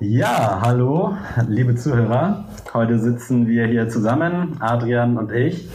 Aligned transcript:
Ja, 0.00 0.60
hallo, 0.62 1.16
liebe 1.48 1.74
Zuhörer. 1.74 2.44
Heute 2.72 3.00
sitzen 3.00 3.48
wir 3.48 3.66
hier 3.66 3.88
zusammen, 3.88 4.56
Adrian 4.60 5.16
und 5.16 5.32
ich. 5.32 5.68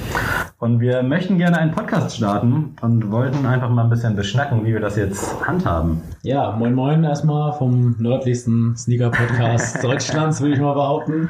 Und 0.63 0.79
wir 0.79 1.03
möchten 1.03 1.37
gerne 1.37 1.57
einen 1.57 1.71
Podcast 1.71 2.15
starten 2.15 2.77
und 2.79 3.11
wollten 3.11 3.45
einfach 3.45 3.69
mal 3.69 3.83
ein 3.83 3.89
bisschen 3.89 4.15
beschnacken, 4.15 4.63
wie 4.63 4.71
wir 4.71 4.79
das 4.79 4.95
jetzt 4.95 5.45
handhaben. 5.45 5.99
Ja, 6.21 6.55
moin 6.57 6.73
moin 6.73 7.03
erstmal 7.03 7.51
vom 7.51 7.97
nördlichsten 7.99 8.73
Sneaker-Podcast 8.77 9.83
Deutschlands, 9.83 10.39
würde 10.39 10.53
ich 10.55 10.61
mal 10.61 10.71
behaupten. 10.71 11.29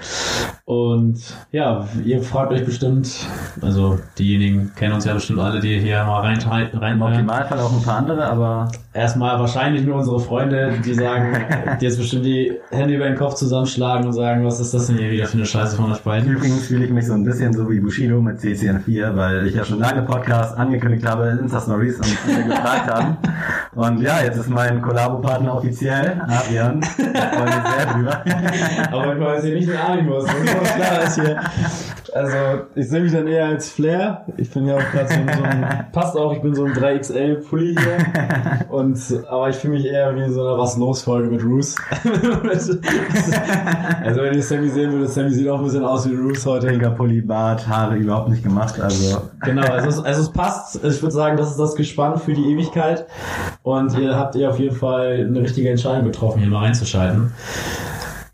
Und 0.66 1.20
ja, 1.52 1.88
ihr 2.05 2.21
fragt 2.21 2.52
euch 2.52 2.64
bestimmt, 2.64 3.25
also 3.59 3.98
diejenigen 4.20 4.71
kennen 4.75 4.93
uns 4.93 5.05
ja 5.05 5.16
bestimmt 5.16 5.39
alle, 5.39 5.59
die 5.59 5.79
hier 5.79 6.04
mal 6.04 6.21
rein, 6.21 6.38
rein 6.71 6.93
Im 6.93 7.02
Optimalfall 7.02 7.59
auch 7.59 7.75
ein 7.75 7.81
paar 7.81 7.97
andere, 7.97 8.27
aber 8.27 8.70
Erstmal 8.95 9.39
wahrscheinlich 9.39 9.84
nur 9.84 9.95
unsere 9.95 10.20
Freunde, 10.20 10.75
die 10.86 10.93
sagen, 10.93 11.36
die 11.81 11.86
jetzt 11.86 11.97
bestimmt 11.97 12.25
die 12.25 12.54
Hände 12.70 12.93
über 12.93 13.05
den 13.05 13.15
Kopf 13.15 13.34
zusammenschlagen 13.34 14.05
und 14.05 14.13
sagen, 14.13 14.45
was 14.45 14.59
ist 14.59 14.72
das 14.72 14.86
denn 14.86 15.00
hier 15.00 15.09
wieder 15.09 15.26
für 15.26 15.38
eine 15.38 15.48
Scheiße 15.48 15.76
von 15.76 15.91
euch 15.91 16.02
beiden? 16.02 16.30
übrigens 16.30 16.68
fühle 16.68 16.86
ich 16.86 16.91
mich 16.91 17.08
so 17.08 17.13
ein 17.13 17.23
bisschen 17.23 17.54
so 17.54 17.68
wie 17.72 17.80
Bushido 17.80 18.22
mit 18.22 18.38
CCN4, 18.38 19.16
weil 19.23 19.48
ich 19.48 19.55
ja 19.55 19.63
schon 19.63 19.80
lange 19.80 20.02
Podcast 20.02 20.58
angekündigt 20.58 21.05
habe, 21.05 21.38
Insta-Stories 21.41 21.98
und 21.98 22.05
viele 22.05 22.44
gefragt 22.44 22.91
haben. 22.91 23.18
Und 23.73 24.02
ja, 24.02 24.22
jetzt 24.22 24.38
ist 24.38 24.50
mein 24.50 24.81
Kollabo-Partner 24.81 25.55
offiziell, 25.55 26.22
Adrian. 26.27 26.81
Ich 26.81 26.88
freue 26.90 27.45
mich 27.45 27.64
sehr 27.76 27.94
drüber. 27.94 28.23
Aber 28.91 29.38
ich 29.38 29.44
hier 29.44 29.54
nicht 29.55 29.70
den 29.70 29.78
Animus, 29.78 30.26
das 30.26 30.36
ist 30.36 30.76
klar, 30.76 31.00
dass 31.00 31.16
hier 31.16 31.40
also, 32.12 32.38
ich 32.75 32.89
sehe 32.89 33.02
mich 33.02 33.12
dann 33.12 33.27
eher 33.27 33.45
als 33.45 33.70
Flair. 33.70 34.25
Ich 34.38 34.49
bin 34.52 34.67
ja 34.67 34.75
auch 34.75 34.91
gerade 34.91 35.07
so, 35.07 35.16
so 35.16 35.44
ein, 35.44 35.85
passt 35.91 36.17
auch, 36.17 36.34
ich 36.34 36.41
bin 36.41 36.53
so 36.53 36.66
ein 36.66 36.73
3XL-Pulli 36.73 37.75
hier. 37.77 38.66
Und, 38.70 38.99
aber 39.30 39.49
ich 39.49 39.55
fühle 39.55 39.73
mich 39.73 39.85
eher 39.85 40.16
wie 40.16 40.30
so 40.30 40.45
eine 40.45 40.58
Was-Los-Folge 40.58 41.30
mit 41.30 41.44
Roos. 41.44 41.75
also, 44.03 44.21
wenn 44.21 44.34
ihr 44.34 44.44
Sammy 44.44 44.70
sehen 44.70 44.91
würdet, 44.91 45.09
Sammy 45.11 45.31
sieht 45.31 45.47
auch 45.47 45.59
ein 45.59 45.66
bisschen 45.66 45.85
aus 45.85 46.09
wie 46.09 46.16
Roos 46.16 46.45
heute. 46.45 46.67
Pinker 46.67 46.91
Pulli, 46.91 47.22
Bart, 47.22 47.67
Haare 47.67 47.95
überhaupt 47.95 48.30
nicht 48.30 48.44
gemacht, 48.44 48.80
also. 48.80 49.22
Genau, 49.41 49.67
also 49.67 49.89
es, 49.89 50.00
also 50.03 50.22
es 50.22 50.31
passt. 50.31 50.83
Ich 50.83 51.02
würde 51.02 51.13
sagen, 51.13 51.38
das 51.38 51.52
ist 51.52 51.59
das 51.59 51.75
Gespann 51.75 52.19
für 52.19 52.33
die 52.33 52.52
Ewigkeit. 52.52 53.06
Und 53.63 53.97
ihr 53.97 54.16
habt 54.17 54.35
ihr 54.35 54.50
auf 54.50 54.59
jeden 54.59 54.75
Fall 54.75 55.25
eine 55.28 55.41
richtige 55.41 55.69
Entscheidung 55.69 56.06
getroffen, 56.06 56.39
hier 56.39 56.50
mal 56.50 56.63
reinzuschalten. 56.66 57.31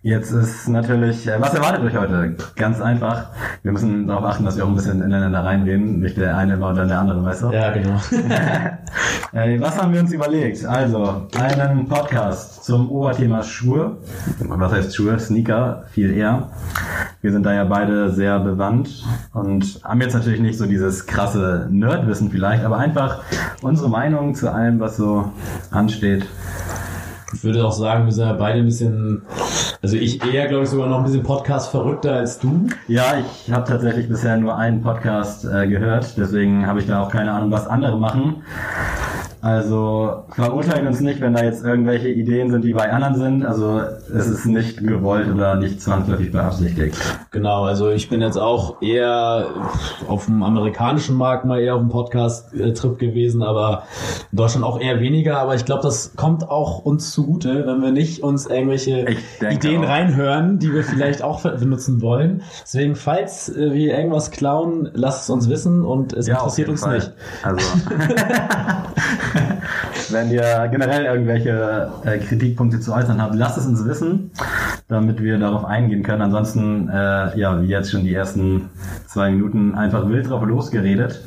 Jetzt 0.01 0.31
ist 0.31 0.69
natürlich, 0.69 1.27
äh, 1.27 1.41
was 1.41 1.53
erwartet 1.53 1.83
euch 1.83 1.97
heute? 1.97 2.33
Ganz 2.55 2.79
einfach. 2.79 3.25
Wir 3.63 3.73
müssen 3.73 4.07
darauf 4.07 4.23
achten, 4.23 4.45
dass 4.45 4.55
wir 4.55 4.63
auch 4.63 4.69
ein 4.69 4.75
bisschen 4.75 5.01
ineinander 5.01 5.43
reinreden. 5.43 5.99
Nicht 5.99 6.15
der 6.15 6.37
eine 6.37 6.53
und 6.53 6.75
dann 6.77 6.87
der 6.87 6.99
andere, 6.99 7.21
weißt 7.21 7.43
du? 7.43 7.51
Ja, 7.51 7.71
genau. 7.71 7.99
Äh, 9.31 9.61
was 9.61 9.79
haben 9.79 9.93
wir 9.93 9.99
uns 9.99 10.11
überlegt? 10.11 10.65
Also, 10.65 11.27
einen 11.39 11.87
Podcast 11.87 12.63
zum 12.65 12.89
Oberthema 12.89 13.43
Schuhe. 13.43 13.97
Was 14.39 14.71
heißt 14.71 14.95
Schuhe? 14.95 15.19
Sneaker, 15.19 15.83
viel 15.91 16.17
eher. 16.17 16.49
Wir 17.21 17.31
sind 17.31 17.45
da 17.45 17.53
ja 17.53 17.63
beide 17.63 18.09
sehr 18.11 18.39
bewandt 18.39 19.05
und 19.33 19.81
haben 19.83 20.01
jetzt 20.01 20.15
natürlich 20.15 20.39
nicht 20.39 20.57
so 20.57 20.65
dieses 20.65 21.05
krasse 21.05 21.67
Nerdwissen 21.69 22.31
vielleicht, 22.31 22.65
aber 22.65 22.77
einfach 22.77 23.21
unsere 23.61 23.87
Meinung 23.87 24.33
zu 24.33 24.51
allem, 24.51 24.79
was 24.79 24.97
so 24.97 25.31
ansteht. 25.69 26.25
Ich 27.31 27.43
würde 27.43 27.65
auch 27.65 27.71
sagen, 27.71 28.05
wir 28.05 28.11
sind 28.11 28.25
ja 28.25 28.33
beide 28.33 28.59
ein 28.59 28.65
bisschen, 28.65 29.21
also 29.81 29.95
ich 29.95 30.23
eher, 30.25 30.47
glaube 30.47 30.63
ich, 30.63 30.69
sogar 30.69 30.87
noch 30.87 30.97
ein 30.97 31.03
bisschen 31.03 31.23
Podcast 31.23 31.69
verrückter 31.69 32.13
als 32.15 32.39
du. 32.39 32.67
Ja, 32.87 33.15
ich 33.19 33.51
habe 33.51 33.69
tatsächlich 33.69 34.09
bisher 34.09 34.37
nur 34.37 34.57
einen 34.57 34.81
Podcast 34.81 35.45
äh, 35.45 35.67
gehört, 35.67 36.17
deswegen 36.17 36.65
habe 36.65 36.79
ich 36.79 36.87
da 36.87 37.01
auch 37.01 37.09
keine 37.09 37.31
Ahnung, 37.31 37.51
was 37.51 37.67
andere 37.67 37.97
machen. 37.97 38.43
Also 39.41 40.25
verurteilen 40.31 40.87
uns 40.87 40.99
nicht, 40.99 41.21
wenn 41.21 41.33
da 41.33 41.43
jetzt 41.43 41.63
irgendwelche 41.63 42.09
Ideen 42.09 42.51
sind, 42.51 42.63
die 42.63 42.73
bei 42.73 42.91
anderen 42.91 43.15
sind. 43.15 43.45
Also 43.45 43.79
es 44.13 44.27
ist 44.27 44.45
nicht 44.45 44.85
gewollt 44.85 45.29
oder 45.33 45.55
nicht 45.55 45.81
zwangsläufig 45.81 46.31
beabsichtigt. 46.31 46.97
Genau, 47.31 47.63
also 47.63 47.89
ich 47.89 48.09
bin 48.09 48.21
jetzt 48.21 48.37
auch 48.37 48.81
eher 48.81 49.45
auf 50.09 50.25
dem 50.25 50.43
amerikanischen 50.43 51.15
Markt 51.15 51.45
mal 51.45 51.61
eher 51.61 51.75
auf 51.75 51.81
dem 51.81 51.89
Podcast-Trip 51.89 52.99
gewesen, 52.99 53.41
aber 53.41 53.83
in 54.31 54.37
Deutschland 54.37 54.65
auch 54.65 54.81
eher 54.81 54.99
weniger. 54.99 55.37
Aber 55.39 55.55
ich 55.55 55.63
glaube, 55.63 55.83
das 55.83 56.17
kommt 56.17 56.49
auch 56.49 56.79
uns 56.79 57.11
zugute, 57.11 57.65
wenn 57.65 57.81
wir 57.81 57.91
nicht 57.91 58.21
uns 58.21 58.45
irgendwelche 58.45 59.05
Ideen 59.49 59.85
auch. 59.85 59.89
reinhören, 59.89 60.59
die 60.59 60.73
wir 60.73 60.83
vielleicht 60.83 61.21
auch 61.21 61.43
benutzen 61.43 62.01
wollen. 62.01 62.43
Deswegen, 62.63 62.95
falls 62.95 63.47
äh, 63.47 63.73
wir 63.73 63.97
irgendwas 63.97 64.31
klauen, 64.31 64.89
lasst 64.93 65.23
es 65.23 65.29
uns 65.29 65.49
wissen 65.49 65.85
und 65.85 66.11
es 66.11 66.27
ja, 66.27 66.35
interessiert 66.35 66.67
uns 66.67 66.81
Fall. 66.81 66.95
nicht. 66.95 67.13
Also. 67.43 67.59
Wenn 70.09 70.31
ihr 70.31 70.67
generell 70.71 71.05
irgendwelche 71.05 71.91
äh, 72.03 72.17
Kritikpunkte 72.17 72.79
zu 72.79 72.93
äußern 72.93 73.21
habt, 73.21 73.35
lasst 73.35 73.57
es 73.57 73.65
uns 73.65 73.85
wissen, 73.85 74.31
damit 74.87 75.21
wir 75.21 75.37
darauf 75.37 75.65
eingehen 75.65 76.03
können. 76.03 76.21
Ansonsten, 76.21 76.89
äh, 76.89 77.37
ja, 77.37 77.61
wie 77.61 77.67
jetzt 77.67 77.91
schon 77.91 78.03
die 78.03 78.13
ersten 78.13 78.69
zwei 79.07 79.31
Minuten 79.31 79.75
einfach 79.75 80.07
wild 80.09 80.29
drauf 80.29 80.43
losgeredet. 80.45 81.21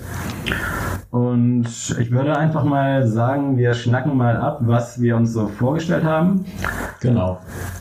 Und 1.10 1.66
ich 2.00 2.10
würde 2.10 2.38
einfach 2.38 2.64
mal 2.64 3.06
sagen, 3.06 3.58
wir 3.58 3.74
schnacken 3.74 4.16
mal 4.16 4.36
ab, 4.38 4.60
was 4.62 4.98
wir 5.00 5.14
uns 5.14 5.34
so 5.34 5.46
vorgestellt 5.46 6.04
haben. 6.04 6.46
Genau. 7.00 7.38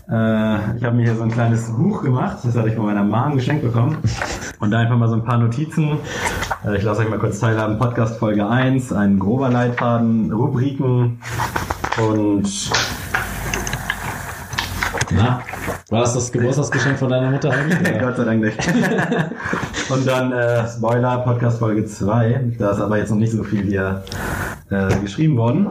Äh, 0.09 0.75
ich 0.75 0.83
habe 0.83 0.97
mir 0.97 1.03
hier 1.03 1.15
so 1.15 1.23
ein 1.23 1.31
kleines 1.31 1.71
Buch 1.71 2.03
gemacht, 2.03 2.39
das 2.43 2.57
hatte 2.57 2.67
ich 2.67 2.75
von 2.75 2.85
meiner 2.85 3.03
Mom 3.03 3.35
geschenkt 3.35 3.63
bekommen. 3.63 3.99
Und 4.61 4.71
da 4.71 4.79
einfach 4.79 4.97
mal 4.97 5.09
so 5.09 5.15
ein 5.15 5.23
paar 5.23 5.37
Notizen. 5.37 5.97
Äh, 6.63 6.77
ich 6.77 6.83
lasse 6.83 7.01
euch 7.01 7.09
mal 7.09 7.19
kurz 7.19 7.39
teilhaben. 7.39 7.77
Podcast 7.77 8.17
Folge 8.17 8.47
1, 8.47 8.93
ein 8.93 9.19
grober 9.19 9.49
Leitfaden, 9.49 10.31
Rubriken 10.31 11.19
und 11.97 12.71
na, 15.13 15.41
war 15.89 16.01
das 16.01 16.13
das 16.13 16.31
Geburtstagsgeschenk 16.31 16.97
von 16.97 17.09
deiner 17.09 17.31
Mutter 17.31 17.51
eigentlich? 17.51 17.99
Gott 17.99 18.15
sei 18.15 18.23
Dank 18.23 18.41
nicht. 18.41 18.57
Und 19.89 20.07
dann 20.07 20.31
äh, 20.31 20.65
Spoiler, 20.69 21.17
Podcast 21.17 21.59
Folge 21.59 21.85
2. 21.85 22.53
Da 22.57 22.71
ist 22.71 22.79
aber 22.79 22.97
jetzt 22.97 23.09
noch 23.09 23.17
nicht 23.17 23.33
so 23.33 23.43
viel 23.43 23.63
hier 23.63 24.03
äh, 24.69 24.95
geschrieben 24.99 25.35
worden. 25.35 25.67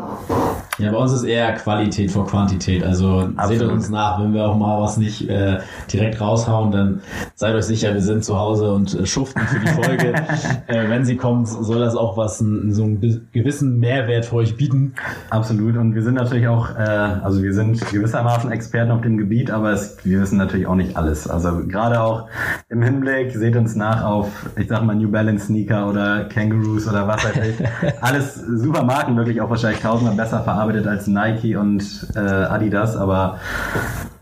Ja, 0.81 0.93
bei 0.93 0.99
uns 0.99 1.13
ist 1.13 1.25
eher 1.25 1.53
Qualität 1.55 2.11
vor 2.11 2.27
Quantität. 2.27 2.83
Also 2.85 3.29
Absolut. 3.37 3.61
seht 3.61 3.69
uns 3.69 3.91
nach, 3.91 4.21
wenn 4.21 4.35
wir 4.35 4.47
auch 4.47 4.57
mal 4.57 4.81
was 4.81 4.97
nicht 4.97 5.29
äh, 5.29 5.59
direkt 5.93 6.21
raushauen, 6.21 6.71
dann 6.71 7.01
seid 7.35 7.55
euch 7.55 7.65
sicher, 7.65 7.95
wir 7.95 8.01
sind 8.01 8.25
zu 8.25 8.39
Hause 8.39 8.73
und 8.73 8.95
äh, 8.95 9.07
schuften 9.07 9.43
für 9.43 9.61
die 9.61 9.69
Folge. 9.69 10.15
äh, 10.67 10.89
wenn 10.89 11.05
sie 11.05 11.17
kommt, 11.17 11.49
soll 11.49 11.81
das 11.81 11.97
auch 11.97 12.17
was, 12.17 12.41
n, 12.41 12.73
so 12.73 12.85
einen 12.85 13.29
gewissen 13.33 13.79
Mehrwert 13.79 14.27
für 14.27 14.37
euch 14.37 14.57
bieten. 14.57 14.95
Absolut. 15.31 15.77
Und 15.77 15.95
wir 15.95 16.03
sind 16.03 16.15
natürlich 16.15 16.49
auch, 16.49 16.71
äh, 16.77 16.83
also 16.83 17.43
wir 17.43 17.53
sind 17.53 17.81
gewissermaßen 17.91 18.51
Experten 18.51 18.91
auf 18.91 19.03
dem 19.03 19.19
Gebiet, 19.19 19.51
aber 19.51 19.73
es, 19.73 19.99
wir 20.05 20.21
wissen 20.21 20.39
natürlich 20.39 20.67
auch 20.67 20.75
nicht 20.75 20.97
alles. 20.97 21.29
Also 21.29 21.67
gerade 21.67 22.01
auch 22.01 22.29
im 22.69 22.83
Hinblick, 22.83 23.33
seht 23.33 23.57
uns 23.57 23.75
nach 23.75 24.05
auf, 24.05 24.29
ich 24.57 24.69
sag 24.69 24.85
mal, 24.85 24.95
New 24.95 25.11
Balance 25.11 25.47
Sneaker 25.47 25.89
oder 25.89 26.25
Kangaroos 26.25 26.89
oder 26.89 27.07
was 27.07 27.25
weiß 27.25 27.37
ich. 27.49 27.67
Alles 28.01 28.35
super 28.35 28.83
Marken, 28.83 29.17
wirklich 29.17 29.41
auch 29.41 29.51
wahrscheinlich 29.51 29.81
tausendmal 29.81 30.15
besser 30.15 30.43
verarbeitet 30.43 30.69
gearbeitet 30.70 30.86
als 30.86 31.06
Nike 31.06 31.56
und 31.56 31.82
äh, 32.14 32.19
Adidas, 32.19 32.97
aber 32.97 33.38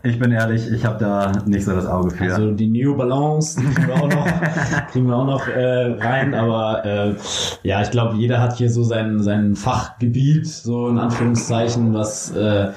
ich 0.01 0.17
bin 0.17 0.31
ehrlich, 0.31 0.71
ich 0.71 0.85
habe 0.85 0.97
da 0.97 1.31
nicht 1.45 1.65
so 1.65 1.73
das 1.73 1.85
Auge 1.85 2.11
für. 2.11 2.23
Also 2.31 2.51
die 2.51 2.67
New 2.67 2.95
Balance 2.95 3.59
die 3.59 3.65
kriegen 3.65 3.87
wir 3.87 3.95
auch 3.95 4.07
noch, 4.07 4.27
kriegen 4.91 5.07
wir 5.07 5.15
auch 5.17 5.25
noch 5.25 5.47
äh, 5.47 5.95
rein, 5.99 6.33
aber 6.33 6.85
äh, 6.85 7.15
ja, 7.63 7.81
ich 7.81 7.91
glaube, 7.91 8.15
jeder 8.15 8.39
hat 8.39 8.57
hier 8.57 8.69
so 8.69 8.83
sein, 8.83 9.21
sein 9.21 9.55
Fachgebiet, 9.55 10.47
so 10.47 10.87
in 10.87 10.99
Anführungszeichen, 10.99 11.93
was 11.93 12.31
äh, 12.31 12.69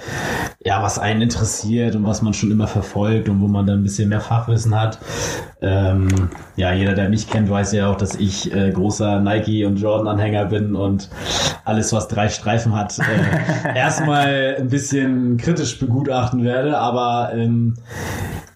ja, 0.64 0.82
was 0.82 0.98
einen 0.98 1.22
interessiert 1.22 1.94
und 1.94 2.06
was 2.06 2.22
man 2.22 2.34
schon 2.34 2.50
immer 2.50 2.66
verfolgt 2.66 3.28
und 3.28 3.40
wo 3.40 3.48
man 3.48 3.66
dann 3.66 3.80
ein 3.80 3.82
bisschen 3.82 4.08
mehr 4.08 4.20
Fachwissen 4.20 4.78
hat. 4.78 4.98
Ähm, 5.60 6.08
ja, 6.56 6.72
jeder, 6.72 6.94
der 6.94 7.08
mich 7.08 7.30
kennt, 7.30 7.48
weiß 7.48 7.72
ja 7.72 7.88
auch, 7.88 7.96
dass 7.96 8.16
ich 8.16 8.52
äh, 8.52 8.70
großer 8.72 9.20
Nike 9.20 9.64
und 9.64 9.76
Jordan-Anhänger 9.76 10.46
bin 10.46 10.74
und 10.74 11.08
alles, 11.64 11.92
was 11.92 12.08
drei 12.08 12.28
Streifen 12.28 12.74
hat, 12.76 12.98
äh, 12.98 13.74
erstmal 13.76 14.56
ein 14.58 14.68
bisschen 14.68 15.36
kritisch 15.36 15.78
begutachten 15.78 16.44
werde, 16.44 16.78
aber 16.78 17.11
ähm, 17.32 17.74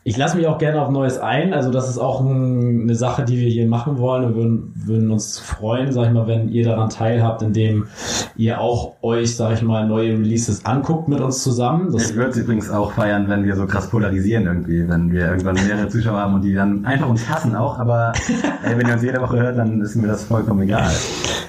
ich 0.06 0.16
lasse 0.16 0.36
mich 0.36 0.46
auch 0.46 0.58
gerne 0.58 0.81
auf 0.81 0.88
Neues 0.88 1.19
ein. 1.19 1.52
Also 1.52 1.72
das 1.72 1.90
ist 1.90 1.98
auch 1.98 2.20
ein, 2.20 2.82
eine 2.82 2.94
Sache, 2.94 3.25
die 3.25 3.40
wir 3.40 3.48
hier 3.48 3.66
machen 3.66 3.98
wollen. 3.98 4.28
Wir 4.28 4.36
würden, 4.36 4.72
würden 4.76 5.10
uns 5.10 5.40
freuen, 5.40 5.90
sag 5.90 6.06
ich 6.06 6.12
mal, 6.12 6.28
wenn 6.28 6.48
ihr 6.48 6.64
daran 6.64 6.90
teilhabt, 6.90 7.42
indem 7.42 7.88
ihr 8.36 8.60
auch 8.60 8.94
euch, 9.02 9.34
sag 9.34 9.54
ich 9.54 9.62
mal, 9.62 9.84
neue 9.88 10.12
Releases 10.12 10.64
anguckt 10.64 11.08
mit 11.08 11.20
uns 11.20 11.42
zusammen. 11.42 11.92
Das 11.92 12.10
ich 12.10 12.16
würde 12.16 12.31
es 12.31 12.36
übrigens 12.36 12.70
auch 12.70 12.92
feiern, 12.92 13.28
wenn 13.28 13.44
wir 13.44 13.56
so 13.56 13.66
krass 13.66 13.90
polarisieren 13.90 14.46
irgendwie, 14.46 14.88
wenn 14.88 15.10
wir 15.10 15.26
irgendwann 15.28 15.56
mehrere 15.56 15.88
Zuschauer 15.88 16.20
haben 16.20 16.34
und 16.34 16.42
die 16.42 16.54
dann 16.54 16.84
einfach 16.84 17.08
uns 17.08 17.28
hassen 17.28 17.56
auch. 17.56 17.76
Aber 17.81 18.12
ey, 18.62 18.78
wenn 18.78 18.86
ihr 18.86 18.94
uns 18.94 19.02
jede 19.02 19.20
Woche 19.20 19.40
hört, 19.40 19.58
dann 19.58 19.81
ist 19.81 19.96
mir 19.96 20.06
das 20.06 20.22
vollkommen 20.22 20.62
egal. 20.62 20.92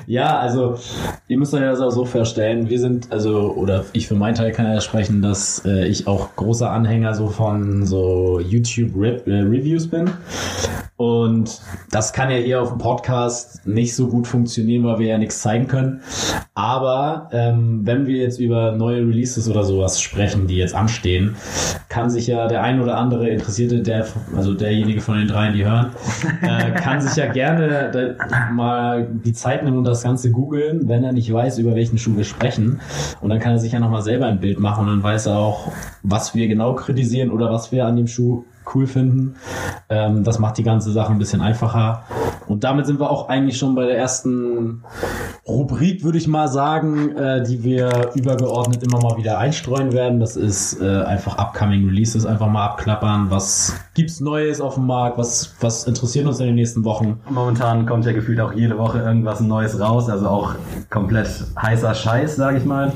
Ja, 0.10 0.40
also 0.40 0.80
ihr 1.28 1.38
müsst 1.38 1.54
euch 1.54 1.60
das 1.60 1.82
auch 1.82 1.90
so 1.90 2.06
vorstellen. 2.06 2.70
Wir 2.70 2.80
sind, 2.80 3.12
also, 3.12 3.54
oder 3.54 3.84
ich 3.92 4.08
für 4.08 4.16
meinen 4.16 4.36
Teil 4.36 4.54
kann 4.54 4.66
ja 4.66 4.80
sprechen, 4.80 5.22
dass 5.22 5.66
äh, 5.66 5.86
ich 5.86 6.08
auch 6.08 6.34
großer 6.38 6.72
Anhänger 6.72 7.14
so 7.14 7.28
von 7.28 7.86
so 7.86 8.40
YouTube 8.40 8.92
Re 8.96 9.22
äh, 9.26 9.42
Reviews 9.42 9.86
bin. 9.86 10.10
Und 10.98 11.62
das 11.92 12.12
kann 12.12 12.32
ja 12.32 12.38
hier 12.38 12.60
auf 12.60 12.70
dem 12.70 12.80
Podcast 12.80 13.68
nicht 13.68 13.96
so 13.96 14.08
gut 14.08 14.26
funktionieren, 14.26 14.84
weil 14.84 14.98
wir 14.98 15.08
ja 15.08 15.18
nichts 15.20 15.44
zeigen 15.44 15.68
können. 15.68 16.02
Aber 16.56 17.30
ähm, 17.32 17.82
wenn 17.86 18.08
wir 18.08 18.18
jetzt 18.18 18.40
über 18.40 18.72
neue 18.72 19.02
Releases 19.02 19.48
oder 19.48 19.64
sowas 19.64 20.02
sprechen, 20.02 20.48
die 20.48 20.56
jetzt 20.56 20.74
anstehen, 20.74 21.36
kann 21.88 22.10
sich 22.10 22.26
ja 22.26 22.48
der 22.48 22.64
ein 22.64 22.82
oder 22.82 22.98
andere 22.98 23.30
Interessierte, 23.30 23.84
der, 23.84 24.08
also 24.36 24.56
derjenige 24.56 25.00
von 25.00 25.20
den 25.20 25.28
dreien, 25.28 25.54
die 25.54 25.66
hören, 25.66 25.92
äh, 26.42 26.72
kann 26.72 27.00
sich 27.00 27.16
ja 27.16 27.32
gerne 27.32 28.18
mal 28.52 29.08
die 29.24 29.34
Zeit 29.34 29.64
nehmen 29.64 29.78
und 29.78 29.84
das 29.84 30.02
Ganze 30.02 30.32
googeln, 30.32 30.90
wenn 30.90 31.04
er 31.04 31.12
nicht 31.12 31.32
weiß, 31.32 31.60
über 31.60 31.76
welchen 31.76 32.00
Schuh 32.00 32.18
wir 32.18 32.24
sprechen. 32.24 32.82
Und 33.22 33.30
dann 33.30 33.40
kann 33.40 33.52
er 33.52 33.60
sich 33.60 33.74
ja 33.74 33.80
nochmal 33.80 34.02
selber 34.02 34.26
ein 34.26 34.40
Bild 34.40 34.60
machen 34.60 34.86
und 34.86 34.88
dann 34.88 35.04
weiß 35.04 35.28
er 35.28 35.38
auch, 35.38 35.72
was 36.02 36.34
wir 36.34 36.48
genau 36.48 36.74
kritisieren 36.74 37.30
oder 37.30 37.52
was 37.52 37.72
wir 37.72 37.86
an 37.86 37.98
dem 37.98 38.08
Schuh 38.08 38.46
cool 38.74 38.88
finden. 38.88 39.36
Ähm, 39.90 40.24
das 40.24 40.40
macht 40.40 40.58
die 40.58 40.64
ganze 40.64 40.92
Sache 40.92 41.12
ein 41.12 41.20
bisschen 41.20 41.42
einfacher. 41.42 42.04
Und 42.48 42.64
damit 42.64 42.86
sind 42.86 43.00
wir 43.00 43.10
auch 43.10 43.30
eigentlich 43.30 43.58
schon 43.58 43.76
bei 43.76 43.86
der 43.86 43.98
ersten 43.98 44.84
Rubrik, 45.48 46.04
würde 46.04 46.18
ich 46.18 46.28
mal 46.28 46.48
sagen, 46.48 47.16
äh, 47.16 47.44
die 47.44 47.64
wir 47.64 48.12
übergeordnet 48.16 48.84
immer 48.84 49.02
mal 49.02 49.18
wieder 49.18 49.38
einstreuen 49.38 49.92
werden. 49.94 50.20
Das 50.20 50.36
ist 50.36 50.82
äh, 50.82 51.04
einfach 51.04 51.38
Upcoming 51.38 51.88
Releases, 51.88 52.26
einfach 52.26 52.48
mal 52.48 52.66
abklappern. 52.66 53.30
Was 53.30 53.76
gibt's 53.94 54.20
Neues 54.20 54.62
auf 54.62 54.76
dem 54.76 54.88
Markt? 54.88 55.18
Was, 55.18 55.56
was 55.62 55.86
interessiert 55.86 56.26
uns 56.26 56.40
in 56.40 56.48
den 56.48 56.56
nächsten 56.56 56.84
Wochen? 56.84 57.20
Momentan 57.30 57.86
kommt 57.86 58.06
ja 58.06 58.14
gefühlt 58.14 58.40
auch 58.40 58.54
jede 58.54 58.78
Woche 58.78 59.00
irgendwas 59.00 59.40
Neues 59.42 59.80
raus, 59.80 60.10
also 60.10 60.28
auch 60.28 60.56
komplett 60.90 61.30
heißer 61.62 61.94
Scheiß, 61.94 62.36
sage 62.36 62.58
ich 62.58 62.66
mal. 62.66 62.92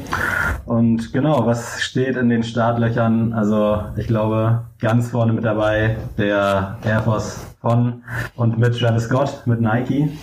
Und 0.71 1.11
genau, 1.11 1.45
was 1.45 1.81
steht 1.81 2.15
in 2.15 2.29
den 2.29 2.43
Startlöchern? 2.43 3.33
Also 3.33 3.83
ich 3.97 4.07
glaube, 4.07 4.61
ganz 4.79 5.09
vorne 5.09 5.33
mit 5.33 5.43
dabei 5.43 5.97
der 6.17 6.77
Air 6.85 7.01
Force 7.01 7.45
von 7.59 8.03
und 8.37 8.57
mit 8.57 8.79
Travis 8.79 9.03
Scott, 9.03 9.41
mit 9.47 9.59
Nike. 9.59 10.17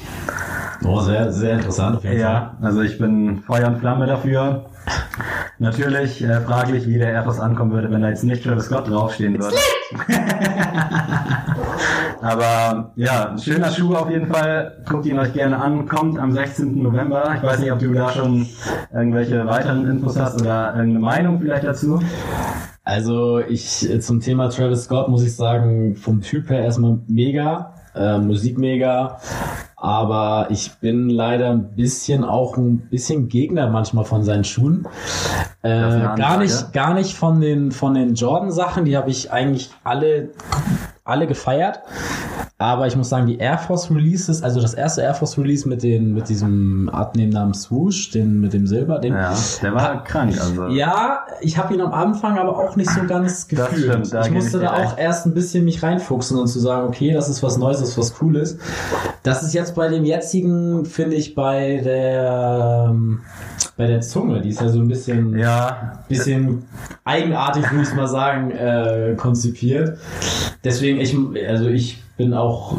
Oh, 0.87 1.01
sehr, 1.01 1.31
sehr 1.33 1.57
interessant 1.57 1.99
auf 1.99 2.05
jeden 2.05 2.21
ja, 2.21 2.55
Fall. 2.59 2.67
also 2.67 2.81
ich 2.81 2.97
bin 2.97 3.43
Feuer 3.43 3.69
und 3.69 3.81
Flamme 3.81 4.07
dafür. 4.07 4.65
Natürlich 5.59 6.25
äh, 6.25 6.41
fraglich, 6.41 6.87
wie 6.87 6.97
der 6.97 7.13
Air 7.13 7.25
Force 7.25 7.41
ankommen 7.41 7.73
würde, 7.73 7.91
wenn 7.91 8.01
da 8.01 8.09
jetzt 8.09 8.25
nicht 8.25 8.43
Travis 8.43 8.65
Scott 8.65 8.89
draufstehen 8.89 9.39
würde. 9.39 9.55
Aber 12.21 12.93
ja, 12.97 13.37
schöner 13.39 13.71
Schuh 13.71 13.95
auf 13.95 14.11
jeden 14.11 14.27
Fall. 14.27 14.83
Guckt 14.89 15.07
ihn 15.07 15.19
euch 15.19 15.33
gerne 15.33 15.61
an. 15.61 15.87
Kommt 15.87 16.19
am 16.19 16.33
16. 16.33 16.83
November. 16.83 17.35
Ich 17.37 17.43
weiß 17.43 17.61
nicht, 17.61 17.71
ob 17.71 17.79
du 17.79 17.93
da 17.93 18.11
schon 18.11 18.47
irgendwelche 18.93 19.47
weiteren 19.47 19.89
Infos 19.89 20.19
hast 20.19 20.41
oder 20.41 20.75
irgendeine 20.75 21.01
Meinung 21.01 21.41
vielleicht 21.41 21.65
dazu. 21.65 22.01
Also 22.83 23.39
ich 23.41 23.87
zum 24.01 24.21
Thema 24.21 24.49
Travis 24.49 24.85
Scott 24.85 25.09
muss 25.09 25.23
ich 25.23 25.37
sagen, 25.37 25.95
vom 25.95 26.23
Typ 26.23 26.49
her 26.49 26.61
erstmal 26.61 26.99
mega, 27.07 27.75
äh, 27.95 28.19
Musik 28.19 28.59
mega. 28.59 29.19
Aber 29.77 30.49
ich 30.51 30.73
bin 30.81 31.09
leider 31.09 31.51
ein 31.51 31.77
bisschen 31.77 32.25
auch 32.25 32.57
ein 32.57 32.89
bisschen 32.89 33.29
Gegner 33.29 33.71
manchmal 33.71 34.05
von 34.05 34.25
seinen 34.25 34.43
Schuhen. 34.43 34.89
Äh, 35.63 35.69
gar 35.69 36.39
nicht, 36.39 36.73
gar 36.73 36.95
nicht 36.95 37.15
von 37.15 37.41
den 37.41 37.71
von 37.71 37.95
den 37.95 38.15
Jordan 38.15 38.51
Sachen. 38.51 38.87
Die 38.87 38.97
habe 38.97 39.11
ich 39.11 39.31
eigentlich 39.31 39.71
alle 39.85 40.31
alle 41.09 41.27
gefeiert. 41.27 41.81
Aber 42.61 42.89
ich 42.89 42.97
muss 42.97 43.09
sagen, 43.09 43.29
die 43.29 43.39
Air 43.39 43.57
Force 43.57 43.89
Releases, 43.89 44.43
also 44.43 44.61
das 44.61 44.75
erste 44.75 45.03
Air 45.03 45.15
Force 45.15 45.39
Release 45.39 45.69
mit 45.69 45.85
den, 45.85 46.13
mit 46.13 46.29
diesem 46.29 46.91
Artname 46.93 47.31
namens 47.31 47.63
Swoosh, 47.63 48.11
den, 48.11 48.41
mit 48.41 48.53
dem 48.53 48.67
Silber, 48.67 48.99
den. 48.99 49.13
Ja, 49.15 49.33
der 49.63 49.75
war 49.75 50.03
krank, 50.03 50.37
also. 50.41 50.67
Ja, 50.67 51.21
ich 51.41 51.57
habe 51.57 51.75
ihn 51.75 51.81
am 51.81 51.93
Anfang 51.93 52.37
aber 52.37 52.59
auch 52.59 52.75
nicht 52.75 52.91
so 52.91 53.05
ganz 53.07 53.47
gefühlt. 53.47 54.09
Stimmt, 54.09 54.27
ich 54.27 54.33
musste 54.33 54.59
da 54.59 54.73
auch 54.73 54.99
erst 54.99 55.25
ein 55.25 55.35
bisschen 55.35 55.65
mich 55.65 55.85
reinfuchsen 55.85 56.37
und 56.37 56.49
zu 56.49 56.59
sagen, 56.59 56.89
okay, 56.89 57.13
das 57.13 57.29
ist 57.29 57.45
was 57.45 57.59
Neues, 57.59 57.79
das 57.79 57.91
ist 57.91 57.99
was 57.99 58.15
Cooles. 58.15 58.59
Das 59.23 59.45
ist 59.45 59.55
jetzt 59.55 59.77
bei 59.77 59.87
dem 59.87 60.05
jetzigen, 60.05 60.85
finde 60.85 61.15
ich, 61.15 61.37
bei 61.37 61.81
der, 61.85 62.93
bei 63.77 63.87
der 63.87 64.01
Zunge, 64.01 64.41
die 64.41 64.49
ist 64.49 64.61
ja 64.61 64.69
so 64.69 64.81
ein 64.81 64.89
bisschen, 64.89 65.39
ja. 65.39 66.03
bisschen 66.09 66.65
eigenartig, 67.05 67.71
würde 67.71 67.85
ich 67.85 67.95
mal 67.95 68.09
sagen, 68.09 68.51
äh, 68.51 69.15
konzipiert. 69.17 69.97
Deswegen, 70.65 71.01
ich, 71.01 71.17
also 71.49 71.69
ich 71.69 72.03
bin 72.19 72.35
auch 72.35 72.77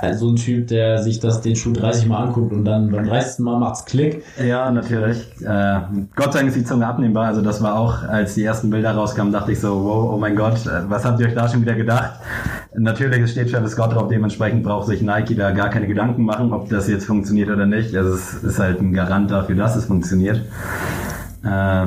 äh, 0.00 0.14
so 0.14 0.30
ein 0.30 0.36
Typ, 0.36 0.68
der 0.68 1.02
sich 1.02 1.18
das 1.18 1.40
den 1.40 1.56
Schuh 1.56 1.72
30 1.72 2.06
Mal 2.06 2.28
anguckt 2.28 2.52
und 2.52 2.64
dann 2.64 2.90
beim 2.90 3.04
30. 3.04 3.40
Mal 3.40 3.58
macht's 3.58 3.84
Klick. 3.84 4.22
Ja, 4.42 4.70
natürlich. 4.70 5.26
Äh, 5.42 5.80
Gott 6.14 6.32
sei 6.32 6.38
Dank 6.38 6.48
ist 6.48 6.56
die 6.56 6.64
Zunge 6.64 6.86
abnehmbar. 6.86 7.26
Also 7.26 7.42
das 7.42 7.60
war 7.62 7.76
auch, 7.76 8.04
als 8.04 8.34
die 8.34 8.44
ersten 8.44 8.70
Bilder 8.70 8.92
rauskamen, 8.92 9.32
dachte 9.32 9.50
ich 9.50 9.60
so, 9.60 9.84
wow, 9.84 10.12
oh 10.14 10.18
mein 10.18 10.36
Gott, 10.36 10.66
äh, 10.66 10.88
was 10.88 11.04
habt 11.04 11.18
ihr 11.18 11.26
euch 11.26 11.34
da 11.34 11.48
schon 11.48 11.62
wieder 11.62 11.74
gedacht? 11.74 12.12
Natürlich 12.76 13.28
steht 13.28 13.50
Travis 13.50 13.72
Scott 13.72 13.92
drauf, 13.92 14.06
dementsprechend 14.06 14.62
braucht 14.62 14.86
sich 14.86 15.02
Nike 15.02 15.34
da 15.34 15.50
gar 15.50 15.68
keine 15.68 15.88
Gedanken 15.88 16.24
machen, 16.24 16.52
ob 16.52 16.68
das 16.68 16.88
jetzt 16.88 17.06
funktioniert 17.06 17.50
oder 17.50 17.66
nicht. 17.66 17.94
Also 17.96 18.14
es 18.14 18.34
ist 18.34 18.60
halt 18.60 18.80
ein 18.80 18.92
Garant 18.92 19.32
dafür, 19.32 19.56
dass 19.56 19.74
es 19.74 19.86
funktioniert. 19.86 20.40
Äh, 21.44 21.86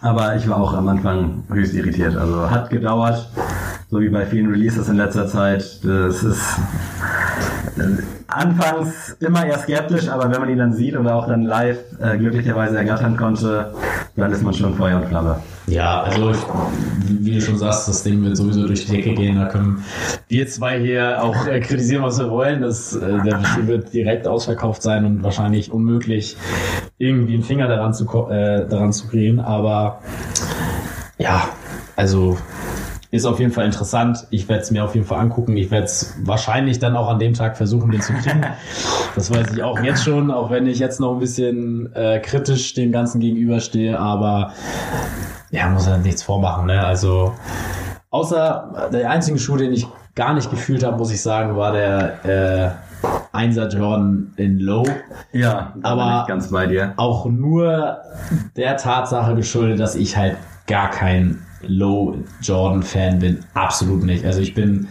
aber 0.00 0.36
ich 0.36 0.48
war 0.48 0.56
auch 0.56 0.72
am 0.72 0.88
Anfang 0.88 1.44
höchst 1.52 1.74
irritiert. 1.74 2.16
Also 2.16 2.50
hat 2.50 2.70
gedauert 2.70 3.28
so 3.92 4.00
wie 4.00 4.08
bei 4.08 4.24
vielen 4.24 4.50
Releases 4.50 4.88
in 4.88 4.96
letzter 4.96 5.26
Zeit. 5.26 5.84
Das 5.84 6.22
ist 6.24 6.58
äh, 7.76 8.02
anfangs 8.26 9.14
immer 9.20 9.44
eher 9.44 9.58
skeptisch, 9.58 10.08
aber 10.08 10.32
wenn 10.32 10.40
man 10.40 10.48
ihn 10.48 10.56
dann 10.56 10.72
sieht 10.72 10.96
oder 10.96 11.14
auch 11.14 11.28
dann 11.28 11.42
live 11.42 11.76
äh, 12.00 12.16
glücklicherweise 12.16 12.78
ergattern 12.78 13.18
konnte, 13.18 13.74
dann 14.16 14.32
ist 14.32 14.42
man 14.42 14.54
schon 14.54 14.74
Feuer 14.76 14.96
und 14.96 15.08
Flamme. 15.08 15.40
Ja, 15.66 16.04
also 16.04 16.30
ich, 16.30 16.38
wie 17.06 17.34
du 17.34 17.42
schon 17.42 17.58
sagst, 17.58 17.86
das 17.86 18.02
Ding 18.02 18.24
wird 18.24 18.34
sowieso 18.34 18.66
durch 18.66 18.86
die 18.86 18.92
Decke 18.92 19.12
gehen. 19.12 19.38
Da 19.38 19.48
können 19.48 19.84
wir 20.26 20.46
zwei 20.46 20.80
hier 20.80 21.22
auch 21.22 21.46
äh, 21.46 21.60
kritisieren, 21.60 22.02
was 22.02 22.18
wir 22.18 22.30
wollen. 22.30 22.62
Das, 22.62 22.96
äh, 22.96 23.20
der 23.22 23.42
wird 23.66 23.92
direkt 23.92 24.26
ausverkauft 24.26 24.82
sein 24.82 25.04
und 25.04 25.22
wahrscheinlich 25.22 25.70
unmöglich, 25.70 26.38
irgendwie 26.96 27.34
einen 27.34 27.42
Finger 27.42 27.68
daran 27.68 27.92
zu, 27.92 28.06
äh, 28.30 28.66
daran 28.66 28.94
zu 28.94 29.08
kriegen. 29.08 29.38
Aber 29.38 30.00
ja, 31.18 31.46
also 31.94 32.38
ist 33.12 33.26
auf 33.26 33.38
jeden 33.38 33.52
Fall 33.52 33.66
interessant. 33.66 34.26
Ich 34.30 34.48
werde 34.48 34.62
es 34.62 34.70
mir 34.70 34.82
auf 34.82 34.94
jeden 34.94 35.06
Fall 35.06 35.20
angucken. 35.20 35.54
Ich 35.58 35.70
werde 35.70 35.84
es 35.84 36.14
wahrscheinlich 36.24 36.78
dann 36.78 36.96
auch 36.96 37.08
an 37.08 37.18
dem 37.18 37.34
Tag 37.34 37.58
versuchen, 37.58 37.90
den 37.92 38.00
zu 38.00 38.14
kriegen. 38.14 38.44
Das 39.14 39.30
weiß 39.30 39.52
ich 39.52 39.62
auch 39.62 39.78
jetzt 39.80 40.02
schon, 40.02 40.30
auch 40.30 40.50
wenn 40.50 40.66
ich 40.66 40.78
jetzt 40.78 40.98
noch 40.98 41.12
ein 41.12 41.18
bisschen 41.18 41.94
äh, 41.94 42.18
kritisch 42.20 42.72
dem 42.72 42.92
Ganzen 42.92 43.20
gegenüberstehe. 43.20 43.98
Aber 43.98 44.54
ja, 45.50 45.68
muss 45.68 45.86
ja 45.86 45.98
nichts 45.98 46.22
vormachen. 46.22 46.64
Ne? 46.64 46.82
Also 46.82 47.34
außer 48.08 48.88
der 48.90 49.10
einzige 49.10 49.38
Schuh, 49.38 49.58
den 49.58 49.74
ich 49.74 49.86
gar 50.14 50.32
nicht 50.32 50.50
gefühlt 50.50 50.82
habe, 50.82 50.96
muss 50.96 51.12
ich 51.12 51.20
sagen, 51.20 51.54
war 51.58 51.72
der 51.72 52.24
äh, 52.24 52.70
Einser 53.32 53.68
Jordan 53.68 54.32
in 54.36 54.58
Low. 54.58 54.84
Ja, 55.32 55.74
aber 55.82 56.24
ganz 56.26 56.50
bei 56.50 56.66
dir. 56.66 56.94
Auch 56.96 57.26
nur 57.26 57.98
der 58.56 58.78
Tatsache 58.78 59.34
geschuldet, 59.34 59.78
dass 59.78 59.94
ich 59.94 60.16
halt 60.16 60.38
gar 60.66 60.88
kein 60.90 61.44
Low 61.66 62.16
Jordan-Fan 62.42 63.18
bin. 63.18 63.40
Absolut 63.54 64.04
nicht. 64.04 64.24
Also 64.24 64.40
ich 64.40 64.54
bin, 64.54 64.88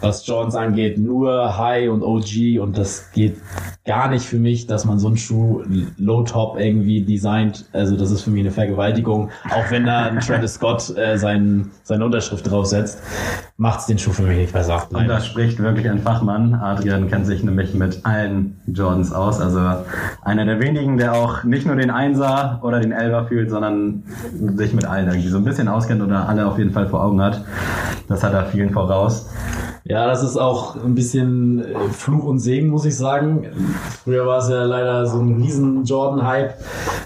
was 0.00 0.26
Jordans 0.26 0.54
angeht, 0.54 0.98
nur 0.98 1.56
High 1.58 1.90
und 1.90 2.02
OG 2.02 2.60
und 2.60 2.76
das 2.76 3.10
geht 3.12 3.36
gar 3.84 4.08
nicht 4.10 4.24
für 4.24 4.38
mich, 4.38 4.66
dass 4.66 4.84
man 4.84 4.98
so 4.98 5.08
einen 5.08 5.16
Schuh 5.16 5.62
Low 5.96 6.22
Top 6.22 6.58
irgendwie 6.58 7.02
designt. 7.02 7.64
Also 7.72 7.96
das 7.96 8.10
ist 8.10 8.22
für 8.22 8.30
mich 8.30 8.40
eine 8.40 8.50
Vergewaltigung. 8.50 9.30
Auch 9.50 9.70
wenn 9.70 9.86
da 9.86 10.04
ein 10.04 10.20
Travis 10.20 10.54
Scott 10.54 10.96
äh, 10.96 11.16
sein, 11.16 11.70
seine 11.82 12.04
Unterschrift 12.04 12.48
draufsetzt, 12.48 13.02
macht 13.56 13.80
es 13.80 13.86
den 13.86 13.98
Schuh 13.98 14.12
für 14.12 14.22
mich 14.22 14.36
nicht 14.36 14.52
besser. 14.52 14.86
Und 14.92 15.08
da 15.08 15.20
spricht 15.20 15.58
wirklich 15.58 15.88
ein 15.88 16.00
Fachmann. 16.00 16.54
Adrian 16.54 17.08
kennt 17.08 17.26
sich 17.26 17.42
nämlich 17.42 17.74
mit 17.74 18.04
allen 18.04 18.60
Jordans 18.66 19.12
aus. 19.12 19.40
Also 19.40 19.58
einer 20.22 20.44
der 20.44 20.60
wenigen, 20.60 20.98
der 20.98 21.14
auch 21.14 21.42
nicht 21.44 21.66
nur 21.66 21.74
den 21.74 21.90
Einser 21.90 22.60
oder 22.62 22.80
den 22.80 22.92
Elber 22.92 23.26
fühlt, 23.26 23.50
sondern 23.50 24.04
sich 24.56 24.74
mit 24.74 24.84
allen 24.84 25.08
irgendwie 25.08 25.28
so 25.28 25.38
ein 25.38 25.44
bisschen 25.44 25.66
auskennt 25.88 26.02
oder 26.02 26.28
alle 26.28 26.46
auf 26.46 26.58
jeden 26.58 26.72
Fall 26.72 26.86
vor 26.86 27.02
Augen 27.02 27.20
hat. 27.22 27.42
Das 28.08 28.22
hat 28.22 28.34
er 28.34 28.46
vielen 28.46 28.70
voraus. 28.70 29.30
Ja, 29.88 30.06
das 30.06 30.22
ist 30.22 30.36
auch 30.36 30.76
ein 30.84 30.94
bisschen 30.94 31.64
äh, 31.64 31.88
Fluch 31.90 32.24
und 32.24 32.40
Segen, 32.40 32.68
muss 32.68 32.84
ich 32.84 32.94
sagen. 32.94 33.46
Früher 34.04 34.26
war 34.26 34.38
es 34.38 34.50
ja 34.50 34.64
leider 34.64 35.06
so 35.06 35.18
ein 35.18 35.40
riesen 35.40 35.82
Jordan-Hype. 35.84 36.52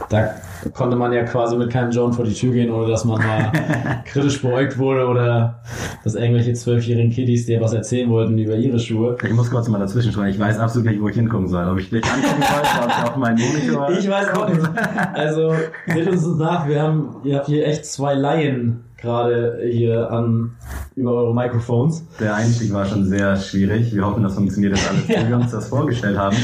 Da 0.09 0.31
konnte 0.75 0.97
man 0.97 1.13
ja 1.13 1.23
quasi 1.23 1.57
mit 1.57 1.71
keinem 1.71 1.93
Jordan 1.93 2.13
vor 2.13 2.25
die 2.25 2.35
Tür 2.35 2.53
gehen, 2.53 2.73
ohne 2.73 2.89
dass 2.89 3.05
man 3.05 3.25
mal 3.25 3.53
kritisch 4.05 4.43
beäugt 4.43 4.79
wurde 4.79 5.07
oder 5.07 5.61
dass 6.03 6.17
irgendwelche 6.17 6.55
zwölfjährigen 6.55 7.13
Kiddies 7.13 7.47
dir 7.47 7.61
was 7.61 7.73
erzählen 7.73 8.11
wollten 8.11 8.37
über 8.37 8.57
ihre 8.57 8.81
Schuhe. 8.81 9.17
Ich 9.23 9.33
muss 9.33 9.49
kurz 9.49 9.69
mal 9.69 9.79
dazwischen 9.79 10.11
schreiben. 10.11 10.31
Ich 10.31 10.41
weiß 10.41 10.59
absolut 10.59 10.91
nicht, 10.91 11.01
wo 11.01 11.09
ich 11.09 11.15
hingucken 11.15 11.47
soll. 11.47 11.69
Ob 11.69 11.79
ich 11.79 11.89
dich 11.89 12.05
angucken 12.05 12.43
soll, 12.43 12.83
ob 12.83 12.89
ich 12.89 13.11
auf 13.11 13.17
meinen 13.17 13.39
Monitor... 13.39 13.91
Ich 13.99 14.11
weiß 14.11 14.35
auch 14.35 14.49
nicht. 14.49 14.69
Also, 15.15 15.55
seht 15.87 16.09
uns 16.09 16.27
nach, 16.37 16.67
wir 16.67 16.83
haben, 16.83 17.17
ihr 17.23 17.37
habt 17.37 17.47
hier 17.47 17.65
echt 17.65 17.87
zwei 17.87 18.15
Laien 18.15 18.83
gerade 19.03 19.59
hier 19.71 20.11
an 20.11 20.53
über 20.97 21.13
eure 21.13 21.35
Microphones. 21.35 22.05
Der 22.21 22.35
Einstieg 22.37 22.73
war 22.73 22.87
schon 22.87 23.05
sehr 23.05 23.37
schwierig. 23.37 23.95
Wir 23.95 24.07
hoffen, 24.07 24.23
das 24.23 24.35
funktioniert 24.35 24.77
jetzt 24.77 24.89
alles, 24.89 25.09
wie 25.27 25.29
wir 25.29 25.37
uns 25.37 25.51
das 25.51 25.69
vorgestellt 25.69 26.17
haben. 26.17 26.37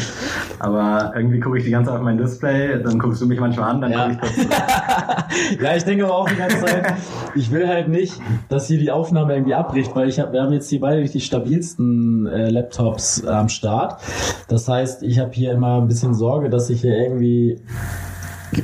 Aber 0.58 1.12
irgendwie 1.16 1.38
gucke 1.40 1.58
ich 1.58 1.64
die 1.64 1.70
ganze 1.70 1.90
Zeit 1.90 1.98
auf 1.98 2.04
mein 2.04 2.18
Display, 2.18 2.82
dann 2.82 2.98
guckst 2.98 3.20
du 3.22 3.26
mich 3.26 3.38
manchmal 3.40 3.70
an, 3.70 3.80
dann 3.80 3.92
Ja. 3.92 4.08
gucke 4.08 4.26
ich 4.26 4.32
zurück. 4.34 4.50
ja, 5.62 5.76
ich 5.76 5.84
denke 5.84 6.04
aber 6.04 6.14
auch 6.16 6.28
die 6.28 6.36
ganze 6.36 6.58
Zeit, 6.58 6.94
ich 7.34 7.50
will 7.52 7.68
halt 7.68 7.88
nicht, 7.88 8.14
dass 8.48 8.66
hier 8.66 8.78
die 8.78 8.90
Aufnahme 8.90 9.34
irgendwie 9.34 9.54
abbricht, 9.54 9.94
weil 9.94 10.08
ich 10.08 10.18
hab, 10.18 10.32
wir 10.32 10.42
haben 10.42 10.52
jetzt 10.52 10.68
hier 10.68 10.80
beide 10.80 11.04
die 11.04 11.20
stabilsten 11.20 12.26
äh, 12.26 12.50
Laptops 12.50 13.24
am 13.24 13.48
Start. 13.48 14.00
Das 14.48 14.66
heißt, 14.68 15.02
ich 15.04 15.18
habe 15.20 15.30
hier 15.32 15.52
immer 15.52 15.80
ein 15.80 15.88
bisschen 15.88 16.14
Sorge, 16.14 16.50
dass 16.50 16.70
ich 16.70 16.80
hier 16.80 16.96
irgendwie 16.96 17.60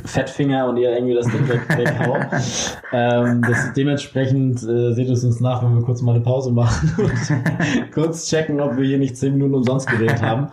Fettfinger 0.03 0.67
und 0.67 0.77
ihr 0.77 0.91
irgendwie 0.91 1.13
das 1.13 1.27
Ding 1.27 1.47
weg, 1.47 1.61
weghaut. 1.69 2.27
ähm, 2.93 3.41
das, 3.41 3.73
dementsprechend 3.73 4.63
äh, 4.63 4.93
seht 4.93 5.09
es 5.09 5.23
uns 5.23 5.39
nach, 5.39 5.63
wenn 5.63 5.75
wir 5.75 5.83
kurz 5.83 6.01
mal 6.01 6.15
eine 6.15 6.23
Pause 6.23 6.51
machen 6.51 6.93
und 6.97 7.91
kurz 7.91 8.29
checken, 8.29 8.59
ob 8.59 8.77
wir 8.77 8.85
hier 8.85 8.97
nicht 8.97 9.17
10 9.17 9.33
Minuten 9.33 9.55
umsonst 9.55 9.87
geredet 9.87 10.21
haben. 10.21 10.47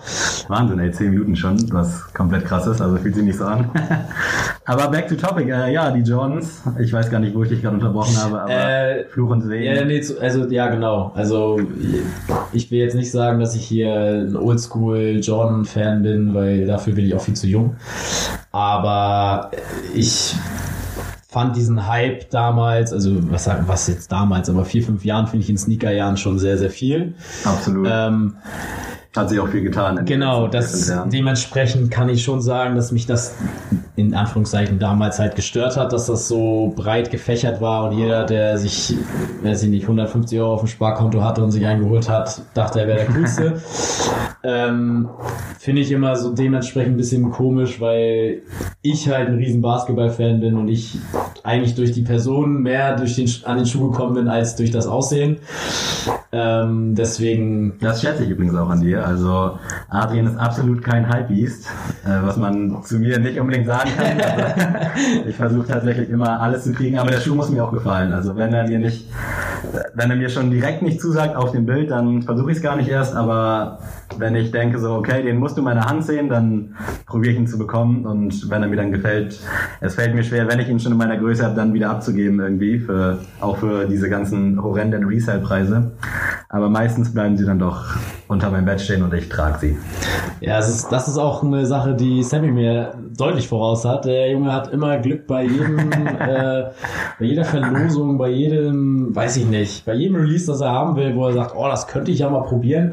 Wahnsinn, 0.48 0.78
ey, 0.78 0.90
10 0.90 1.10
Minuten 1.10 1.36
schon, 1.36 1.72
was 1.72 2.12
komplett 2.12 2.44
krass 2.44 2.66
ist, 2.66 2.80
also 2.80 2.96
fühlt 2.96 3.14
sich 3.14 3.24
nicht 3.24 3.38
so 3.38 3.44
an. 3.44 3.70
Aber 4.64 4.88
back 4.88 5.08
to 5.08 5.16
topic, 5.16 5.48
äh, 5.48 5.72
ja, 5.72 5.90
die 5.90 6.00
Jordans, 6.02 6.62
ich 6.78 6.92
weiß 6.92 7.10
gar 7.10 7.18
nicht, 7.18 7.34
wo 7.34 7.42
ich 7.42 7.48
dich 7.48 7.62
gerade 7.62 7.74
unterbrochen 7.76 8.16
habe, 8.16 8.42
aber 8.42 8.50
Äh, 8.52 9.04
Fluch 9.06 9.30
und 9.30 9.42
Segen. 9.42 9.64
Ja, 9.64 9.84
nee, 9.84 10.02
also 10.20 10.46
ja, 10.46 10.68
genau. 10.68 11.12
Also 11.14 11.60
ich 12.52 12.70
will 12.70 12.78
jetzt 12.78 12.94
nicht 12.94 13.10
sagen, 13.10 13.40
dass 13.40 13.54
ich 13.56 13.64
hier 13.64 13.92
ein 13.94 14.36
Oldschool 14.36 15.20
Jordan-Fan 15.20 16.02
bin, 16.02 16.34
weil 16.34 16.66
dafür 16.66 16.94
bin 16.94 17.06
ich 17.06 17.14
auch 17.14 17.22
viel 17.22 17.34
zu 17.34 17.46
jung. 17.46 17.76
Aber 18.52 19.50
ich 19.94 20.34
fand 21.28 21.56
diesen 21.56 21.88
Hype 21.88 22.28
damals, 22.30 22.92
also 22.92 23.30
was 23.30 23.44
sagen, 23.44 23.64
was 23.66 23.88
jetzt 23.88 24.12
damals, 24.12 24.50
aber 24.50 24.64
vier, 24.66 24.82
fünf 24.82 25.04
Jahren 25.04 25.26
finde 25.26 25.44
ich 25.44 25.50
in 25.50 25.56
Sneakerjahren 25.56 26.18
schon 26.18 26.38
sehr, 26.38 26.58
sehr 26.58 26.70
viel. 26.70 27.14
Absolut. 27.44 27.88
Ähm, 27.90 28.36
Hat 29.14 29.28
sich 29.28 29.38
auch 29.40 29.48
viel 29.48 29.60
getan. 29.60 30.06
Genau, 30.06 30.48
das 30.48 30.70
14 30.70 30.94
Jahren. 30.94 31.10
dementsprechend 31.10 31.90
kann 31.90 32.08
ich 32.08 32.24
schon 32.24 32.40
sagen, 32.40 32.76
dass 32.76 32.92
mich 32.92 33.04
das 33.04 33.34
in 33.94 34.14
Anführungszeichen 34.14 34.78
damals 34.78 35.18
halt 35.18 35.36
gestört 35.36 35.76
hat, 35.76 35.92
dass 35.92 36.06
das 36.06 36.28
so 36.28 36.72
breit 36.74 37.10
gefächert 37.10 37.60
war 37.60 37.90
und 37.90 37.98
jeder, 37.98 38.24
der 38.24 38.56
sich, 38.56 38.96
weiß 39.42 39.64
ich 39.64 39.68
nicht, 39.68 39.82
150 39.82 40.38
Euro 40.38 40.54
auf 40.54 40.60
dem 40.60 40.68
Sparkonto 40.68 41.22
hatte 41.22 41.44
und 41.44 41.50
sich 41.50 41.66
eingeholt 41.66 42.08
hat, 42.08 42.40
dachte, 42.54 42.80
er 42.80 42.86
wäre 42.86 43.04
der 43.04 43.14
Coolste. 43.14 43.60
ähm, 44.42 45.10
Finde 45.58 45.82
ich 45.82 45.92
immer 45.92 46.16
so 46.16 46.32
dementsprechend 46.32 46.94
ein 46.94 46.96
bisschen 46.96 47.30
komisch, 47.30 47.82
weil 47.82 48.40
ich 48.80 49.10
halt 49.10 49.28
ein 49.28 49.34
riesen 49.34 49.60
Basketball-Fan 49.60 50.40
bin 50.40 50.56
und 50.56 50.68
ich 50.68 50.98
eigentlich 51.42 51.74
durch 51.74 51.92
die 51.92 52.02
Person 52.02 52.62
mehr 52.62 52.96
durch 52.96 53.16
den, 53.16 53.30
an 53.44 53.58
den 53.58 53.66
Schuh 53.66 53.90
gekommen 53.90 54.14
bin 54.14 54.28
als 54.28 54.56
durch 54.56 54.70
das 54.70 54.86
Aussehen. 54.86 55.36
Ähm, 56.34 56.94
deswegen 56.94 57.78
Das 57.78 58.00
schätze 58.00 58.24
ich 58.24 58.30
übrigens 58.30 58.54
auch 58.54 58.70
an 58.70 58.80
dir. 58.80 59.06
Also 59.06 59.58
Adrian 59.90 60.26
ist 60.26 60.38
absolut 60.38 60.82
kein 60.82 61.06
Hypebeast, 61.06 61.66
äh, 62.06 62.22
was 62.22 62.38
man 62.38 62.82
zu 62.82 62.98
mir 62.98 63.18
nicht 63.18 63.38
unbedingt 63.38 63.66
sagen 63.66 63.90
kann. 63.94 64.16
Ich 65.26 65.36
versuche 65.36 65.66
tatsächlich 65.66 66.08
immer 66.08 66.40
alles 66.40 66.64
zu 66.64 66.72
kriegen, 66.72 66.98
aber 66.98 67.10
der 67.10 67.20
Schuh 67.20 67.34
muss 67.34 67.50
mir 67.50 67.62
auch 67.62 67.72
gefallen. 67.72 68.12
Also 68.14 68.34
wenn 68.36 68.54
er 68.54 68.66
mir 68.66 68.78
nicht, 68.78 69.10
wenn 69.94 70.10
er 70.10 70.16
mir 70.16 70.28
schon 70.28 70.50
direkt 70.50 70.82
nicht 70.82 71.00
zusagt 71.00 71.36
auf 71.36 71.52
dem 71.52 71.66
Bild, 71.66 71.90
dann 71.90 72.22
versuche 72.22 72.50
ich 72.50 72.56
es 72.58 72.62
gar 72.62 72.76
nicht 72.76 72.88
erst. 72.88 73.14
Aber 73.14 73.78
wenn 74.18 74.34
ich 74.34 74.50
denke 74.50 74.78
so, 74.78 74.94
okay, 74.94 75.22
den 75.22 75.38
musst 75.38 75.56
du 75.56 75.60
in 75.60 75.64
meiner 75.64 75.86
Hand 75.86 76.04
sehen, 76.04 76.28
dann 76.28 76.74
probiere 77.06 77.32
ich 77.34 77.38
ihn 77.38 77.46
zu 77.46 77.58
bekommen. 77.58 78.04
Und 78.06 78.50
wenn 78.50 78.62
er 78.62 78.68
mir 78.68 78.76
dann 78.76 78.92
gefällt, 78.92 79.38
es 79.80 79.94
fällt 79.94 80.14
mir 80.14 80.24
schwer, 80.24 80.48
wenn 80.48 80.60
ich 80.60 80.68
ihn 80.68 80.80
schon 80.80 80.92
in 80.92 80.98
meiner 80.98 81.16
Größe 81.16 81.44
habe, 81.44 81.54
dann 81.54 81.74
wieder 81.74 81.90
abzugeben 81.90 82.40
irgendwie, 82.40 82.78
für, 82.78 83.18
auch 83.40 83.58
für 83.58 83.86
diese 83.86 84.08
ganzen 84.08 84.62
horrenden 84.62 85.04
Resale-Preise. 85.04 85.92
Aber 86.54 86.68
meistens 86.68 87.14
bleiben 87.14 87.38
sie 87.38 87.46
dann 87.46 87.58
doch 87.58 87.96
unter 88.28 88.50
meinem 88.50 88.66
Bett 88.66 88.78
stehen 88.78 89.02
und 89.02 89.14
ich 89.14 89.30
trage 89.30 89.58
sie. 89.58 89.78
Ja, 90.42 90.58
es 90.58 90.68
ist, 90.68 90.92
das 90.92 91.08
ist 91.08 91.16
auch 91.16 91.42
eine 91.42 91.64
Sache, 91.64 91.94
die 91.94 92.22
Sammy 92.22 92.50
mir 92.50 92.92
deutlich 93.16 93.48
voraus 93.48 93.86
hat. 93.86 94.04
Der 94.04 94.30
Junge 94.30 94.52
hat 94.52 94.70
immer 94.70 94.98
Glück 94.98 95.26
bei 95.26 95.44
jedem, 95.44 95.78
äh, 95.92 96.64
bei 97.18 97.24
jeder 97.24 97.46
Verlosung, 97.46 98.18
bei 98.18 98.28
jedem, 98.28 99.16
weiß 99.16 99.38
ich 99.38 99.46
nicht, 99.46 99.86
bei 99.86 99.94
jedem 99.94 100.16
Release, 100.16 100.46
das 100.46 100.60
er 100.60 100.72
haben 100.72 100.94
will, 100.96 101.16
wo 101.16 101.26
er 101.28 101.32
sagt, 101.32 101.54
oh, 101.56 101.66
das 101.68 101.86
könnte 101.86 102.10
ich 102.10 102.18
ja 102.18 102.28
mal 102.28 102.42
probieren, 102.42 102.92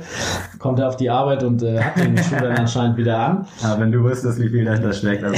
kommt 0.57 0.79
er 0.79 0.87
auf 0.87 0.95
die 0.95 1.09
Arbeit 1.09 1.43
und 1.43 1.61
äh, 1.61 1.81
hat 1.81 1.97
den 1.97 2.17
Schuh 2.17 2.37
dann 2.39 2.55
anscheinend 2.55 2.95
wieder 2.95 3.19
an. 3.19 3.45
Aber 3.65 3.81
wenn 3.81 3.91
du 3.91 4.01
wüsstest, 4.05 4.39
wie 4.39 4.47
viel 4.47 4.63
dahinter 4.63 4.93
steckt, 4.93 5.25
also 5.25 5.35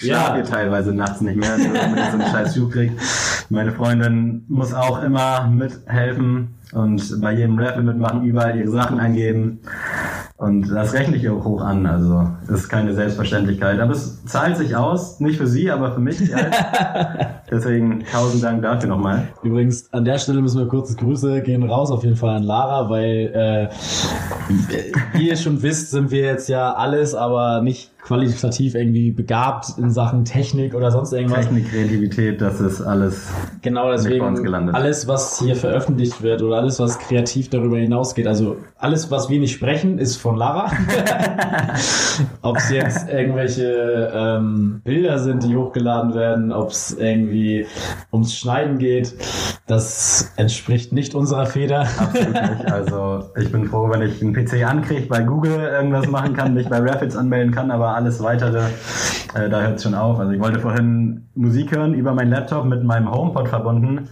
ich 0.00 0.08
Ja. 0.08 0.40
teilweise 0.40 0.94
nachts 0.94 1.20
nicht 1.20 1.36
mehr, 1.36 1.58
wenn 1.58 1.98
ich 1.98 2.10
so 2.10 2.18
einen 2.18 2.30
scheiß 2.32 2.54
Schuh 2.54 2.70
krieg. 2.70 2.92
Meine 3.50 3.72
Freundin 3.72 4.46
muss 4.48 4.72
auch 4.72 5.02
immer 5.02 5.46
mithelfen 5.46 6.55
und 6.72 7.20
bei 7.20 7.32
jedem 7.32 7.58
Raffle 7.58 7.82
mitmachen, 7.82 8.24
überall 8.24 8.56
ihre 8.56 8.70
Sachen 8.70 8.98
eingeben. 8.98 9.60
Und 10.36 10.68
das 10.68 10.92
rechne 10.92 11.16
ich 11.16 11.28
auch 11.30 11.44
hoch 11.44 11.62
an. 11.62 11.86
Also 11.86 12.28
das 12.46 12.60
ist 12.60 12.68
keine 12.68 12.92
Selbstverständlichkeit. 12.92 13.80
Aber 13.80 13.92
es 13.92 14.24
zahlt 14.26 14.56
sich 14.56 14.76
aus, 14.76 15.20
nicht 15.20 15.38
für 15.38 15.46
sie, 15.46 15.70
aber 15.70 15.92
für 15.92 16.00
mich. 16.00 16.18
Deswegen 17.50 18.04
tausend 18.10 18.42
Dank 18.42 18.62
dafür 18.62 18.88
nochmal. 18.90 19.28
Übrigens, 19.42 19.90
an 19.92 20.04
der 20.04 20.18
Stelle 20.18 20.42
müssen 20.42 20.58
wir 20.58 20.68
kurz 20.68 20.94
Grüße 20.96 21.40
gehen 21.42 21.62
raus 21.62 21.90
auf 21.90 22.04
jeden 22.04 22.16
Fall 22.16 22.36
an 22.36 22.42
Lara, 22.42 22.90
weil 22.90 23.32
äh, 23.32 23.68
wie 25.14 25.28
ihr 25.28 25.36
schon 25.36 25.62
wisst, 25.62 25.92
sind 25.92 26.10
wir 26.10 26.22
jetzt 26.22 26.48
ja 26.48 26.74
alles, 26.74 27.14
aber 27.14 27.62
nicht 27.62 27.92
qualitativ 28.06 28.76
irgendwie 28.76 29.10
begabt 29.10 29.78
in 29.78 29.90
Sachen 29.90 30.24
Technik 30.24 30.74
oder 30.74 30.92
sonst 30.92 31.12
irgendwas. 31.12 31.46
Technik, 31.46 31.70
Kreativität, 31.70 32.40
das 32.40 32.60
ist 32.60 32.80
alles. 32.80 33.28
Genau, 33.62 33.90
deswegen 33.90 34.46
alles, 34.74 35.08
was 35.08 35.40
hier 35.40 35.56
veröffentlicht 35.56 36.22
wird 36.22 36.40
oder 36.42 36.58
alles, 36.58 36.78
was 36.78 37.00
kreativ 37.00 37.50
darüber 37.50 37.78
hinausgeht, 37.78 38.28
also 38.28 38.58
alles, 38.78 39.10
was 39.10 39.28
wir 39.28 39.40
nicht 39.40 39.54
sprechen, 39.54 39.98
ist 39.98 40.16
von 40.16 40.36
Lara. 40.36 40.70
ob 42.42 42.58
es 42.58 42.70
jetzt 42.70 43.08
irgendwelche 43.08 44.12
ähm, 44.14 44.82
Bilder 44.84 45.18
sind, 45.18 45.42
die 45.42 45.56
hochgeladen 45.56 46.14
werden, 46.14 46.52
ob 46.52 46.70
es 46.70 46.96
irgendwie 46.96 47.66
ums 48.12 48.36
Schneiden 48.36 48.78
geht, 48.78 49.14
das 49.66 50.32
entspricht 50.36 50.92
nicht 50.92 51.16
unserer 51.16 51.46
Feder. 51.46 51.80
Absolut 51.98 52.32
nicht. 52.32 52.66
Also 52.76 53.30
ich 53.36 53.50
bin 53.50 53.66
froh, 53.66 53.88
wenn 53.90 54.02
ich 54.02 54.20
einen 54.20 54.32
PC 54.34 54.64
ankriege, 54.64 55.06
bei 55.06 55.22
Google 55.22 55.58
irgendwas 55.58 56.06
machen 56.08 56.34
kann, 56.34 56.54
mich 56.54 56.68
bei 56.68 56.78
Rapids 56.78 57.16
anmelden 57.16 57.52
kann, 57.54 57.70
aber 57.70 57.95
alles 57.96 58.22
weitere, 58.22 58.60
äh, 59.34 59.48
da 59.48 59.62
hört 59.62 59.76
es 59.76 59.82
schon 59.82 59.94
auf. 59.94 60.20
Also 60.20 60.32
ich 60.32 60.40
wollte 60.40 60.60
vorhin 60.60 61.28
Musik 61.34 61.74
hören 61.74 61.94
über 61.94 62.12
meinen 62.12 62.30
Laptop 62.30 62.66
mit 62.66 62.84
meinem 62.84 63.10
HomePod 63.10 63.48
verbunden. 63.48 64.08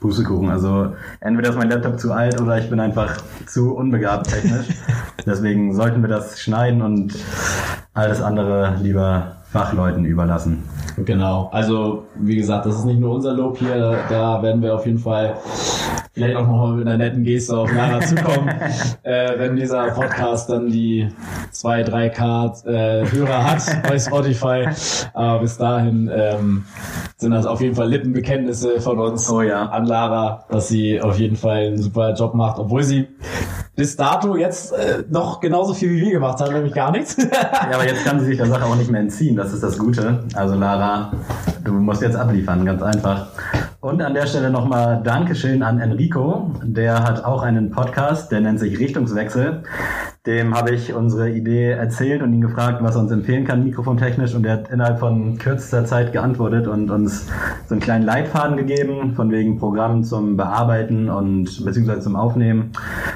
Pustekuchen. 0.00 0.50
Also 0.50 0.94
entweder 1.20 1.50
ist 1.50 1.56
mein 1.56 1.70
Laptop 1.70 2.00
zu 2.00 2.12
alt 2.12 2.40
oder 2.40 2.58
ich 2.58 2.68
bin 2.68 2.80
einfach 2.80 3.16
zu 3.46 3.74
unbegabt 3.74 4.28
technisch. 4.28 4.66
Deswegen 5.26 5.74
sollten 5.74 6.02
wir 6.02 6.08
das 6.08 6.40
schneiden 6.40 6.82
und 6.82 7.14
alles 7.94 8.20
andere 8.20 8.76
lieber 8.80 9.36
Fachleuten 9.52 10.04
überlassen. 10.04 10.64
Genau, 10.96 11.50
also 11.52 12.06
wie 12.16 12.36
gesagt, 12.36 12.66
das 12.66 12.76
ist 12.76 12.84
nicht 12.84 13.00
nur 13.00 13.14
unser 13.14 13.32
Lob 13.32 13.58
hier, 13.58 13.98
da 14.08 14.42
werden 14.42 14.62
wir 14.62 14.74
auf 14.74 14.86
jeden 14.86 14.98
Fall 14.98 15.36
vielleicht 16.12 16.36
auch 16.36 16.46
noch 16.46 16.56
mal 16.56 16.74
mit 16.76 16.86
einer 16.86 16.98
netten 16.98 17.22
Geste 17.24 17.56
auf 17.56 17.72
Lara 17.72 18.00
zukommen, 18.06 18.48
äh, 19.02 19.38
wenn 19.38 19.56
dieser 19.56 19.90
Podcast 19.92 20.50
dann 20.50 20.70
die 20.70 21.08
2, 21.52 21.82
3K 21.84 22.66
äh, 22.66 23.10
Hörer 23.10 23.44
hat 23.50 23.62
bei 23.88 23.98
Spotify. 23.98 24.68
Aber 25.14 25.40
bis 25.40 25.56
dahin 25.58 26.10
ähm, 26.12 26.64
sind 27.16 27.30
das 27.32 27.46
auf 27.46 27.60
jeden 27.60 27.74
Fall 27.74 27.88
Lippenbekenntnisse 27.88 28.80
von 28.80 28.98
uns 28.98 29.30
Oh 29.30 29.42
ja. 29.42 29.66
an 29.66 29.86
Lara, 29.86 30.44
dass 30.50 30.68
sie 30.68 31.00
auf 31.00 31.18
jeden 31.18 31.36
Fall 31.36 31.66
einen 31.68 31.78
super 31.82 32.12
Job 32.14 32.34
macht, 32.34 32.58
obwohl 32.58 32.82
sie 32.82 33.06
bis 33.76 33.96
dato 33.96 34.36
jetzt 34.36 34.72
äh, 34.72 35.04
noch 35.08 35.40
genauso 35.40 35.74
viel 35.74 35.90
wie 35.90 36.00
wir 36.02 36.10
gemacht 36.12 36.40
haben, 36.40 36.52
nämlich 36.52 36.74
gar 36.74 36.90
nichts. 36.90 37.16
Ja, 37.70 37.76
aber 37.76 37.86
jetzt 37.86 38.04
kann 38.04 38.18
sie 38.20 38.26
sich 38.26 38.36
der 38.36 38.46
Sache 38.46 38.64
auch 38.64 38.74
nicht 38.74 38.90
mehr 38.90 39.00
entziehen. 39.00 39.36
Das 39.36 39.52
ist 39.52 39.62
das 39.62 39.78
Gute. 39.78 40.24
Also 40.34 40.54
Lara, 40.54 41.12
du 41.64 41.72
musst 41.72 42.02
jetzt 42.02 42.16
abliefern, 42.16 42.64
ganz 42.64 42.82
einfach. 42.82 43.28
Und 43.80 44.02
an 44.02 44.14
der 44.14 44.26
Stelle 44.26 44.50
nochmal 44.50 45.00
Dankeschön 45.02 45.62
an 45.62 45.80
Enrico. 45.80 46.50
Der 46.62 47.02
hat 47.02 47.24
auch 47.24 47.42
einen 47.42 47.70
Podcast, 47.70 48.32
der 48.32 48.40
nennt 48.40 48.58
sich 48.58 48.78
Richtungswechsel. 48.78 49.62
Dem 50.26 50.54
habe 50.54 50.72
ich 50.72 50.92
unsere 50.92 51.30
Idee 51.30 51.70
erzählt 51.70 52.20
und 52.20 52.34
ihn 52.34 52.42
gefragt, 52.42 52.82
was 52.82 52.94
er 52.94 53.00
uns 53.00 53.10
empfehlen 53.10 53.46
kann, 53.46 53.64
mikrofontechnisch. 53.64 54.34
Und 54.34 54.44
er 54.44 54.52
hat 54.52 54.70
innerhalb 54.70 54.98
von 54.98 55.38
kürzester 55.38 55.86
Zeit 55.86 56.12
geantwortet 56.12 56.66
und 56.66 56.90
uns 56.90 57.26
so 57.66 57.74
einen 57.74 57.80
kleinen 57.80 58.04
Leitfaden 58.04 58.58
gegeben, 58.58 59.14
von 59.14 59.30
wegen 59.30 59.58
Programm 59.58 60.04
zum 60.04 60.36
Bearbeiten 60.36 61.08
und 61.08 61.64
beziehungsweise 61.64 62.02
zum 62.02 62.16
Aufnehmen, 62.16 62.72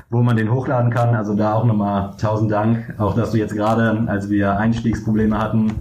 wo 0.08 0.22
man 0.22 0.38
den 0.38 0.50
hochladen 0.50 0.90
kann. 0.90 1.14
Also 1.14 1.34
da 1.34 1.52
auch 1.52 1.66
nochmal 1.66 2.14
tausend 2.18 2.50
Dank. 2.50 2.94
Auch 2.96 3.14
dass 3.14 3.32
du 3.32 3.36
jetzt 3.36 3.54
gerade, 3.54 4.04
als 4.06 4.30
wir 4.30 4.56
Einstiegsprobleme 4.56 5.38
hatten, 5.38 5.72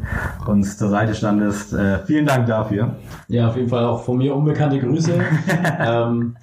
uns 0.45 0.77
zur 0.77 0.89
Seite 0.89 1.15
standest. 1.15 1.71
Äh, 1.71 1.99
vielen 1.99 2.25
Dank 2.25 2.47
dafür. 2.47 2.97
Ja, 3.29 3.47
auf 3.47 3.55
jeden 3.55 3.69
Fall 3.69 3.85
auch 3.85 4.03
von 4.03 4.17
mir 4.17 4.35
unbekannte 4.35 4.77
Grüße. 4.77 5.13
ähm, 5.79 6.35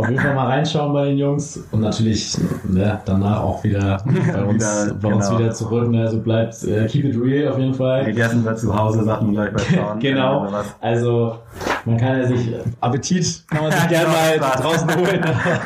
auf 0.00 0.08
jeden 0.08 0.20
Fall 0.20 0.34
mal 0.34 0.46
reinschauen 0.46 0.92
bei 0.92 1.06
den 1.06 1.18
Jungs 1.18 1.62
und 1.70 1.80
natürlich 1.80 2.36
ne, 2.64 3.00
danach 3.04 3.42
auch 3.42 3.62
wieder 3.62 4.02
bei 4.32 4.42
uns, 4.42 4.54
Wieder, 4.64 4.94
bei 4.94 5.12
uns 5.12 5.28
genau. 5.28 5.38
wieder 5.38 5.52
zurück. 5.52 5.88
Ne? 5.90 6.00
Also 6.02 6.20
bleibt 6.20 6.64
äh, 6.64 6.86
keep 6.86 7.04
it 7.04 7.16
real 7.20 7.52
auf 7.52 7.58
jeden 7.58 7.74
Fall. 7.74 8.04
Gegessen 8.06 8.44
wird 8.44 8.58
zu 8.58 8.76
Hause, 8.76 9.04
sagt 9.04 9.22
man 9.22 9.32
gleich 9.32 9.52
bei 9.52 9.58
Frauen. 9.58 9.98
Genau. 10.10 10.48
Also 10.80 11.36
Man 11.84 11.96
kann 11.96 12.18
ja 12.18 12.26
sich 12.26 12.52
Appetit 12.80 13.44
kann 13.50 13.62
man 13.62 13.72
sich 13.72 13.88
gerne 13.88 14.08
mal 14.08 14.38
draußen 14.38 14.88
holen, 14.96 15.20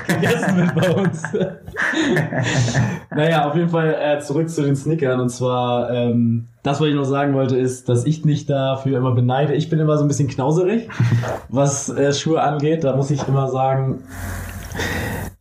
gegessen 0.07 0.57
wird 0.57 0.75
bei 0.75 0.91
uns. 0.91 1.23
naja, 3.15 3.49
auf 3.49 3.55
jeden 3.55 3.69
Fall 3.69 3.95
äh, 4.01 4.21
zurück 4.21 4.51
zu 4.51 4.63
den 4.63 4.77
Snickern 4.77 5.21
und 5.21 5.29
zwar 5.31 5.91
ähm, 5.91 6.49
das, 6.65 6.81
was 6.81 6.89
ich 6.89 6.95
noch 6.95 7.05
sagen 7.05 7.35
wollte, 7.35 7.57
ist, 7.57 7.91
dass 7.91 8.07
ich 8.07 8.25
nicht 8.25 8.49
dafür 8.49 8.97
immer 8.97 9.13
beneide. 9.13 9.55
Ich 9.55 9.69
bin 9.69 9.79
immer 9.79 9.99
so 9.99 10.05
ein 10.05 10.09
bisschen 10.09 10.29
knauserig, 10.29 10.89
was 11.51 11.91
äh, 11.91 12.13
Schuhe 12.13 12.43
angeht. 12.43 12.85
Da 12.85 12.97
muss 12.97 13.11
ich 13.11 13.29
immer 13.29 13.49
sagen, 13.49 14.03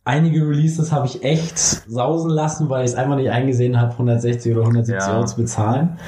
einige 0.04 0.46
Releases 0.46 0.92
habe 0.92 1.06
ich 1.06 1.24
echt 1.24 1.58
sausen 1.58 2.30
lassen, 2.30 2.68
weil 2.68 2.84
ich 2.84 2.90
es 2.90 2.96
einfach 2.96 3.16
nicht 3.16 3.30
eingesehen 3.30 3.80
habe, 3.80 3.92
160 3.92 4.52
oder 4.52 4.60
170 4.60 5.08
ja. 5.08 5.14
Euro 5.14 5.24
zu 5.24 5.36
bezahlen. 5.36 5.98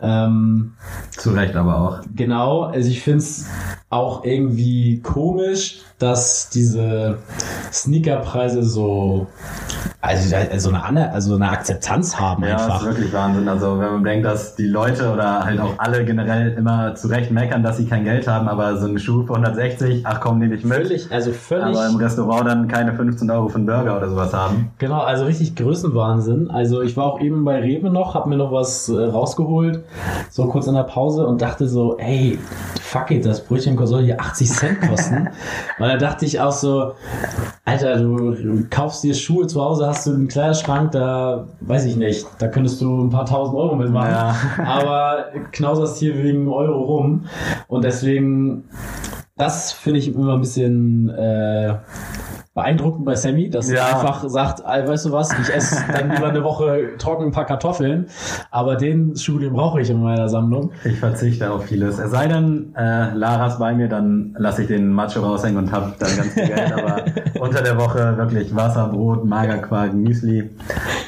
Ähm, 0.00 0.72
zu 1.10 1.30
Recht 1.32 1.54
aber 1.54 1.78
auch. 1.78 2.00
Genau, 2.14 2.62
also 2.62 2.88
ich 2.88 3.02
finde 3.02 3.18
es 3.18 3.46
auch 3.90 4.24
irgendwie 4.24 5.00
komisch, 5.02 5.80
dass 5.98 6.48
diese 6.48 7.18
Sneakerpreise 7.70 8.62
so 8.62 9.26
also, 10.06 10.36
also 10.36 10.70
eine 10.70 11.12
also 11.12 11.34
eine 11.34 11.50
Akzeptanz 11.50 12.18
haben 12.18 12.44
ja, 12.44 12.52
einfach. 12.52 12.68
Ja, 12.68 12.76
ist 12.76 12.96
wirklich 12.96 13.12
Wahnsinn. 13.12 13.48
Also 13.48 13.78
wenn 13.78 13.92
man 13.92 14.04
denkt, 14.04 14.26
dass 14.26 14.54
die 14.54 14.66
Leute 14.66 15.12
oder 15.12 15.44
halt 15.44 15.60
auch 15.60 15.74
alle 15.78 16.04
generell 16.04 16.52
immer 16.52 16.94
zu 16.94 17.08
Recht 17.08 17.30
meckern, 17.30 17.62
dass 17.62 17.76
sie 17.76 17.86
kein 17.86 18.04
Geld 18.04 18.26
haben, 18.26 18.48
aber 18.48 18.76
so 18.76 18.86
eine 18.86 18.98
Schuh 18.98 19.24
für 19.26 19.34
160, 19.34 20.06
ach 20.06 20.20
komm, 20.20 20.38
nehme 20.38 20.54
ich 20.54 20.64
mit. 20.64 20.76
Völlig, 20.76 21.12
also 21.12 21.32
völlig. 21.32 21.66
Aber 21.66 21.86
im 21.86 21.96
Restaurant 21.96 22.46
dann 22.46 22.68
keine 22.68 22.94
15 22.94 23.30
Euro 23.30 23.48
für 23.48 23.56
einen 23.56 23.66
Burger 23.66 23.96
oder 23.96 24.08
sowas 24.08 24.32
haben. 24.32 24.70
Genau, 24.78 25.00
also 25.00 25.24
richtig 25.24 25.56
Größenwahnsinn. 25.56 26.50
Also 26.50 26.82
ich 26.82 26.96
war 26.96 27.06
auch 27.06 27.20
eben 27.20 27.44
bei 27.44 27.58
Rewe 27.60 27.90
noch, 27.90 28.14
hab 28.14 28.26
mir 28.26 28.36
noch 28.36 28.52
was 28.52 28.88
äh, 28.88 28.96
rausgeholt, 28.96 29.84
so 30.30 30.46
kurz 30.46 30.66
in 30.66 30.74
der 30.74 30.84
Pause 30.84 31.26
und 31.26 31.42
dachte 31.42 31.68
so, 31.68 31.98
ey, 31.98 32.38
fuck 32.80 33.10
it, 33.10 33.24
das 33.24 33.44
Brötchen 33.44 33.76
soll 33.86 34.04
hier 34.04 34.20
80 34.20 34.50
Cent 34.50 34.80
kosten. 34.80 35.28
Weil 35.78 35.90
da 35.90 35.96
dachte 35.96 36.24
ich 36.24 36.40
auch 36.40 36.52
so, 36.52 36.92
Alter, 37.66 37.96
du 37.96 38.64
kaufst 38.70 39.02
dir 39.02 39.12
Schuhe 39.12 39.48
zu 39.48 39.60
Hause, 39.60 39.88
hast 39.88 40.06
du 40.06 40.14
einen 40.14 40.28
Kleiderschrank, 40.28 40.92
da 40.92 41.48
weiß 41.62 41.86
ich 41.86 41.96
nicht, 41.96 42.24
da 42.38 42.46
könntest 42.46 42.80
du 42.80 43.02
ein 43.02 43.10
paar 43.10 43.26
tausend 43.26 43.58
Euro 43.58 43.74
mitmachen. 43.74 44.12
Ja. 44.12 44.36
Aber 44.64 45.24
knauserst 45.50 45.98
hier 45.98 46.16
wegen 46.22 46.48
Euro 46.48 46.80
rum. 46.80 47.24
Und 47.66 47.84
deswegen, 47.84 48.68
das 49.36 49.72
finde 49.72 49.98
ich 49.98 50.14
immer 50.14 50.34
ein 50.34 50.40
bisschen 50.40 51.08
äh, 51.08 51.74
beeindruckend 52.56 53.04
bei 53.04 53.14
Sammy, 53.14 53.50
dass 53.50 53.70
ja. 53.70 53.80
er 53.80 53.98
einfach 53.98 54.26
sagt, 54.28 54.64
weißt 54.64 55.04
du 55.04 55.12
was, 55.12 55.30
ich 55.38 55.54
esse 55.54 55.84
dann 55.92 56.10
lieber 56.10 56.28
eine 56.28 56.42
Woche 56.42 56.96
trocken 56.96 57.26
ein 57.26 57.30
paar 57.30 57.44
Kartoffeln, 57.44 58.06
aber 58.50 58.76
den 58.76 59.14
Schuh, 59.14 59.38
den 59.38 59.52
brauche 59.52 59.82
ich 59.82 59.90
in 59.90 60.02
meiner 60.02 60.28
Sammlung. 60.30 60.72
Ich 60.84 60.98
verzichte 60.98 61.50
auf 61.50 61.66
vieles. 61.66 61.98
Es 61.98 62.10
sei 62.10 62.28
denn, 62.28 62.74
äh, 62.74 63.12
Laras 63.12 63.58
bei 63.58 63.74
mir, 63.74 63.88
dann 63.88 64.34
lasse 64.38 64.62
ich 64.62 64.68
den 64.68 64.90
Macho 64.90 65.20
raushängen 65.20 65.58
und 65.58 65.70
habe 65.70 65.92
dann 65.98 66.16
ganz 66.16 66.32
viel 66.32 66.46
Geld, 66.46 66.72
aber 66.72 67.04
unter 67.40 67.62
der 67.62 67.76
Woche 67.78 68.16
wirklich 68.16 68.56
Wasser, 68.56 68.88
Brot, 68.88 69.26
Magerquark, 69.26 69.92
Müsli, 69.92 70.50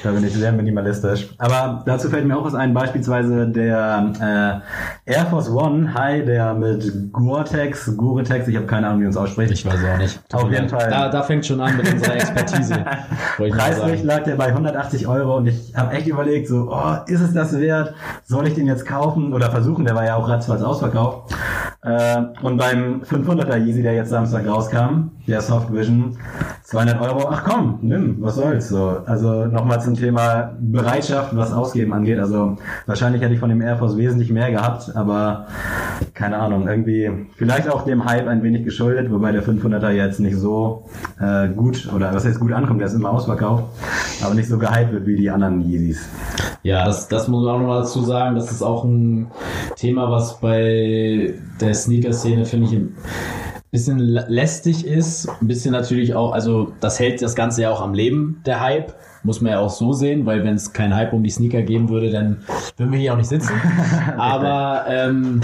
da 0.03 0.13
bin 0.13 0.25
ich 0.25 0.35
sehr 0.35 0.53
minimalistisch. 0.53 1.31
Aber 1.39 1.83
dazu 1.87 2.11
fällt 2.11 2.27
mir 2.27 2.37
auch 2.37 2.45
was 2.45 2.55
ein, 2.55 2.75
beispielsweise 2.75 3.49
der 3.49 4.63
äh, 5.07 5.13
Air 5.15 5.27
Force 5.31 5.51
One 5.51 5.95
High, 5.95 6.27
der 6.27 6.53
mit 6.53 7.11
Gore-Tex, 7.11 7.97
Gore-Tex, 7.97 8.49
ich 8.49 8.57
habe 8.57 8.67
keine 8.67 8.89
Ahnung, 8.89 9.01
wie 9.01 9.05
man 9.05 9.13
es 9.13 9.17
ausspricht. 9.17 9.53
Ich 9.53 9.65
weiß 9.65 9.81
auch 9.95 9.97
nicht. 9.97 10.21
Auf 10.35 10.51
jeden 10.53 10.69
Fall. 10.69 10.91
Da, 10.91 11.09
da 11.09 11.23
fängt 11.23 11.38
fängt 11.39 11.47
schon 11.47 11.61
an 11.61 11.77
mit 11.77 11.93
unserer 11.93 12.17
Expertise. 12.17 12.85
Preislich 13.37 14.03
lag 14.03 14.25
der 14.25 14.35
bei 14.35 14.47
180 14.47 15.07
Euro 15.07 15.37
und 15.37 15.47
ich 15.47 15.73
habe 15.75 15.95
echt 15.95 16.07
überlegt, 16.07 16.49
so, 16.49 16.69
oh, 16.71 16.97
ist 17.07 17.21
es 17.21 17.33
das 17.33 17.59
wert? 17.59 17.95
Soll 18.25 18.49
ich 18.49 18.55
den 18.55 18.67
jetzt 18.67 18.85
kaufen 18.85 19.33
oder 19.33 19.51
versuchen? 19.51 19.85
Der 19.85 19.95
war 19.95 20.05
ja 20.05 20.17
auch 20.17 20.29
ratzfatz 20.29 20.63
ausverkauft. 20.63 21.35
Äh, 21.83 22.23
und 22.43 22.57
beim 22.57 23.03
500er 23.03 23.57
Yeezy, 23.57 23.83
der 23.83 23.95
jetzt 23.95 24.11
Samstag 24.11 24.47
rauskam, 24.47 25.11
der 25.29 25.43
Soft 25.43 25.73
Vision, 25.73 26.17
200 26.65 27.01
Euro, 27.01 27.29
ach 27.31 27.45
komm, 27.45 27.79
nimm, 27.83 28.17
was 28.21 28.37
soll's 28.37 28.69
so. 28.69 29.03
Also 29.07 29.47
nochmal 29.47 29.81
zum 29.81 29.95
Thema 29.95 30.57
Bereitschaft, 30.59 31.37
was 31.37 31.53
Ausgeben 31.53 31.93
angeht. 31.93 32.19
Also 32.19 32.57
wahrscheinlich 32.87 33.23
hätte 33.23 33.35
ich 33.35 33.41
von 33.41 33.51
dem 33.51 33.61
Air 33.61 33.77
Force 33.77 33.97
wesentlich 33.97 34.31
mehr 34.31 34.51
gehabt, 34.51 34.95
aber 34.97 35.47
keine 36.15 36.39
Ahnung, 36.39 36.67
irgendwie 36.67 37.11
vielleicht 37.37 37.69
auch 37.71 37.85
dem 37.85 38.05
Hype 38.05 38.27
ein 38.27 38.43
wenig 38.43 38.65
geschuldet, 38.65 39.11
wobei 39.11 39.33
der 39.33 39.43
500er 39.43 39.91
jetzt 39.91 40.21
nicht 40.21 40.37
so 40.37 40.89
äh, 41.21 41.49
gut, 41.49 41.89
oder 41.95 42.13
was 42.15 42.25
heißt 42.25 42.41
gut 42.41 42.53
ankommt, 42.53 42.81
der 42.81 42.89
ist 42.89 42.95
immer 42.95 43.11
ausverkauft, 43.11 43.65
aber 44.25 44.35
nicht 44.35 44.49
so 44.49 44.59
gehypt 44.59 44.93
wird 44.93 45.07
wie 45.07 45.17
die 45.17 45.31
anderen 45.31 45.61
Yeezys. 45.61 46.09
Ja, 46.63 46.85
das, 46.85 47.09
das 47.09 47.29
muss 47.29 47.45
man 47.45 47.55
auch 47.55 47.61
noch 47.61 47.81
dazu 47.81 48.03
sagen, 48.03 48.35
das 48.35 48.51
ist 48.51 48.63
auch 48.63 48.85
ein 48.85 49.31
Thema, 49.77 50.11
was 50.11 50.41
bei 50.41 51.35
der 51.61 51.75
Sneaker-Szene, 51.75 52.45
finde 52.45 52.67
ich, 52.67 52.81
bisschen 53.71 53.99
lästig 53.99 54.87
ist, 54.87 55.29
ein 55.41 55.47
bisschen 55.47 55.73
natürlich 55.73 56.15
auch, 56.15 56.33
also 56.33 56.73
das 56.81 56.99
hält 56.99 57.21
das 57.21 57.35
Ganze 57.35 57.63
ja 57.63 57.71
auch 57.71 57.81
am 57.81 57.95
Leben, 57.95 58.43
der 58.47 58.61
Hype. 58.61 58.95
Muss 59.29 59.43
man 59.43 59.53
ja 59.53 59.61
auch 59.61 59.69
so 59.69 59.93
sehen, 59.93 60.25
weil 60.25 60.43
wenn 60.43 60.55
es 60.55 60.73
keinen 60.73 60.97
Hype 60.97 61.13
um 61.13 61.23
die 61.23 61.29
Sneaker 61.29 61.61
geben 61.61 61.91
würde, 61.91 62.11
dann 62.11 62.39
würden 62.79 62.93
wir 62.93 62.99
hier 62.99 63.13
auch 63.13 63.19
nicht 63.19 63.29
sitzen. 63.29 63.53
Aber 64.17 64.87
ähm, 64.89 65.43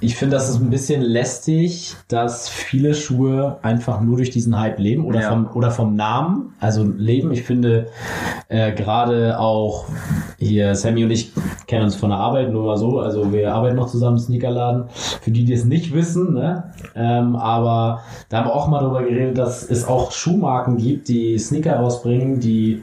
ich 0.00 0.14
finde, 0.14 0.36
das 0.36 0.48
ist 0.48 0.60
ein 0.60 0.70
bisschen 0.70 1.02
lästig, 1.02 1.96
dass 2.06 2.48
viele 2.48 2.94
Schuhe 2.94 3.58
einfach 3.62 4.00
nur 4.00 4.18
durch 4.18 4.30
diesen 4.30 4.56
Hype 4.56 4.78
leben 4.78 5.04
oder, 5.04 5.22
ja. 5.22 5.30
vom, 5.30 5.48
oder 5.54 5.72
vom 5.72 5.96
Namen, 5.96 6.54
also 6.60 6.84
leben. 6.84 7.32
Ich 7.32 7.42
finde 7.42 7.88
äh, 8.48 8.70
gerade 8.72 9.40
auch 9.40 9.86
hier, 10.38 10.76
Sammy 10.76 11.02
und 11.02 11.10
ich 11.10 11.32
kennen 11.66 11.84
uns 11.84 11.96
von 11.96 12.10
der 12.10 12.18
Arbeit, 12.18 12.52
nur 12.52 12.64
mal 12.64 12.76
so, 12.76 13.00
also 13.00 13.32
wir 13.32 13.52
arbeiten 13.52 13.76
noch 13.76 13.88
zusammen 13.88 14.18
im 14.18 14.22
Sneakerladen. 14.22 14.84
Für 15.20 15.30
die, 15.32 15.44
die 15.44 15.52
es 15.52 15.64
nicht 15.64 15.92
wissen, 15.92 16.34
ne? 16.34 16.72
Ähm, 16.94 17.34
aber 17.34 18.02
da 18.28 18.38
haben 18.38 18.48
wir 18.48 18.54
auch 18.54 18.68
mal 18.68 18.80
darüber 18.80 19.02
geredet, 19.02 19.36
dass 19.36 19.68
es 19.68 19.86
auch 19.86 20.12
Schuhmarken 20.12 20.76
gibt, 20.76 21.08
die 21.08 21.38
Sneaker 21.38 21.76
rausbringen, 21.76 22.40
die 22.40 22.82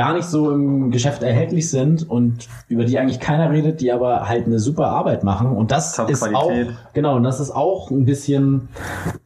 gar 0.00 0.14
nicht 0.14 0.24
so 0.24 0.50
im 0.50 0.90
Geschäft 0.90 1.22
erhältlich 1.22 1.68
sind 1.68 2.08
und 2.08 2.48
über 2.68 2.86
die 2.86 2.98
eigentlich 2.98 3.20
keiner 3.20 3.50
redet, 3.50 3.82
die 3.82 3.92
aber 3.92 4.30
halt 4.30 4.46
eine 4.46 4.58
super 4.58 4.86
Arbeit 4.86 5.24
machen. 5.24 5.48
Und 5.48 5.72
das 5.72 5.94
Top 5.94 6.08
ist 6.08 6.22
auch, 6.22 6.50
genau, 6.94 7.16
und 7.16 7.22
das 7.22 7.38
ist 7.38 7.50
auch 7.50 7.90
ein 7.90 8.06
bisschen 8.06 8.70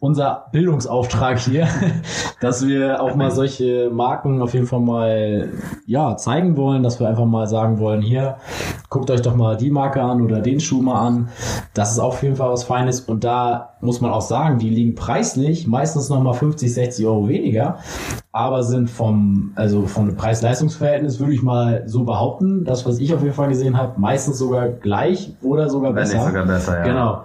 unser 0.01 0.47
Bildungsauftrag 0.51 1.39
hier, 1.39 1.69
dass 2.41 2.67
wir 2.67 3.01
auch 3.01 3.15
mal 3.15 3.31
solche 3.31 3.89
Marken 3.93 4.43
auf 4.43 4.53
jeden 4.53 4.67
Fall 4.67 4.81
mal, 4.81 5.51
ja, 5.87 6.17
zeigen 6.17 6.57
wollen, 6.57 6.83
dass 6.83 6.99
wir 6.99 7.09
einfach 7.09 7.25
mal 7.25 7.47
sagen 7.47 7.79
wollen, 7.79 8.03
hier, 8.03 8.39
guckt 8.91 9.13
euch 9.13 9.23
doch 9.23 9.37
mal 9.37 9.57
die 9.57 9.71
Marke 9.71 10.03
an 10.03 10.23
oder 10.23 10.41
den 10.41 10.59
Schuh 10.59 10.83
mal 10.83 11.07
an. 11.07 11.29
Das 11.75 11.93
ist 11.93 12.01
auf 12.01 12.21
jeden 12.25 12.35
Fall 12.35 12.51
was 12.51 12.65
Feines. 12.65 12.99
Und 13.03 13.23
da 13.23 13.77
muss 13.81 14.01
man 14.01 14.11
auch 14.11 14.23
sagen, 14.23 14.59
die 14.59 14.71
liegen 14.71 14.97
preislich 14.97 15.69
meistens 15.69 16.09
noch 16.09 16.21
mal 16.21 16.33
50, 16.33 16.75
60 16.75 17.07
Euro 17.07 17.29
weniger 17.29 17.79
aber 18.35 18.65
sind 18.65 18.91
vom, 18.91 19.53
also 19.55 19.87
vom 19.87 20.17
Preis-Leistungs-Verhältnis 20.65 21.21
würde 21.21 21.33
ich 21.33 21.43
mal 21.43 21.83
so 21.87 22.05
behaupten, 22.05 22.65
das, 22.65 22.87
was 22.87 22.99
ich 22.99 23.15
auf 23.15 23.23
jeden 23.23 23.35
Fall 23.35 23.49
gesehen 23.49 23.77
habe, 23.77 24.01
meistens 24.01 24.39
sogar 24.39 24.69
gleich 24.69 25.35
oder 25.43 25.69
sogar 25.69 25.93
besser. 25.93 26.15
Wenn 26.15 26.19
nicht 26.19 26.29
sogar 26.29 26.47
besser, 26.47 26.79
ja. 26.79 26.85
Genau. 26.85 27.23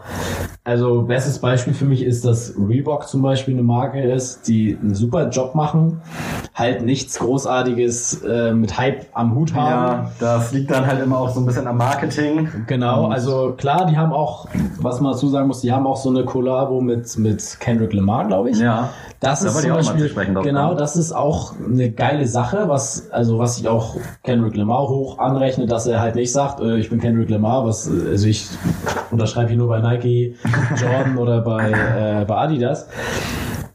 Also 0.63 1.04
bestes 1.04 1.39
Beispiel 1.39 1.73
für 1.73 1.86
mich 1.86 2.04
ist, 2.04 2.25
dass 2.25 2.54
Reebok 2.56 3.08
zum 3.08 3.21
Beispiel 3.21 3.56
eine 3.56 3.63
Marke 3.63 4.02
ist, 4.02 4.47
die 4.47 4.78
einen 4.80 4.93
super 4.93 5.30
Job 5.30 5.56
machen, 5.56 6.02
halt 6.54 6.86
nichts 6.86 7.17
Großartiges 7.17 8.21
äh, 8.23 8.54
mit 8.54 8.78
Hype 8.78 9.06
am 9.13 9.34
Hut 9.34 9.56
haben. 9.56 10.06
Ja, 10.06 10.12
das 10.19 10.52
liegt 10.52 10.69
dann 10.69 10.86
halt 10.86 11.02
immer 11.02 11.17
auch 11.17 11.30
so 11.30 11.39
ein 11.39 11.45
bisschen 11.45 11.65
am 11.65 11.78
Marketing. 11.78 12.49
Genau, 12.67 13.08
also 13.08 13.54
klar, 13.58 13.88
die 13.88 13.97
haben 13.97 14.12
auch, 14.12 14.47
was 14.80 14.99
man 14.99 15.13
dazu 15.13 15.30
sagen 15.30 15.47
muss, 15.47 15.62
die 15.62 15.71
haben 15.71 15.88
auch 15.88 15.97
so 15.97 16.10
eine 16.10 16.25
Kollabo 16.25 16.82
mit, 16.82 17.17
mit 17.17 17.58
Kendrick 17.60 17.93
Lamar, 17.93 18.28
glaube 18.28 18.52
ich. 18.52 18.60
Ja. 18.60 18.89
Das 19.21 19.41
da 19.41 19.49
ist 19.49 19.62
zum 19.62 19.71
Beispiel, 19.71 20.10
genau, 20.43 20.75
das 20.75 20.95
ist 20.95 21.12
auch 21.12 21.54
eine 21.65 21.91
geile 21.91 22.25
Sache, 22.25 22.65
was, 22.67 23.10
also 23.19 23.38
was 23.38 23.60
ich 23.60 23.67
auch 23.67 23.97
Kendrick 24.23 24.55
Lamar 24.55 24.88
hoch 24.88 25.19
anrechne, 25.19 25.65
dass 25.65 25.86
er 25.88 25.99
halt 25.99 26.15
nicht 26.15 26.32
sagt, 26.32 26.62
äh, 26.62 26.77
ich 26.77 26.89
bin 26.89 27.01
Kendrick 27.01 27.29
Lamar, 27.29 27.65
was, 27.65 27.86
also 27.86 28.27
ich 28.27 28.47
unterschreibe 29.12 29.49
hier 29.49 29.58
nur 29.58 29.67
bei 29.67 29.82
Nike, 29.82 30.36
Jordan 30.82 31.17
oder 31.17 31.41
bei, 31.41 31.69
äh, 31.69 32.23
bei 32.23 32.36
Adidas. 32.38 32.88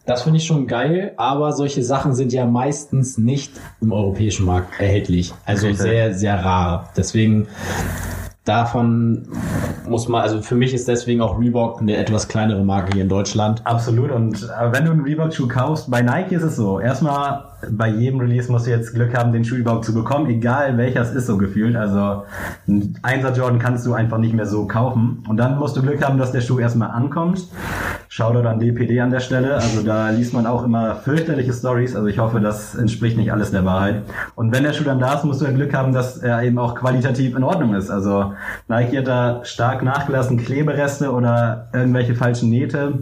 Das 0.06 0.22
finde 0.22 0.38
ich 0.38 0.46
schon 0.46 0.66
geil, 0.66 1.12
aber 1.18 1.52
solche 1.52 1.82
Sachen 1.82 2.14
sind 2.14 2.32
ja 2.32 2.46
meistens 2.46 3.18
nicht 3.18 3.52
im 3.82 3.92
europäischen 3.92 4.46
Markt 4.46 4.80
erhältlich. 4.80 5.34
Also 5.44 5.70
sehr, 5.74 6.14
sehr 6.14 6.42
rar. 6.42 6.88
Deswegen 6.96 7.46
davon 8.44 9.26
muss 9.88 10.08
man, 10.08 10.22
also 10.22 10.42
für 10.42 10.54
mich 10.54 10.74
ist 10.74 10.86
deswegen 10.88 11.20
auch 11.20 11.38
Reebok 11.38 11.80
eine 11.80 11.96
etwas 11.96 12.28
kleinere 12.28 12.64
Marke 12.64 12.92
hier 12.92 13.02
in 13.02 13.08
Deutschland. 13.08 13.62
Absolut. 13.64 14.10
Und 14.10 14.42
äh, 14.42 14.72
wenn 14.72 14.84
du 14.84 14.92
einen 14.92 15.02
Reebok-Schuh 15.02 15.48
kaufst, 15.48 15.90
bei 15.90 16.02
Nike 16.02 16.34
ist 16.34 16.42
es 16.42 16.56
so. 16.56 16.80
Erstmal 16.80 17.44
bei 17.70 17.88
jedem 17.88 18.20
Release 18.20 18.50
musst 18.52 18.66
du 18.66 18.70
jetzt 18.70 18.94
Glück 18.94 19.16
haben, 19.16 19.32
den 19.32 19.44
Schuh 19.44 19.56
überhaupt 19.56 19.84
zu 19.86 19.94
bekommen, 19.94 20.28
egal 20.28 20.76
welcher 20.76 21.00
es 21.00 21.12
ist, 21.12 21.26
so 21.26 21.38
gefühlt. 21.38 21.76
Also 21.76 22.24
ein 22.68 22.94
1er 23.02 23.34
Jordan 23.34 23.58
kannst 23.58 23.86
du 23.86 23.94
einfach 23.94 24.18
nicht 24.18 24.34
mehr 24.34 24.46
so 24.46 24.66
kaufen. 24.66 25.24
Und 25.28 25.38
dann 25.38 25.58
musst 25.58 25.76
du 25.76 25.82
Glück 25.82 26.04
haben, 26.04 26.18
dass 26.18 26.32
der 26.32 26.42
Schuh 26.42 26.58
erstmal 26.58 26.90
ankommt 26.90 27.46
Shoutout 28.16 28.46
an 28.46 28.60
DPD 28.60 29.00
an 29.00 29.10
der 29.10 29.18
Stelle. 29.18 29.56
Also 29.56 29.82
da 29.82 30.10
liest 30.10 30.34
man 30.34 30.46
auch 30.46 30.62
immer 30.62 30.94
fürchterliche 30.94 31.52
Stories. 31.52 31.96
Also 31.96 32.06
ich 32.06 32.20
hoffe, 32.20 32.38
das 32.38 32.76
entspricht 32.76 33.16
nicht 33.16 33.32
alles 33.32 33.50
der 33.50 33.64
Wahrheit. 33.64 34.02
Und 34.36 34.54
wenn 34.54 34.62
der 34.62 34.72
Schuh 34.72 34.84
dann 34.84 35.00
da 35.00 35.14
ist, 35.14 35.24
musst 35.24 35.40
du 35.40 35.46
ja 35.46 35.50
Glück 35.50 35.74
haben, 35.74 35.92
dass 35.92 36.18
er 36.18 36.40
eben 36.44 36.56
auch 36.60 36.76
qualitativ 36.76 37.34
in 37.34 37.42
Ordnung 37.42 37.74
ist. 37.74 37.90
Also 37.90 38.34
Nike 38.68 38.98
hat 38.98 39.08
da 39.08 39.44
stark 39.44 39.82
nachgelassen, 39.82 40.36
Klebereste 40.36 41.10
oder 41.10 41.66
irgendwelche 41.72 42.14
falschen 42.14 42.50
Nähte. 42.50 43.00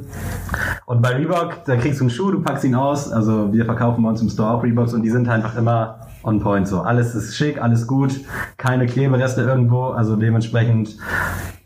Und 0.87 1.03
bei 1.03 1.11
Reebok, 1.11 1.63
da 1.67 1.77
kriegst 1.77 2.01
du 2.01 2.05
einen 2.05 2.11
Schuh, 2.11 2.31
du 2.31 2.41
packst 2.41 2.65
ihn 2.65 2.75
aus. 2.75 3.13
Also 3.13 3.53
wir 3.53 3.67
verkaufen 3.67 4.03
bei 4.03 4.09
uns 4.09 4.23
im 4.23 4.31
Store 4.31 4.51
auch 4.51 4.63
Reeboks 4.63 4.95
und 4.95 5.03
die 5.03 5.11
sind 5.11 5.29
einfach 5.29 5.59
immer 5.59 6.07
on 6.25 6.41
point 6.41 6.67
so. 6.67 6.81
Alles 6.81 7.15
ist 7.15 7.37
schick, 7.37 7.61
alles 7.61 7.87
gut, 7.87 8.21
keine 8.57 8.87
Klebereste 8.87 9.43
irgendwo, 9.43 9.89
also 9.89 10.17
dementsprechend 10.17 10.97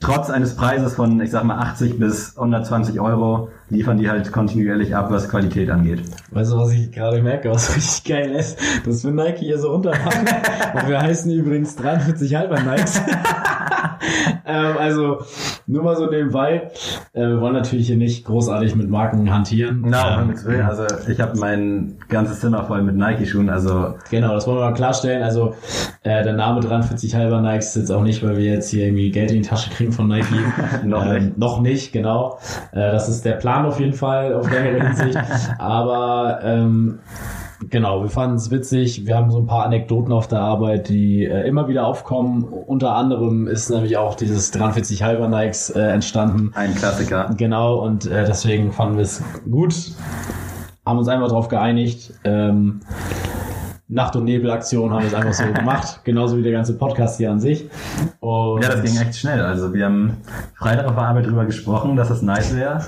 trotz 0.01 0.31
eines 0.31 0.57
Preises 0.57 0.95
von, 0.95 1.21
ich 1.21 1.31
sag 1.31 1.45
mal, 1.45 1.59
80 1.59 1.99
bis 1.99 2.37
120 2.37 3.01
Euro 3.01 3.51
liefern 3.69 3.99
die 3.99 4.09
halt 4.09 4.31
kontinuierlich 4.31 4.95
ab, 4.95 5.11
was 5.11 5.29
Qualität 5.29 5.71
angeht. 5.71 6.03
Weißt 6.31 6.53
du, 6.53 6.57
was 6.57 6.73
ich 6.73 6.93
gerade 6.93 7.21
merke, 7.23 7.51
was 7.51 7.75
richtig 7.77 8.05
geil 8.05 8.31
ist? 8.33 8.59
Dass 8.85 9.05
wir 9.05 9.11
Nike 9.13 9.41
hier 9.41 9.59
so 9.59 9.73
runtermachen. 9.73 10.27
Und 10.75 10.89
wir 10.89 11.01
heißen 11.01 11.31
übrigens 11.33 11.75
43 11.77 12.35
halber 12.35 12.61
Nikes. 12.61 13.01
ähm, 14.47 14.77
also, 14.79 15.19
nur 15.67 15.83
mal 15.83 15.97
so 15.97 16.09
nebenbei. 16.09 16.71
Äh, 17.13 17.21
wir 17.21 17.41
wollen 17.41 17.55
natürlich 17.55 17.89
hier 17.89 17.97
nicht 17.97 18.25
großartig 18.25 18.77
mit 18.77 18.89
Marken 18.89 19.33
hantieren. 19.33 19.83
Nein, 19.87 20.35
ähm, 20.49 20.65
also 20.65 20.85
ich 21.09 21.21
habe 21.21 21.39
mein 21.39 21.97
ganzes 22.09 22.41
Zimmer 22.41 22.65
voll 22.65 22.83
mit 22.83 22.95
Nike-Schuhen, 22.95 23.51
also... 23.51 23.95
Genau, 24.11 24.35
das 24.35 24.47
wollen 24.47 24.59
wir 24.59 24.67
mal 24.67 24.75
klarstellen. 24.75 25.23
Also, 25.25 25.55
äh, 26.03 26.23
der 26.23 26.35
Name 26.35 26.61
43 26.61 27.17
halber 27.17 27.41
Nikes 27.41 27.69
ist 27.69 27.77
jetzt 27.77 27.91
auch 27.91 28.03
nicht, 28.03 28.23
weil 28.23 28.37
wir 28.37 28.45
jetzt 28.45 28.71
hier 28.71 28.85
irgendwie 28.85 29.11
Geld 29.11 29.33
in 29.33 29.43
die 29.43 29.49
Tasche 29.49 29.71
kriegen 29.71 29.93
von 29.93 30.07
Nike. 30.07 30.35
noch, 30.85 31.05
ähm, 31.05 31.25
nicht. 31.25 31.39
noch 31.39 31.61
nicht, 31.61 31.93
genau. 31.93 32.39
Äh, 32.73 32.93
das 32.93 33.09
ist 33.09 33.25
der 33.25 33.33
Plan 33.33 33.56
auf 33.65 33.81
jeden 33.81 33.95
Fall, 33.95 34.35
auf 34.35 34.51
längere 34.51 34.89
Hinsicht. 34.89 35.19
Aber 35.59 36.41
ähm, 36.43 36.99
Genau, 37.71 38.03
wir 38.03 38.11
fanden 38.11 38.37
es 38.37 38.51
witzig. 38.51 39.07
Wir 39.07 39.17
haben 39.17 39.31
so 39.31 39.39
ein 39.39 39.47
paar 39.47 39.65
Anekdoten 39.65 40.13
auf 40.13 40.29
der 40.29 40.41
Arbeit, 40.41 40.89
die 40.89 41.25
äh, 41.25 41.49
immer 41.49 41.69
wieder 41.69 41.87
aufkommen. 41.87 42.45
Unter 42.45 42.95
anderem 42.95 43.47
ist 43.47 43.71
nämlich 43.71 43.97
auch 43.97 44.15
dieses 44.15 44.51
43 44.51 45.03
halber 45.03 45.29
Nikes 45.29 45.71
äh, 45.71 45.81
entstanden. 45.81 46.53
Ein 46.55 46.75
Klassiker. 46.75 47.31
Genau, 47.37 47.77
und 47.77 48.07
äh, 48.07 48.25
deswegen 48.27 48.73
fanden 48.73 48.97
wir 48.97 49.05
es 49.05 49.23
gut. 49.51 49.75
Haben 50.85 50.99
uns 50.99 51.09
einfach 51.09 51.29
darauf 51.29 51.49
geeinigt. 51.49 52.13
Ähm, 52.25 52.81
Nacht- 53.89 54.17
und 54.17 54.25
Nebelaktion 54.25 54.91
haben 54.91 55.03
wir 55.03 55.07
es 55.07 55.15
einfach 55.15 55.33
so 55.33 55.45
gemacht, 55.53 56.01
genauso 56.03 56.37
wie 56.37 56.43
der 56.43 56.51
ganze 56.51 56.77
Podcast 56.77 57.19
hier 57.19 57.31
an 57.31 57.39
sich. 57.39 57.71
Und 58.19 58.63
ja, 58.63 58.71
das 58.71 58.83
ging 58.83 59.01
echt 59.01 59.17
schnell. 59.17 59.41
Also 59.41 59.73
wir 59.73 59.85
haben 59.85 60.17
Freitag 60.57 60.87
auf 60.87 60.95
der 60.95 61.05
Arbeit 61.05 61.27
drüber 61.27 61.45
gesprochen, 61.45 61.95
dass 61.95 62.11
es 62.11 62.21
nice 62.21 62.57
wäre. 62.57 62.81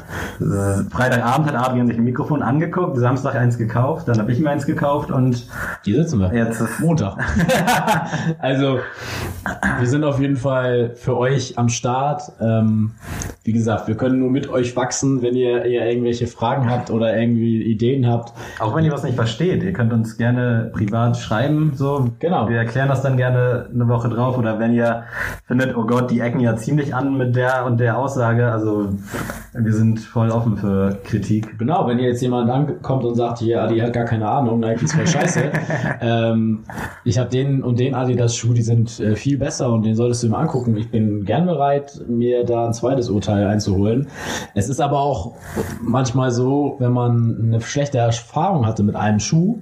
Freitagabend 0.90 1.46
hat 1.46 1.54
Adrian 1.54 1.86
sich 1.86 1.96
ein 1.96 2.02
Mikrofon 2.02 2.42
angeguckt, 2.42 2.96
Samstag 2.96 3.36
eins 3.36 3.58
gekauft, 3.58 4.08
dann 4.08 4.18
habe 4.18 4.32
ich 4.32 4.40
mir 4.40 4.50
eins 4.50 4.66
gekauft 4.66 5.12
und 5.12 5.46
hier 5.84 6.02
sitzen 6.02 6.18
wir. 6.18 6.34
Jetzt 6.34 6.60
ist 6.60 6.80
Montag. 6.80 7.16
also 8.40 8.80
wir 9.78 9.86
sind 9.86 10.02
auf 10.02 10.18
jeden 10.18 10.36
Fall 10.36 10.94
für 10.96 11.16
euch 11.16 11.56
am 11.58 11.68
Start. 11.68 12.22
Ähm, 12.40 12.92
wie 13.44 13.52
gesagt, 13.52 13.86
wir 13.86 13.94
können 13.94 14.18
nur 14.18 14.30
mit 14.30 14.48
euch 14.50 14.74
wachsen, 14.74 15.22
wenn 15.22 15.36
ihr, 15.36 15.64
ihr 15.64 15.86
irgendwelche 15.86 16.26
Fragen 16.26 16.68
habt 16.68 16.90
oder 16.90 17.16
irgendwie 17.16 17.62
Ideen 17.62 18.08
habt. 18.08 18.32
Auch 18.58 18.74
wenn 18.74 18.84
ihr 18.84 18.92
was 18.92 19.04
nicht 19.04 19.14
versteht, 19.14 19.62
ihr 19.62 19.72
könnt 19.72 19.92
uns 19.92 20.16
gerne 20.16 20.70
privat 20.74 20.87
privat 20.88 21.16
schreiben. 21.18 21.72
So, 21.74 22.08
genau. 22.18 22.48
Wir 22.48 22.58
erklären 22.58 22.88
das 22.88 23.02
dann 23.02 23.16
gerne 23.16 23.68
eine 23.72 23.88
Woche 23.88 24.08
drauf. 24.08 24.38
Oder 24.38 24.58
wenn 24.58 24.72
ihr 24.72 25.04
findet, 25.46 25.76
oh 25.76 25.84
Gott, 25.84 26.10
die 26.10 26.20
ecken 26.20 26.40
ja 26.40 26.56
ziemlich 26.56 26.94
an 26.94 27.16
mit 27.16 27.36
der 27.36 27.66
und 27.66 27.78
der 27.78 27.98
Aussage. 27.98 28.50
Also 28.50 28.88
wir 29.52 29.72
sind 29.72 30.00
voll 30.00 30.30
offen 30.30 30.56
für 30.56 30.98
Kritik. 31.04 31.58
Genau, 31.58 31.86
wenn 31.86 31.98
ihr 31.98 32.08
jetzt 32.08 32.22
jemand 32.22 32.50
ankommt 32.50 33.04
und 33.04 33.14
sagt, 33.14 33.38
hier, 33.38 33.62
Adi 33.62 33.78
hat 33.78 33.92
gar 33.92 34.04
keine 34.04 34.28
Ahnung, 34.28 34.60
Nike 34.60 34.84
ist 34.84 34.94
voll 34.94 35.06
scheiße. 35.06 35.50
ähm, 36.00 36.64
ich 37.04 37.18
habe 37.18 37.28
den 37.28 37.62
und 37.62 37.78
den 37.78 37.94
Adidas-Schuh, 37.94 38.52
die 38.52 38.62
sind 38.62 39.00
äh, 39.00 39.14
viel 39.16 39.38
besser 39.38 39.70
und 39.72 39.84
den 39.84 39.94
solltest 39.94 40.22
du 40.22 40.28
ihm 40.28 40.34
angucken. 40.34 40.76
Ich 40.76 40.90
bin 40.90 41.24
gern 41.24 41.46
bereit, 41.46 42.00
mir 42.08 42.44
da 42.44 42.66
ein 42.66 42.72
zweites 42.72 43.10
Urteil 43.10 43.46
einzuholen. 43.46 44.08
Es 44.54 44.68
ist 44.68 44.80
aber 44.80 45.00
auch 45.00 45.34
manchmal 45.82 46.30
so, 46.30 46.76
wenn 46.78 46.92
man 46.92 47.38
eine 47.42 47.60
schlechte 47.60 47.98
Erfahrung 47.98 48.66
hatte 48.66 48.82
mit 48.82 48.96
einem 48.96 49.20
Schuh, 49.20 49.60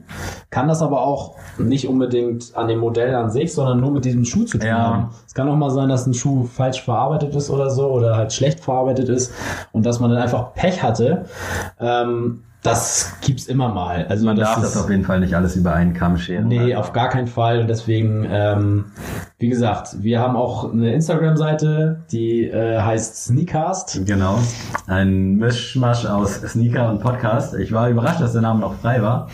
kann 0.51 0.69
das 0.69 0.83
aber 0.83 1.03
auch 1.03 1.16
nicht 1.59 1.89
unbedingt 1.89 2.57
an 2.57 2.69
dem 2.69 2.81
Modell 2.81 3.15
an 3.15 3.31
sich, 3.31 3.53
sondern 3.53 3.81
nur 3.81 3.91
mit 3.91 4.05
diesem 4.05 4.25
Schuh 4.25 4.45
zu 4.45 4.59
tun 4.59 4.69
ja. 4.69 4.79
haben. 4.79 5.09
Es 5.27 5.35
kann 5.35 5.49
auch 5.49 5.57
mal 5.57 5.71
sein, 5.71 5.89
dass 5.89 6.07
ein 6.07 6.15
Schuh 6.15 6.45
falsch 6.45 6.83
verarbeitet 6.83 7.35
ist 7.35 7.51
oder 7.51 7.71
so 7.71 7.89
oder 7.91 8.17
halt 8.17 8.33
schlecht 8.33 8.61
verarbeitet 8.61 9.09
ist 9.09 9.33
und 9.73 9.87
dass 9.87 10.01
man 10.01 10.11
dann 10.11 10.21
einfach 10.21 10.55
Pech 10.55 10.83
hatte. 10.83 11.25
Ähm, 11.81 12.43
das 12.67 13.15
gibt's 13.21 13.47
immer 13.47 13.69
mal. 13.69 14.07
Also 14.09 14.27
man 14.27 14.37
darf 14.37 14.61
das 14.61 14.77
auf 14.77 14.91
jeden 14.91 15.05
Fall 15.05 15.21
nicht 15.21 15.35
alles 15.37 15.55
über 15.55 15.73
einen 15.73 15.95
Kamm 15.95 16.19
scheren. 16.19 16.49
Nee, 16.49 16.75
auf 16.75 16.93
gar 16.93 17.09
keinen 17.09 17.29
Fall. 17.29 17.61
Und 17.61 17.69
deswegen, 17.69 18.27
ähm, 18.29 18.87
wie 19.39 19.49
gesagt, 19.49 20.03
wir 20.03 20.19
haben 20.19 20.35
auch 20.35 20.73
eine 20.73 20.93
Instagram-Seite, 20.93 22.01
die 22.11 22.45
äh, 22.45 22.81
heißt 22.81 23.27
Sneakcast. 23.27 24.05
Genau. 24.05 24.41
Ein 24.89 25.37
Mischmasch 25.37 26.07
aus 26.07 26.41
Sneaker 26.43 26.91
und 26.91 27.01
Podcast. 27.01 27.55
Ich 27.55 27.73
war 27.73 27.89
überrascht, 27.89 28.21
dass 28.21 28.33
der 28.33 28.43
Name 28.43 28.61
noch 28.61 28.75
frei 28.75 29.01
war. 29.01 29.29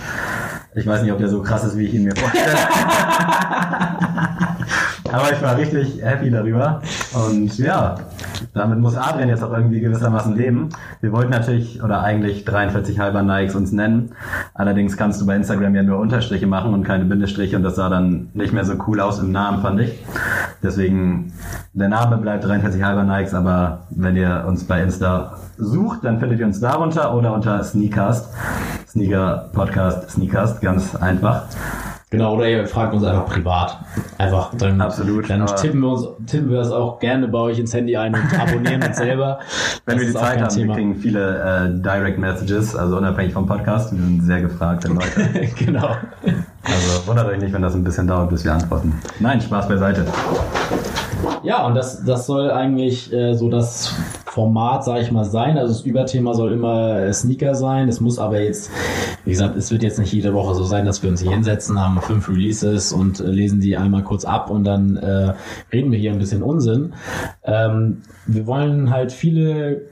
Ich 0.75 0.87
weiß 0.87 1.03
nicht, 1.03 1.13
ob 1.13 1.19
der 1.19 1.29
so 1.29 1.43
krass 1.43 1.65
ist, 1.65 1.77
wie 1.77 1.85
ich 1.87 1.95
ihn 1.95 2.05
mir 2.05 2.17
vorstelle. 2.17 2.57
Aber 5.13 5.33
ich 5.33 5.43
war 5.43 5.57
richtig 5.57 6.03
happy 6.03 6.31
darüber. 6.31 6.81
Und 7.13 7.59
ja, 7.59 7.97
damit 8.55 8.79
muss 8.79 8.97
Adrian 8.97 9.29
jetzt 9.29 9.43
auch 9.43 9.53
irgendwie 9.53 9.81
gewissermaßen 9.81 10.35
leben. 10.35 10.71
Wir 11.01 11.13
wollten 11.13 11.31
natürlich, 11.31 11.83
oder 11.83 12.03
eigentlich 12.03 12.45
43 12.45 12.99
halber 12.99 13.23
Nikes 13.23 13.55
uns 13.55 13.73
nennen. 13.73 14.13
Allerdings 14.55 14.97
kannst 14.97 15.21
du 15.21 15.27
bei 15.27 15.37
Instagram 15.37 15.75
ja 15.75 15.83
nur 15.83 15.99
Unterstriche 15.99 16.47
machen 16.47 16.73
und 16.75 16.85
keine 16.85 17.05
Bindestriche 17.05 17.57
und 17.57 17.63
das 17.63 17.77
sah 17.77 17.89
dann 17.89 18.31
nicht 18.35 18.53
mehr 18.53 18.65
so 18.65 18.75
cool 18.87 19.01
aus 19.01 19.19
im 19.19 19.33
Namen, 19.33 19.63
fand 19.63 19.81
ich. 19.81 20.03
Deswegen, 20.63 21.33
der 21.73 21.89
Name 21.89 22.17
bleibt 22.19 22.45
43 22.45 22.83
halber 22.83 23.05
Nikes, 23.05 23.35
aber 23.35 23.87
wenn 23.91 24.17
ihr 24.17 24.45
uns 24.47 24.65
bei 24.65 24.83
Insta 24.83 25.37
sucht, 25.59 26.05
dann 26.05 26.21
findet 26.21 26.41
ihr 26.41 26.47
uns 26.47 26.61
darunter 26.61 27.15
oder 27.15 27.33
unter 27.35 27.63
Sneakcast. 27.63 28.33
Sneaker 28.89 29.51
Podcast 29.53 30.11
Sneakcast, 30.11 30.61
ganz 30.61 30.95
einfach. 30.97 31.47
Genau, 32.13 32.35
oder 32.35 32.47
ihr 32.47 32.67
fragt 32.67 32.93
uns 32.93 33.05
einfach 33.05 33.25
privat. 33.25 33.79
Einfach, 34.19 34.55
dann, 34.57 34.79
Absolut, 34.83 35.31
dann 35.31 35.47
tippen 35.47 35.81
wir 35.81 35.89
uns, 35.89 36.07
tippen 36.27 36.51
wir 36.51 36.59
das 36.59 36.71
auch 36.71 36.99
gerne 36.99 37.27
bei 37.27 37.39
euch 37.39 37.59
ins 37.59 37.73
Handy 37.73 37.97
ein 37.97 38.15
und 38.15 38.39
abonnieren 38.39 38.83
uns 38.83 38.99
selber. 38.99 39.39
Wenn 39.87 39.97
das 39.97 40.05
wir 40.05 40.13
die 40.13 40.19
Zeit 40.19 40.43
haben, 40.43 40.55
Thema. 40.55 40.69
wir 40.69 40.75
kriegen 40.75 40.97
viele 40.97 41.39
äh, 41.39 41.83
Direct 41.83 42.19
Messages, 42.19 42.77
also 42.77 42.99
unabhängig 42.99 43.33
vom 43.33 43.47
Podcast. 43.47 43.93
Wir 43.93 44.03
sind 44.03 44.21
sehr 44.25 44.43
gefragte 44.43 44.89
Leute. 44.89 45.49
genau. 45.59 45.97
Also 46.65 47.07
wundert 47.07 47.29
euch 47.29 47.41
nicht, 47.41 47.55
wenn 47.55 47.63
das 47.63 47.75
ein 47.75 47.83
bisschen 47.83 48.07
dauert, 48.07 48.29
bis 48.29 48.45
wir 48.45 48.53
antworten. 48.53 48.93
Nein, 49.19 49.41
Spaß 49.41 49.67
beiseite. 49.69 50.05
Ja, 51.43 51.67
und 51.67 51.75
das, 51.75 52.05
das 52.05 52.27
soll 52.27 52.51
eigentlich 52.51 53.13
äh, 53.13 53.35
so 53.35 53.49
das 53.49 53.95
Format, 54.27 54.85
sage 54.85 55.03
ich 55.03 55.11
mal, 55.11 55.25
sein. 55.25 55.59
Also 55.59 55.75
das 55.75 55.83
Überthema 55.83 56.35
soll 56.35 56.53
immer 56.53 57.01
äh, 57.01 57.13
Sneaker 57.13 57.55
sein. 57.55 57.89
Es 57.89 58.01
muss 58.01 58.19
aber 58.19 58.41
jetzt, 58.41 58.71
wie 59.25 59.31
gesagt, 59.33 59.57
es 59.57 59.71
wird 59.73 59.83
jetzt 59.83 59.99
nicht 59.99 60.13
jede 60.13 60.35
Woche 60.35 60.55
so 60.55 60.65
sein, 60.65 60.87
dass 60.87 61.03
wir 61.03 61.11
uns 61.11 61.21
hier 61.21 61.33
hinsetzen, 61.33 61.81
haben 61.81 62.01
fünf 62.01 62.29
Releases 62.29 62.93
und 62.93 63.21
äh, 63.21 63.25
lesen 63.25 63.61
die 63.61 63.77
einmal 63.77 64.05
kurz 64.05 64.25
ab 64.25 64.51
und 64.51 64.65
dann 64.65 64.97
äh, 64.97 65.35
reden 65.73 65.91
wir 65.91 65.99
hier 65.99 66.13
ein 66.13 66.19
bisschen 66.19 66.43
Unsinn. 66.43 66.95
Ähm, 67.43 68.03
wir 68.27 68.47
wollen 68.47 68.91
halt 68.91 69.11
viele 69.11 69.83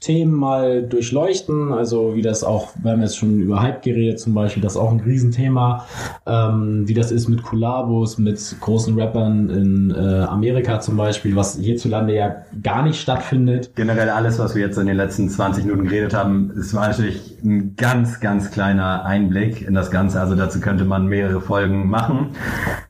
Themen 0.00 0.32
mal 0.32 0.82
durchleuchten, 0.82 1.74
also 1.74 2.14
wie 2.14 2.22
das 2.22 2.42
auch, 2.42 2.70
wir 2.82 2.92
haben 2.92 3.02
jetzt 3.02 3.18
schon 3.18 3.40
über 3.40 3.60
Hype 3.60 3.82
geredet 3.82 4.18
zum 4.18 4.32
Beispiel, 4.32 4.62
das 4.62 4.72
ist 4.72 4.78
auch 4.78 4.90
ein 4.90 5.00
Riesenthema, 5.00 5.84
ähm, 6.26 6.88
wie 6.88 6.94
das 6.94 7.12
ist 7.12 7.28
mit 7.28 7.42
Kollabos, 7.42 8.16
mit 8.16 8.56
großen 8.60 8.98
Rappern 8.98 9.50
in 9.50 9.90
äh, 9.90 10.22
Amerika 10.22 10.80
zum 10.80 10.96
Beispiel, 10.96 11.36
was 11.36 11.58
hierzulande 11.58 12.14
ja 12.14 12.36
gar 12.62 12.82
nicht 12.82 12.98
stattfindet. 12.98 13.72
Generell 13.76 14.08
alles, 14.08 14.38
was 14.38 14.54
wir 14.54 14.62
jetzt 14.62 14.78
in 14.78 14.86
den 14.86 14.96
letzten 14.96 15.28
20 15.28 15.64
Minuten 15.64 15.84
geredet 15.84 16.14
haben, 16.14 16.50
war 16.72 16.88
natürlich 16.88 17.38
ein 17.44 17.76
ganz, 17.76 18.20
ganz 18.20 18.50
kleiner 18.50 19.04
Einblick 19.04 19.60
in 19.60 19.74
das 19.74 19.90
Ganze, 19.90 20.18
also 20.18 20.34
dazu 20.34 20.60
könnte 20.60 20.86
man 20.86 21.06
mehrere 21.08 21.42
Folgen 21.42 21.90
machen. 21.90 22.28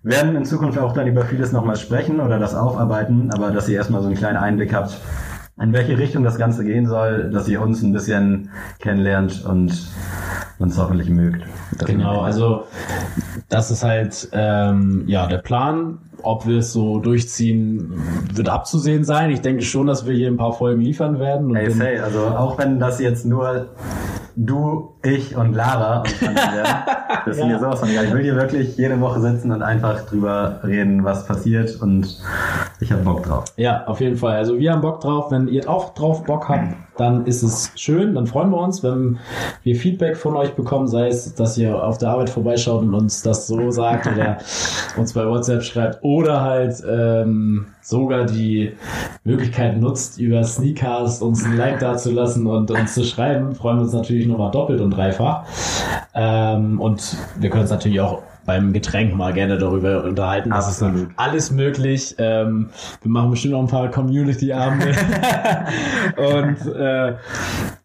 Wir 0.05 0.13
werden 0.13 0.37
in 0.37 0.45
Zukunft 0.45 0.79
auch 0.79 0.93
dann 0.93 1.09
über 1.09 1.25
vieles 1.25 1.51
nochmal 1.51 1.77
sprechen 1.77 2.21
oder 2.21 2.39
das 2.39 2.55
aufarbeiten, 2.55 3.31
aber 3.33 3.51
dass 3.51 3.69
ihr 3.69 3.77
erstmal 3.77 4.01
so 4.01 4.07
einen 4.07 4.17
kleinen 4.17 4.37
Einblick 4.37 4.73
habt, 4.73 4.97
in 5.61 5.73
welche 5.73 5.99
Richtung 5.99 6.25
das 6.25 6.39
Ganze 6.39 6.65
gehen 6.65 6.87
soll, 6.87 7.31
dass 7.31 7.47
ihr 7.49 7.61
uns 7.61 7.83
ein 7.83 7.93
bisschen 7.93 8.51
kennenlernt 8.79 9.45
und 9.45 9.87
uns 10.59 10.79
hoffentlich 10.79 11.11
mögt. 11.11 11.45
Genau, 11.87 12.21
also 12.21 12.67
das 13.49 13.71
ist 13.71 13.85
halt 13.85 14.29
ähm, 14.33 15.05
ja 15.07 15.27
der 15.27 15.39
Plan. 15.39 15.99
Ob 16.23 16.47
wir 16.47 16.59
es 16.59 16.73
so 16.73 16.99
durchziehen, 16.99 17.95
wird 18.35 18.49
abzusehen 18.49 19.05
sein. 19.05 19.31
Ich 19.31 19.41
denke 19.41 19.63
schon, 19.63 19.87
dass 19.87 20.07
wir 20.07 20.15
hier 20.15 20.29
ein 20.29 20.37
paar 20.37 20.53
Folgen 20.53 20.81
liefern 20.81 21.19
werden. 21.19 21.55
hey, 21.55 21.71
say, 21.71 21.99
also 21.99 22.27
auch 22.27 22.59
wenn 22.59 22.79
das 22.79 23.01
jetzt 23.01 23.27
nur 23.27 23.69
du, 24.37 24.95
ich 25.03 25.37
und 25.37 25.55
Lara 25.55 26.01
und 26.01 26.21
werden, 26.21 26.75
das 27.27 27.37
ist 27.37 27.41
ja. 27.41 27.47
mir 27.47 27.59
sowas 27.59 27.81
von 27.81 27.89
egal. 27.89 28.07
Ich 28.07 28.15
will 28.15 28.23
hier 28.23 28.37
wirklich 28.37 28.77
jede 28.77 29.01
Woche 29.01 29.21
sitzen 29.21 29.53
und 29.53 29.63
einfach 29.63 30.07
drüber 30.07 30.61
reden, 30.65 31.05
was 31.05 31.27
passiert 31.27 31.81
und 31.81 32.19
ich 32.81 32.93
habe 32.93 33.03
Bock 33.03 33.23
drauf. 33.25 33.45
Ja, 33.57 33.87
auf 33.87 34.01
jeden 34.01 34.17
Fall. 34.17 34.37
Also 34.37 34.59
wir 34.59 34.73
haben 34.73 34.81
Bock 34.81 35.01
drauf. 35.01 35.31
Wenn 35.31 35.49
ihr 35.49 35.69
auch 35.69 35.95
drauf 35.95 36.25
Bock 36.25 36.49
habt, 36.49 36.75
dann 36.97 37.27
ist 37.27 37.43
es 37.43 37.73
schön, 37.77 38.15
dann 38.15 38.27
freuen 38.27 38.51
wir 38.51 38.59
uns, 38.59 38.83
wenn 38.83 39.19
wir 39.63 39.77
Feedback 39.77 40.17
von 40.17 40.37
euch 40.37 40.55
bekommen, 40.55 40.87
sei 40.87 41.09
es, 41.09 41.35
dass 41.35 41.57
ihr 41.57 41.83
auf 41.83 41.99
der 41.99 42.11
Arbeit 42.11 42.31
vorbeischaut 42.31 42.83
und 42.83 42.95
uns 42.95 43.23
das 43.23 43.47
so 43.47 43.71
sagt 43.71 44.07
oder 44.07 44.39
uns 44.97 45.13
bei 45.13 45.27
WhatsApp 45.27 45.63
schreibt 45.63 46.03
oder 46.11 46.41
halt 46.41 46.83
ähm, 46.91 47.67
sogar 47.83 48.25
die 48.25 48.73
Möglichkeit 49.23 49.81
nutzt, 49.81 50.19
über 50.19 50.43
Sneakers 50.43 51.23
uns 51.23 51.45
ein 51.45 51.57
Like 51.57 51.79
dazulassen 51.79 52.49
und 52.49 52.69
uns 52.73 52.95
zu 52.95 53.05
schreiben, 53.05 53.55
freuen 53.55 53.77
wir 53.77 53.83
uns 53.83 53.93
natürlich 53.93 54.27
nochmal 54.27 54.51
doppelt 54.51 54.81
und 54.81 54.91
dreifach. 54.91 55.45
Ähm, 56.13 56.81
und 56.81 57.17
wir 57.39 57.49
können 57.49 57.63
uns 57.63 57.71
natürlich 57.71 58.01
auch 58.01 58.23
beim 58.45 58.73
Getränk 58.73 59.15
mal 59.15 59.33
gerne 59.33 59.57
darüber 59.57 60.03
unterhalten. 60.03 60.51
Das 60.51 60.67
Absolut. 60.67 61.11
ist 61.11 61.15
alles 61.15 61.53
möglich. 61.53 62.17
Ähm, 62.19 62.71
wir 63.03 63.11
machen 63.13 63.31
bestimmt 63.31 63.53
noch 63.53 63.61
ein 63.61 63.69
paar 63.69 63.89
Community-Abende. 63.89 64.89
und 66.17 66.75
äh, 66.75 67.15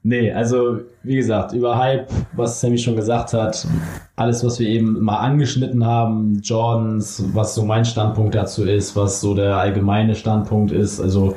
nee, 0.05 0.31
also 0.31 0.79
wie 1.03 1.15
gesagt, 1.15 1.53
über 1.53 1.77
Hype, 1.77 2.07
was 2.33 2.61
Sammy 2.61 2.77
schon 2.77 2.95
gesagt 2.95 3.33
hat, 3.33 3.67
alles, 4.15 4.45
was 4.45 4.59
wir 4.59 4.67
eben 4.67 5.01
mal 5.01 5.17
angeschnitten 5.17 5.85
haben, 5.85 6.39
Jordans, 6.41 7.23
was 7.33 7.55
so 7.55 7.65
mein 7.65 7.83
Standpunkt 7.85 8.33
dazu 8.33 8.63
ist, 8.63 8.95
was 8.95 9.19
so 9.19 9.33
der 9.33 9.57
allgemeine 9.57 10.15
Standpunkt 10.15 10.71
ist. 10.71 11.01
Also 11.01 11.35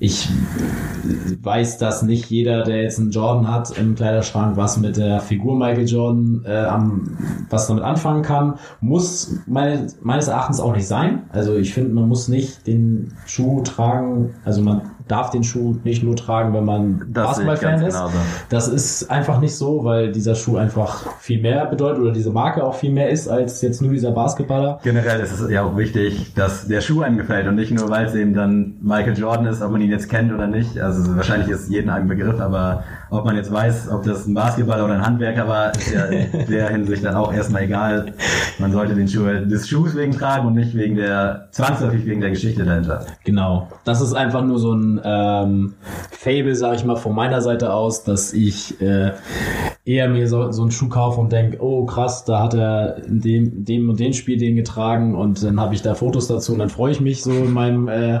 ich 0.00 0.28
weiß, 1.40 1.78
dass 1.78 2.02
nicht 2.02 2.28
jeder, 2.30 2.64
der 2.64 2.82
jetzt 2.82 2.98
einen 2.98 3.10
Jordan 3.10 3.50
hat 3.50 3.78
im 3.78 3.94
Kleiderschrank, 3.94 4.56
was 4.56 4.76
mit 4.76 4.96
der 4.96 5.20
Figur 5.20 5.56
Michael 5.56 5.86
Jordan 5.86 6.44
äh, 6.46 6.64
am, 6.64 7.16
was 7.48 7.68
damit 7.68 7.84
anfangen 7.84 8.22
kann, 8.22 8.58
muss 8.80 9.40
meine, 9.46 9.86
meines 10.02 10.28
Erachtens 10.28 10.60
auch 10.60 10.74
nicht 10.74 10.86
sein. 10.86 11.22
Also 11.30 11.56
ich 11.56 11.72
finde, 11.72 11.94
man 11.94 12.08
muss 12.08 12.28
nicht 12.28 12.66
den 12.66 13.14
Schuh 13.26 13.62
tragen, 13.62 14.34
also 14.44 14.62
man 14.62 14.90
darf 15.06 15.30
den 15.30 15.44
Schuh 15.44 15.76
nicht 15.84 16.02
nur 16.02 16.16
tragen, 16.16 16.54
wenn 16.54 16.64
man 16.64 17.12
Basketball-Fan 17.12 17.82
ist. 17.82 17.94
genauso. 17.94 18.14
Das 18.48 18.68
ist 18.68 19.10
einfach 19.10 19.38
nicht 19.40 19.54
so, 19.54 19.84
weil 19.84 20.12
dieser 20.12 20.34
Schuh 20.34 20.56
einfach 20.56 21.18
viel 21.18 21.42
mehr 21.42 21.66
bedeutet 21.66 22.00
oder 22.00 22.12
diese 22.12 22.30
Marke 22.30 22.64
auch 22.64 22.74
viel 22.74 22.90
mehr 22.90 23.10
ist 23.10 23.28
als 23.28 23.60
jetzt 23.60 23.82
nur 23.82 23.92
dieser 23.92 24.12
Basketballer. 24.12 24.80
Generell 24.82 25.20
ist 25.20 25.38
es 25.38 25.50
ja 25.50 25.62
auch 25.62 25.76
wichtig, 25.76 26.32
dass 26.34 26.68
der 26.68 26.80
Schuh 26.80 27.02
einem 27.02 27.18
gefällt 27.18 27.46
und 27.46 27.54
nicht 27.56 27.70
nur, 27.70 27.90
weil 27.90 28.06
es 28.06 28.14
eben 28.14 28.32
dann 28.32 28.76
Michael 28.80 29.18
Jordan 29.18 29.46
ist, 29.46 29.60
ob 29.60 29.72
man 29.72 29.82
ihn 29.82 29.90
jetzt 29.90 30.08
kennt 30.08 30.32
oder 30.32 30.46
nicht. 30.46 30.78
Also 30.78 31.16
wahrscheinlich 31.16 31.48
ist 31.50 31.68
jedem 31.68 31.90
ein 31.90 32.08
Begriff, 32.08 32.40
aber 32.40 32.84
ob 33.14 33.24
man 33.24 33.36
jetzt 33.36 33.52
weiß, 33.52 33.90
ob 33.90 34.02
das 34.04 34.26
ein 34.26 34.34
Basketballer 34.34 34.84
oder 34.84 34.94
ein 34.94 35.06
Handwerker 35.06 35.48
war, 35.48 35.74
ist 35.74 35.92
ja 35.92 36.04
in 36.06 36.46
der 36.48 36.68
Hinsicht 36.70 37.04
dann 37.04 37.14
auch 37.14 37.32
erstmal 37.32 37.62
egal. 37.62 38.12
Man 38.58 38.72
sollte 38.72 38.94
den 38.94 39.08
Schuh 39.08 39.24
des 39.24 39.68
Schuhs 39.68 39.96
wegen 39.96 40.12
tragen 40.12 40.46
und 40.46 40.54
nicht 40.54 40.74
wegen 40.74 40.96
der, 40.96 41.48
zwangsläufig 41.50 42.04
wegen 42.06 42.20
der 42.20 42.30
Geschichte 42.30 42.64
dahinter. 42.64 43.06
Genau. 43.24 43.68
Das 43.84 44.00
ist 44.00 44.14
einfach 44.14 44.42
nur 44.42 44.58
so 44.58 44.72
ein 44.74 45.00
ähm, 45.04 45.74
Fable, 46.10 46.54
sag 46.54 46.76
ich 46.76 46.84
mal, 46.84 46.96
von 46.96 47.14
meiner 47.14 47.40
Seite 47.40 47.72
aus, 47.72 48.04
dass 48.04 48.32
ich 48.32 48.80
äh, 48.80 49.12
eher 49.86 50.08
mir 50.08 50.28
so, 50.28 50.50
so 50.50 50.62
einen 50.62 50.70
Schuh 50.70 50.88
kaufe 50.88 51.20
und 51.20 51.30
denke, 51.30 51.58
oh 51.60 51.84
krass, 51.84 52.24
da 52.24 52.42
hat 52.42 52.54
er 52.54 53.04
in 53.04 53.20
dem, 53.20 53.64
dem 53.64 53.90
und 53.90 54.00
dem 54.00 54.14
Spiel 54.14 54.38
den 54.38 54.56
getragen 54.56 55.14
und 55.14 55.42
dann 55.42 55.60
habe 55.60 55.74
ich 55.74 55.82
da 55.82 55.94
Fotos 55.94 56.26
dazu 56.26 56.52
und 56.52 56.58
dann 56.58 56.70
freue 56.70 56.92
ich 56.92 57.02
mich 57.02 57.22
so 57.22 57.30
in 57.30 57.52
meinem 57.52 57.88
äh, 57.88 58.20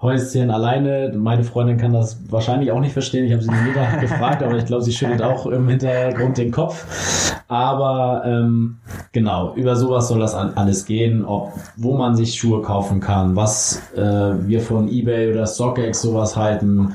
Häuschen 0.00 0.50
alleine. 0.50 1.12
Meine 1.14 1.44
Freundin 1.44 1.76
kann 1.76 1.92
das 1.92 2.18
wahrscheinlich 2.30 2.72
auch 2.72 2.80
nicht 2.80 2.94
verstehen. 2.94 3.26
Ich 3.26 3.32
habe 3.32 3.42
sie 3.42 3.50
nie 3.50 4.00
gefragt, 4.00 4.42
aber 4.42 4.56
ich 4.56 4.64
glaube, 4.64 4.84
sie 4.84 4.92
schüttelt 4.92 5.20
auch 5.22 5.46
im 5.46 5.68
Hintergrund 5.68 6.38
den 6.38 6.50
Kopf. 6.50 7.34
Aber 7.48 8.22
ähm, 8.24 8.78
genau, 9.12 9.54
über 9.54 9.76
sowas 9.76 10.08
soll 10.08 10.18
das 10.18 10.34
an, 10.34 10.54
alles 10.54 10.86
gehen, 10.86 11.24
ob 11.24 11.52
wo 11.76 11.96
man 11.96 12.16
sich 12.16 12.34
Schuhe 12.34 12.62
kaufen 12.62 13.00
kann, 13.00 13.36
was 13.36 13.82
äh, 13.94 14.00
wir 14.00 14.60
von 14.60 14.88
eBay 14.88 15.30
oder 15.30 15.46
StockX 15.46 16.00
sowas 16.00 16.36
halten. 16.36 16.94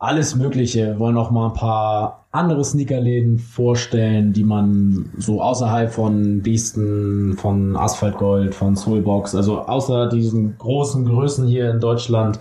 Alles 0.00 0.36
Mögliche. 0.36 0.96
Wollen 1.00 1.16
auch 1.16 1.32
mal 1.32 1.48
ein 1.48 1.54
paar 1.54 2.28
andere 2.30 2.64
Sneakerläden 2.64 3.40
vorstellen, 3.40 4.32
die 4.32 4.44
man 4.44 5.10
so 5.18 5.42
außerhalb 5.42 5.92
von 5.92 6.40
Beasten, 6.40 7.36
von 7.36 7.76
Asphaltgold, 7.76 8.54
von 8.54 8.76
Soulbox, 8.76 9.34
also 9.34 9.62
außer 9.62 10.08
diesen 10.08 10.56
großen 10.56 11.04
Größen 11.04 11.48
hier 11.48 11.70
in 11.72 11.80
Deutschland, 11.80 12.38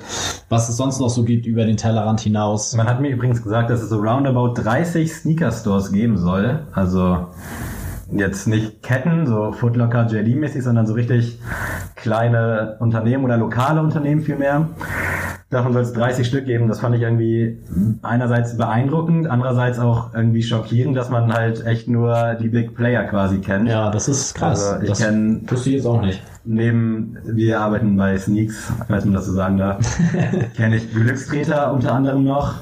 was 0.50 0.70
es 0.70 0.78
sonst 0.78 1.00
noch 1.00 1.10
so 1.10 1.24
gibt 1.24 1.48
über 1.48 1.66
den 1.66 1.78
Tellerrand 1.78 2.20
hinaus. 2.20 2.76
Man 2.76 2.88
hat 2.88 3.02
mir 3.02 3.10
übrigens 3.10 3.42
gesagt, 3.42 3.72
dass 3.72 3.82
es 3.82 3.90
so 3.90 3.98
roundabout 3.98 4.54
30 4.62 5.12
Sneaker-Stores 5.12 5.92
geben 5.92 6.20
soll. 6.20 6.68
Also 6.74 7.26
jetzt 8.12 8.48
nicht 8.48 8.84
Ketten, 8.84 9.26
so 9.26 9.52
Footlocker, 9.52 10.06
JD-mäßig, 10.06 10.62
sondern 10.62 10.86
so 10.86 10.94
richtig 10.94 11.40
kleine 11.96 12.78
Unternehmen 12.80 13.26
oder 13.26 13.38
lokale 13.38 13.82
Unternehmen 13.82 14.22
vielmehr. 14.22 14.70
Davon 15.50 15.72
soll 15.72 15.84
es 15.84 15.94
30 15.94 16.28
Stück 16.28 16.46
geben. 16.46 16.68
Das 16.68 16.82
fand 16.82 16.94
ich 16.96 17.02
irgendwie 17.04 17.58
einerseits 18.02 18.58
beeindruckend, 18.58 19.28
andererseits 19.28 19.80
auch 19.80 20.14
irgendwie 20.14 20.44
schockierend, 20.44 20.98
dass 20.98 21.10
man 21.10 21.32
halt 21.32 21.66
echt 21.66 21.88
nur 21.88 22.36
die 22.42 22.50
Big 22.50 22.76
Player 22.76 23.06
quasi 23.06 23.38
kennt. 23.40 23.70
Ja, 23.70 23.90
das 23.90 24.10
ist 24.10 24.36
krass. 24.36 24.68
Also 24.68 24.84
ich 24.84 24.90
das 24.90 25.00
kenn- 25.02 25.50
wusste 25.50 25.70
ich 25.70 25.76
jetzt 25.78 25.86
auch 25.86 26.02
nicht. 26.02 26.22
Neben, 26.44 27.18
wir 27.26 27.62
arbeiten 27.62 27.96
bei 27.96 28.18
Sneaks, 28.18 28.72
falls 28.90 29.06
man 29.06 29.14
das 29.14 29.26
so 29.26 29.32
sagen 29.34 29.58
darf, 29.58 29.78
kenne 30.58 30.76
ich 30.78 30.94
Glückstreter 30.94 31.72
unter 31.72 31.94
anderem 31.94 32.26
noch. 32.26 32.56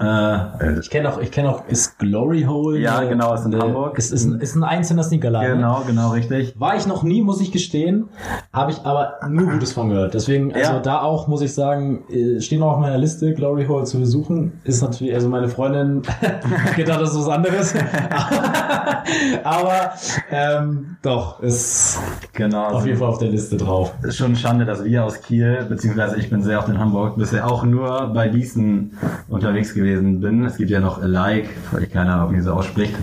Äh, 0.00 0.78
Ich 0.80 0.88
kenne 0.88 1.12
auch, 1.12 1.20
ich 1.20 1.30
kenne 1.30 1.50
auch, 1.50 1.66
ist 1.68 1.98
Glory 1.98 2.42
Hole. 2.48 2.78
Ja, 2.78 2.98
eine- 2.98 3.10
genau, 3.10 3.34
ist 3.34 3.44
in 3.44 3.54
eine- 3.54 3.62
Hamburg. 3.62 3.98
Ist, 3.98 4.12
ist, 4.12 4.24
ein, 4.24 4.40
ist 4.40 4.54
ein 4.54 4.64
einzelner 4.64 5.02
Sneakerladen. 5.02 5.50
ne? 5.50 5.56
genau, 5.56 5.82
genau, 5.86 6.10
richtig. 6.12 6.54
War 6.58 6.76
ich 6.76 6.86
noch 6.86 7.02
nie, 7.02 7.20
muss 7.22 7.40
ich 7.40 7.52
gestehen. 7.52 8.08
Habe 8.52 8.70
ich 8.70 8.78
aber 8.84 9.14
nur 9.28 9.50
Gutes 9.50 9.72
von 9.72 9.90
gehört. 9.90 10.14
Deswegen, 10.14 10.54
also 10.54 10.72
Ja. 10.74 10.80
da 10.80 11.02
auch, 11.02 11.28
muss 11.28 11.42
ich 11.42 11.52
sagen, 11.52 12.04
äh, 12.10 12.40
stehen 12.40 12.62
auch 12.62 12.72
auf 12.72 12.78
meiner 12.78 12.96
Liste, 12.98 13.34
Glory 13.34 13.66
Hole 13.66 13.84
zu 13.84 13.98
besuchen. 14.00 14.52
Ist 14.64 14.80
natürlich, 14.82 15.12
also 15.14 15.28
meine 15.28 15.48
Freundin 15.48 16.02
gedacht, 16.76 17.00
das 17.02 17.10
ist 17.12 17.18
was 17.18 17.28
anderes. 17.28 17.74
aber 19.44 19.92
ähm, 20.30 20.96
doch, 21.02 21.40
ist 21.40 21.98
Genau. 22.32 22.68
auf 22.68 22.86
jeden 22.86 22.98
Fall 22.98 23.08
auf 23.08 23.18
der 23.18 23.28
Liste 23.28 23.56
drauf. 23.56 23.92
ist 24.02 24.16
schon 24.16 24.36
Schande, 24.36 24.64
dass 24.64 24.84
wir 24.84 25.04
aus 25.04 25.20
Kiel, 25.20 25.66
beziehungsweise 25.68 26.16
ich 26.16 26.30
bin 26.30 26.42
sehr 26.42 26.58
oft 26.58 26.68
in 26.68 26.78
Hamburg, 26.78 27.16
bisher 27.16 27.46
auch 27.50 27.64
nur 27.64 28.08
bei 28.14 28.28
Gießen 28.28 28.96
unterwegs 29.40 29.72
gewesen 29.72 30.20
bin. 30.20 30.44
Es 30.44 30.58
gibt 30.58 30.70
ja 30.70 30.80
noch 30.80 31.00
Alike, 31.02 31.48
ich 31.80 31.90
keine 31.90 32.12
Ahnung, 32.12 32.36
wie 32.36 32.40
so 32.40 32.52
ausspricht. 32.52 32.94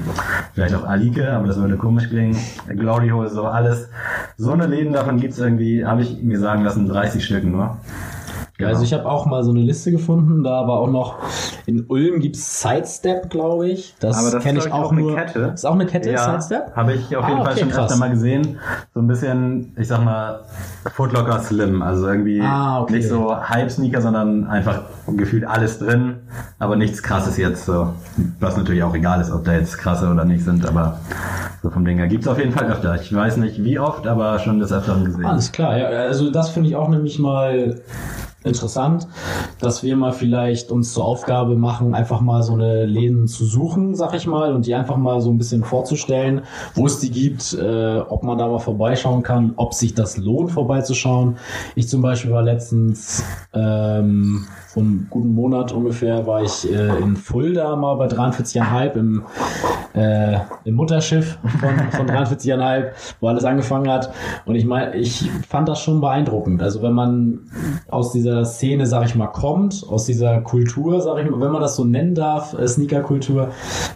Vielleicht 0.53 0.75
auch 0.75 0.83
Alike, 0.83 1.31
aber 1.31 1.47
das 1.47 1.57
würde 1.57 1.77
komisch 1.77 2.09
klingen. 2.09 2.37
Glory 2.67 3.09
Hole, 3.09 3.27
so 3.27 3.45
alles. 3.45 3.89
So 4.37 4.51
eine 4.51 4.67
Läden 4.67 4.93
davon 4.93 5.19
gibt's 5.19 5.39
irgendwie, 5.39 5.83
habe 5.83 6.03
ich 6.03 6.21
mir 6.21 6.39
sagen 6.39 6.63
lassen, 6.63 6.87
30 6.87 7.25
Stück 7.25 7.43
nur. 7.43 7.77
Genau. 8.57 8.69
Also 8.71 8.83
ich 8.83 8.91
habe 8.93 9.05
auch 9.05 9.27
mal 9.27 9.43
so 9.43 9.51
eine 9.51 9.59
Liste 9.59 9.91
gefunden, 9.91 10.43
da 10.43 10.67
war 10.67 10.79
auch 10.79 10.89
noch, 10.89 11.17
in 11.67 11.85
Ulm 11.87 12.19
gibt's 12.19 12.59
Sidestep, 12.63 13.29
glaube 13.29 13.67
ich. 13.69 13.95
Das, 13.99 14.17
Aber 14.17 14.31
das 14.31 14.43
kenne 14.43 14.57
ich 14.57 14.71
auch 14.71 14.85
auch 14.85 14.91
eine 14.91 15.01
nur. 15.01 15.15
Kette. 15.15 15.51
Ist 15.53 15.63
auch 15.65 15.73
eine 15.75 15.85
Kette, 15.85 16.09
ja, 16.11 16.23
Sidestep? 16.25 16.75
habe 16.75 16.93
ich 16.93 17.15
auf 17.15 17.27
jeden 17.27 17.41
Ah, 17.41 17.43
Fall 17.43 17.51
okay, 17.53 17.59
schon 17.61 17.69
krass. 17.69 17.85
öfter 17.91 17.97
mal 17.97 18.09
gesehen. 18.09 18.57
So 18.95 18.99
ein 19.01 19.07
bisschen, 19.07 19.73
ich 19.77 19.87
sag 19.87 20.03
mal, 20.03 20.39
Footlocker 20.91 21.39
Slim. 21.41 21.83
Also 21.83 22.07
irgendwie 22.07 22.41
Ah, 22.41 22.81
okay. 22.81 22.93
nicht 22.93 23.07
so 23.07 23.35
Hype-Sneaker, 23.39 24.01
sondern 24.01 24.47
einfach 24.47 24.81
gefühlt 25.15 25.45
alles 25.45 25.77
drin, 25.77 26.15
aber 26.57 26.75
nichts 26.77 27.03
krasses 27.03 27.37
jetzt 27.37 27.63
so. 27.65 27.93
Was 28.39 28.57
natürlich 28.57 28.81
auch 28.81 28.95
egal 28.95 29.21
ist, 29.21 29.31
ob 29.31 29.43
da 29.45 29.53
jetzt 29.53 29.77
krasse 29.77 30.09
oder 30.09 30.25
nicht 30.25 30.43
sind, 30.43 30.67
aber 30.67 30.99
so 31.61 31.69
vom 31.69 31.85
Ding 31.85 31.97
her 31.99 32.07
gibt's 32.07 32.27
auf 32.27 32.39
jeden 32.39 32.53
Fall 32.53 32.65
öfter. 32.71 32.95
Ich 32.95 33.13
weiß 33.13 33.37
nicht 33.37 33.63
wie 33.63 33.77
oft, 33.77 34.07
aber 34.07 34.39
schon 34.39 34.59
des 34.59 34.71
Öfteren 34.73 35.05
gesehen. 35.05 35.25
Alles 35.25 35.51
klar, 35.51 35.77
ja, 35.77 35.85
also 35.87 36.31
das 36.31 36.49
finde 36.49 36.69
ich 36.69 36.75
auch 36.75 36.89
nämlich 36.89 37.19
mal 37.19 37.81
interessant, 38.47 39.07
dass 39.59 39.83
wir 39.83 39.95
mal 39.95 40.11
vielleicht 40.11 40.71
uns 40.71 40.93
zur 40.93 41.05
Aufgabe 41.05 41.55
machen, 41.55 41.93
einfach 41.93 42.21
mal 42.21 42.43
so 42.43 42.53
eine 42.53 42.85
Läden 42.85 43.27
zu 43.27 43.45
suchen, 43.45 43.95
sag 43.95 44.13
ich 44.13 44.27
mal, 44.27 44.53
und 44.53 44.65
die 44.65 44.75
einfach 44.75 44.97
mal 44.97 45.21
so 45.21 45.29
ein 45.29 45.37
bisschen 45.37 45.63
vorzustellen, 45.63 46.41
wo 46.75 46.85
es 46.85 46.99
die 46.99 47.11
gibt, 47.11 47.53
äh, 47.53 47.99
ob 47.99 48.23
man 48.23 48.37
da 48.37 48.47
mal 48.47 48.59
vorbeischauen 48.59 49.23
kann, 49.23 49.53
ob 49.57 49.73
sich 49.73 49.93
das 49.93 50.17
lohnt, 50.17 50.51
vorbeizuschauen. 50.51 51.37
Ich 51.75 51.89
zum 51.89 52.01
Beispiel 52.01 52.31
war 52.31 52.43
letztens 52.43 53.23
ähm, 53.53 54.47
vor 54.67 54.83
einem 54.83 55.07
guten 55.09 55.33
Monat 55.33 55.71
ungefähr, 55.71 56.27
war 56.27 56.43
ich 56.43 56.71
äh, 56.71 56.99
in 56.99 57.15
Fulda 57.15 57.75
mal 57.75 57.95
bei 57.95 58.07
43,5 58.07 58.93
im, 58.93 59.23
äh, 59.95 60.37
im 60.65 60.75
Mutterschiff 60.75 61.39
von, 61.59 61.91
von 61.91 62.07
43,5, 62.07 62.91
wo 63.19 63.27
alles 63.27 63.43
angefangen 63.43 63.89
hat. 63.89 64.11
Und 64.45 64.55
ich 64.55 64.65
meine, 64.65 64.95
ich 64.95 65.29
fand 65.47 65.67
das 65.67 65.81
schon 65.81 66.01
beeindruckend. 66.01 66.61
Also 66.61 66.81
wenn 66.81 66.93
man 66.93 67.39
aus 67.87 68.11
dieser 68.11 68.36
Szene, 68.45 68.85
sag 68.85 69.05
ich 69.05 69.15
mal, 69.15 69.27
kommt, 69.27 69.85
aus 69.87 70.05
dieser 70.05 70.41
Kultur, 70.41 71.01
sag 71.01 71.17
ich 71.23 71.29
mal, 71.29 71.41
wenn 71.41 71.51
man 71.51 71.61
das 71.61 71.75
so 71.75 71.85
nennen 71.85 72.15
darf, 72.15 72.53
äh, 72.53 72.67
Sneaker-Kultur, 72.67 73.49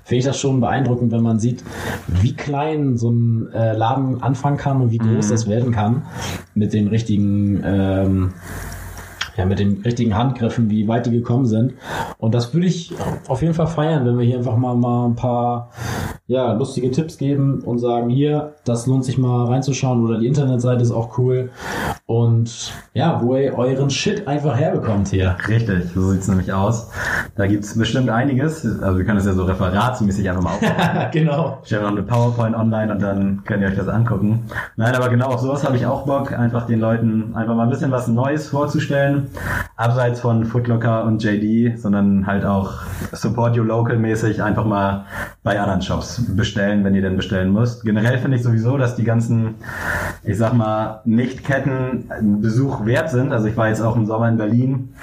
finde 0.04 0.19
ich 0.19 0.25
das 0.25 0.39
schon 0.39 0.60
beeindruckend, 0.60 1.12
wenn 1.12 1.21
man 1.21 1.39
sieht, 1.39 1.63
wie 2.08 2.34
klein 2.34 2.97
so 2.97 3.10
ein 3.12 3.49
äh, 3.54 3.73
Laden 3.73 4.21
anfangen 4.21 4.58
kann 4.58 4.82
und 4.82 4.91
wie 4.91 4.97
groß 4.97 5.30
das 5.30 5.47
werden 5.47 5.71
kann 5.71 6.04
mit 6.54 6.73
den 6.73 6.88
richtigen 6.88 7.62
ähm, 7.63 8.34
ja, 9.38 9.45
mit 9.45 9.60
den 9.60 9.82
richtigen 9.82 10.15
Handgriffen, 10.15 10.69
wie 10.69 10.88
weit 10.88 11.06
die 11.06 11.12
gekommen 11.12 11.45
sind. 11.45 11.73
Und 12.17 12.36
das 12.36 12.54
würde 12.54 12.67
ich 12.67 12.93
auf 13.27 13.41
jeden 13.41 13.54
Fall 13.54 13.67
feiern, 13.67 14.06
wenn 14.06 14.17
wir 14.17 14.25
hier 14.25 14.38
einfach 14.38 14.58
mal, 14.58 14.75
mal 14.75 15.06
ein 15.06 15.15
paar 15.15 15.71
ja, 16.32 16.54
lustige 16.54 16.91
Tipps 16.91 17.17
geben 17.17 17.62
und 17.65 17.80
sagen, 17.80 18.10
hier, 18.10 18.54
das 18.63 18.88
lohnt 18.88 19.04
sich 19.04 19.17
mal 19.17 19.48
reinzuschauen 19.48 20.02
oder 20.02 20.17
die 20.17 20.28
Internetseite 20.28 20.82
ist 20.82 20.91
auch 20.91 21.17
cool. 21.17 21.50
Und 22.06 22.72
ja, 22.94 23.22
wo 23.22 23.36
ihr 23.36 23.58
euren 23.58 23.89
Shit 23.89 24.26
einfach 24.30 24.58
herbekommt 24.58 25.10
hier. 25.10 25.36
Richtig, 25.50 25.91
so 25.94 26.10
sieht's 26.10 26.30
nämlich 26.30 26.54
aus. 26.54 26.89
Da 27.36 27.48
gibt's 27.48 27.78
bestimmt 27.78 28.10
einiges. 28.10 28.65
Also 28.82 28.98
wir 28.98 29.04
können 29.04 29.17
das 29.17 29.26
ja 29.26 29.34
so 29.34 29.44
referatsmäßig 29.44 30.30
einfach 30.30 30.41
mal 30.41 30.52
aufbauen. 30.52 31.08
genau. 31.12 31.58
Ich 31.65 31.74
habe 31.74 31.84
noch 31.84 31.91
eine 31.91 32.04
PowerPoint 32.04 32.56
online 32.56 32.94
und 32.94 33.02
dann 33.02 33.44
könnt 33.44 33.62
ihr 33.62 33.67
euch 33.67 33.76
das 33.76 33.89
angucken. 33.89 34.46
Nein, 34.78 34.96
aber 34.96 35.10
genau 35.10 35.28
auf 35.28 35.41
sowas 35.41 35.65
habe 35.65 35.76
ich 35.76 35.86
auch 35.86 36.06
Bock, 36.06 36.32
einfach 36.32 36.65
den 36.65 36.80
Leuten 36.80 37.36
einfach 37.36 37.56
mal 37.56 37.63
ein 37.63 37.70
bisschen 37.70 37.91
was 37.91 38.08
Neues 38.08 38.48
vorzustellen. 38.48 39.28
Abseits 39.76 40.22
von 40.22 40.46
Footlocker 40.46 41.04
und 41.04 41.22
JD, 41.22 41.78
sondern 41.78 42.26
halt 42.26 42.46
auch 42.46 42.72
Support 43.12 43.58
You 43.58 43.63
Local 43.63 43.98
mäßig 43.98 44.41
einfach 44.41 44.63
mal 44.63 45.06
bei 45.44 45.60
anderen 45.60 45.82
Shops 45.82 46.20
bestellen, 46.29 46.84
wenn 46.84 46.95
ihr 46.95 47.01
denn 47.01 47.15
bestellen 47.15 47.53
müsst. 47.53 47.84
Generell 47.84 48.17
finde 48.17 48.38
ich 48.38 48.43
sowieso, 48.43 48.77
dass 48.77 48.95
die 48.95 49.03
ganzen, 49.03 49.55
ich 50.23 50.38
sag 50.38 50.53
mal, 50.53 51.01
Nicht-Ketten 51.05 52.10
einen 52.10 52.41
Besuch 52.41 52.86
wert 52.86 53.10
sind. 53.10 53.31
Also 53.31 53.47
ich 53.47 53.57
war 53.57 53.69
jetzt 53.69 53.81
auch 53.81 53.95
im 53.95 54.05
Sommer 54.05 54.29
in 54.29 54.38
Berlin, 54.38 54.93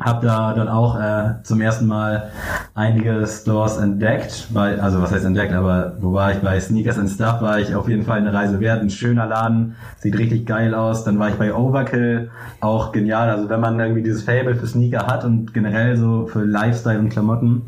habe 0.00 0.26
da 0.26 0.54
dann 0.54 0.68
auch 0.68 0.98
äh, 1.00 1.42
zum 1.42 1.60
ersten 1.60 1.86
Mal 1.86 2.30
einige 2.78 3.26
Stores 3.26 3.76
entdeckt. 3.76 4.46
Bei, 4.54 4.80
also 4.80 5.02
was 5.02 5.10
heißt 5.10 5.24
entdeckt, 5.24 5.52
aber 5.52 5.96
wo 6.00 6.12
war 6.12 6.30
ich? 6.30 6.38
Bei 6.38 6.60
Sneakers 6.60 6.96
and 6.96 7.10
Stuff 7.10 7.42
war 7.42 7.58
ich 7.58 7.74
auf 7.74 7.88
jeden 7.88 8.04
Fall 8.04 8.18
eine 8.18 8.32
Reise 8.32 8.60
wert. 8.60 8.80
Ein 8.80 8.90
schöner 8.90 9.26
Laden, 9.26 9.74
sieht 9.98 10.16
richtig 10.16 10.46
geil 10.46 10.74
aus. 10.76 11.02
Dann 11.02 11.18
war 11.18 11.28
ich 11.28 11.34
bei 11.34 11.52
Overkill, 11.52 12.30
auch 12.60 12.92
genial. 12.92 13.30
Also 13.30 13.48
wenn 13.48 13.60
man 13.60 13.80
irgendwie 13.80 14.04
dieses 14.04 14.22
Fable 14.22 14.54
für 14.54 14.68
Sneaker 14.68 15.08
hat 15.08 15.24
und 15.24 15.52
generell 15.52 15.96
so 15.96 16.28
für 16.28 16.44
Lifestyle 16.44 17.00
und 17.00 17.08
Klamotten, 17.08 17.62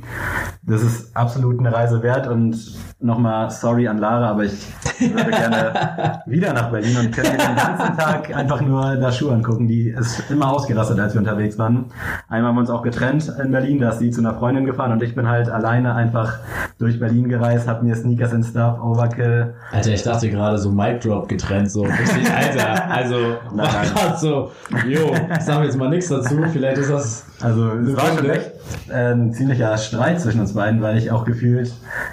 das 0.62 0.82
ist 0.82 1.16
absolut 1.16 1.58
eine 1.58 1.72
Reise 1.72 2.04
wert 2.04 2.28
und 2.28 2.56
nochmal 3.00 3.50
sorry 3.50 3.88
an 3.88 3.98
Lara, 3.98 4.30
aber 4.30 4.44
ich 4.44 4.68
würde 5.00 5.30
gerne 5.30 6.22
wieder 6.26 6.52
nach 6.52 6.70
Berlin 6.70 6.96
und 6.98 7.12
könnte 7.12 7.32
mir 7.32 7.38
den 7.38 7.56
ganzen 7.56 7.96
Tag 7.96 8.36
einfach 8.36 8.60
nur 8.60 8.96
da 8.96 9.10
Schuhe 9.10 9.32
angucken. 9.32 9.66
Die 9.66 9.88
ist 9.88 10.30
immer 10.30 10.52
ausgerastet, 10.52 11.00
als 11.00 11.14
wir 11.14 11.20
unterwegs 11.20 11.58
waren. 11.58 11.86
Einmal 12.28 12.50
haben 12.50 12.56
wir 12.56 12.60
uns 12.60 12.70
auch 12.70 12.82
getrennt 12.82 13.32
in 13.42 13.50
Berlin, 13.50 13.80
da 13.80 13.90
ist 13.90 13.98
sie 13.98 14.10
zu 14.10 14.20
einer 14.20 14.34
Freundin 14.34 14.66
gefahren 14.66 14.92
und 14.92 14.99
ich 15.02 15.14
bin 15.14 15.28
halt 15.28 15.48
alleine 15.48 15.94
einfach 15.94 16.38
durch 16.80 16.98
Berlin 16.98 17.28
gereist, 17.28 17.68
hab 17.68 17.82
mir 17.82 17.94
Sneakers 17.94 18.32
and 18.32 18.44
Stuff, 18.44 18.82
Overkill. 18.82 19.52
Alter, 19.70 19.90
ich 19.90 20.02
dachte 20.02 20.30
gerade 20.30 20.56
so 20.56 20.70
Mic 20.70 21.00
Drop 21.00 21.28
getrennt, 21.28 21.70
so 21.70 21.82
richtig, 21.82 22.32
Alter, 22.32 22.90
also 22.90 23.16
war 23.52 23.66
gerade 23.66 24.16
so, 24.18 24.50
jo, 24.88 25.12
ich 25.30 25.44
sag 25.44 25.62
jetzt 25.62 25.76
mal 25.76 25.90
nichts 25.90 26.08
dazu, 26.08 26.42
vielleicht 26.50 26.78
ist 26.78 26.90
das 26.90 27.26
Also 27.42 27.68
es 27.72 27.94
war 27.94 28.16
schon 28.16 28.30
echt 28.30 28.52
äh, 28.88 29.12
ein 29.12 29.34
ziemlicher 29.34 29.76
Streit 29.76 30.22
zwischen 30.22 30.40
uns 30.40 30.54
beiden, 30.54 30.80
weil 30.80 30.96
ich 30.96 31.10
auch 31.10 31.26
gefühlt 31.26 31.70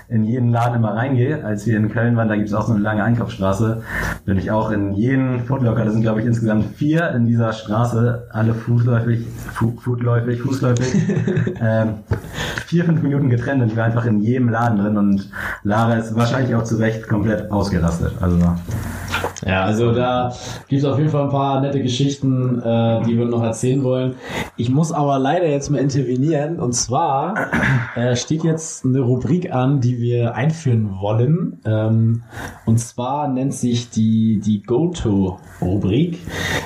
in 0.09 0.25
jeden 0.25 0.51
Laden 0.51 0.75
immer 0.75 0.95
reingehe. 0.95 1.45
Als 1.45 1.65
wir 1.65 1.77
in 1.77 1.89
Köln 1.89 2.17
waren, 2.17 2.27
da 2.27 2.35
gibt 2.35 2.49
es 2.49 2.53
auch 2.53 2.67
so 2.67 2.73
eine 2.73 2.83
lange 2.83 3.05
Einkaufsstraße, 3.05 3.83
bin 4.25 4.37
ich 4.37 4.51
auch 4.51 4.71
in 4.71 4.91
jeden 4.91 5.45
Foodlocker, 5.45 5.85
das 5.85 5.93
sind 5.93 6.01
glaube 6.01 6.19
ich 6.19 6.25
insgesamt 6.25 6.75
vier 6.75 7.11
in 7.11 7.25
dieser 7.25 7.53
Straße, 7.53 8.27
alle 8.31 8.53
fußläufig, 8.53 9.25
fu 9.53 9.77
fußläufig, 9.79 10.41
fußläufig, 10.41 10.93
ähm, 11.61 11.99
vier, 12.65 12.83
fünf 12.83 13.01
Minuten 13.01 13.29
getrennt 13.29 13.61
und 13.61 13.69
ich 13.69 13.77
war 13.77 13.85
einfach 13.85 14.05
in 14.05 14.19
jedem 14.19 14.49
Laden 14.49 14.56
drin 14.65 14.97
und 14.97 15.29
Lara 15.63 15.95
ist 15.95 16.15
wahrscheinlich 16.15 16.53
auch 16.55 16.63
zu 16.63 16.75
Recht 16.77 17.07
komplett 17.07 17.51
ausgerastet. 17.51 18.13
Also 18.19 18.37
Ja, 19.45 19.63
also 19.63 19.91
da 19.93 20.33
gibt 20.67 20.81
es 20.81 20.87
auf 20.87 20.97
jeden 20.97 21.09
Fall 21.09 21.23
ein 21.23 21.29
paar 21.29 21.61
nette 21.61 21.81
Geschichten, 21.81 22.59
äh, 22.59 23.03
die 23.05 23.17
wir 23.17 23.25
noch 23.25 23.43
erzählen 23.43 23.83
wollen. 23.83 24.15
Ich 24.59 24.71
muss 24.71 24.91
aber 24.91 25.19
leider 25.19 25.47
jetzt 25.47 25.69
mal 25.69 25.77
intervenieren. 25.77 26.59
Und 26.59 26.73
zwar 26.73 27.51
äh, 27.95 28.15
steht 28.15 28.43
jetzt 28.43 28.83
eine 28.85 29.01
Rubrik 29.01 29.53
an, 29.53 29.81
die 29.81 29.99
wir 29.99 30.33
einführen 30.33 30.99
wollen. 30.99 31.59
Ähm, 31.63 32.23
und 32.65 32.79
zwar 32.79 33.27
nennt 33.27 33.53
sich 33.53 33.91
die, 33.91 34.39
die 34.43 34.63
Go-To-Rubrik. 34.63 36.19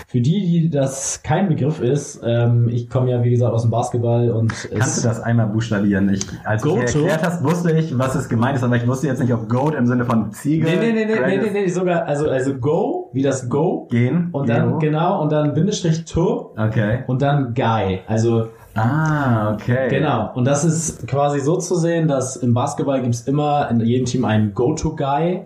Für 0.07 0.21
die, 0.21 0.41
die 0.41 0.69
das 0.69 1.21
kein 1.21 1.49
Begriff 1.49 1.81
ist, 1.81 2.21
ähm, 2.23 2.69
ich 2.69 2.89
komme 2.89 3.11
ja 3.11 3.23
wie 3.23 3.29
gesagt 3.29 3.53
aus 3.53 3.63
dem 3.63 3.71
Basketball 3.71 4.31
und 4.31 4.53
Kannst 4.71 5.03
du 5.03 5.07
das 5.07 5.19
einmal 5.19 5.47
buchstabieren? 5.47 6.09
Ich, 6.09 6.25
als 6.45 6.63
du 6.63 6.75
erklärt 6.75 7.23
hast, 7.23 7.43
wusste 7.43 7.71
ich, 7.77 7.97
was 7.97 8.15
es 8.15 8.29
gemeint 8.29 8.55
ist, 8.55 8.63
aber 8.63 8.77
ich 8.77 8.87
wusste 8.87 9.07
jetzt 9.07 9.19
nicht, 9.19 9.33
ob 9.33 9.49
Goat 9.49 9.75
im 9.75 9.85
Sinne 9.85 10.05
von 10.05 10.31
Ziege. 10.31 10.65
Nee, 10.65 10.77
nee, 10.77 10.93
nee, 10.93 11.05
nee, 11.05 11.19
nee, 11.19 11.37
nee, 11.37 11.51
nee, 11.51 11.67
sogar, 11.67 12.05
also, 12.05 12.29
also 12.29 12.55
Go, 12.55 13.00
wie 13.13 13.21
das 13.21 13.49
Go. 13.49 13.87
Gehen. 13.91 14.29
Und 14.31 14.49
dann, 14.49 14.69
Geo. 14.69 14.79
genau, 14.79 15.21
und 15.21 15.31
dann 15.31 15.53
Bindestrich 15.53 16.05
to 16.05 16.53
Okay. 16.57 17.03
und 17.07 17.21
dann 17.21 17.53
Guy. 17.53 17.99
Also 18.07 18.47
Ah, 18.73 19.51
okay. 19.53 19.89
Genau. 19.89 20.31
Und 20.33 20.45
das 20.45 20.63
ist 20.63 21.05
quasi 21.05 21.41
so 21.41 21.57
zu 21.57 21.75
sehen, 21.75 22.07
dass 22.07 22.37
im 22.37 22.53
Basketball 22.53 23.01
gibt's 23.01 23.21
immer 23.21 23.69
in 23.69 23.81
jedem 23.81 24.05
Team 24.05 24.23
einen 24.23 24.53
Go-To-Guy. 24.53 25.41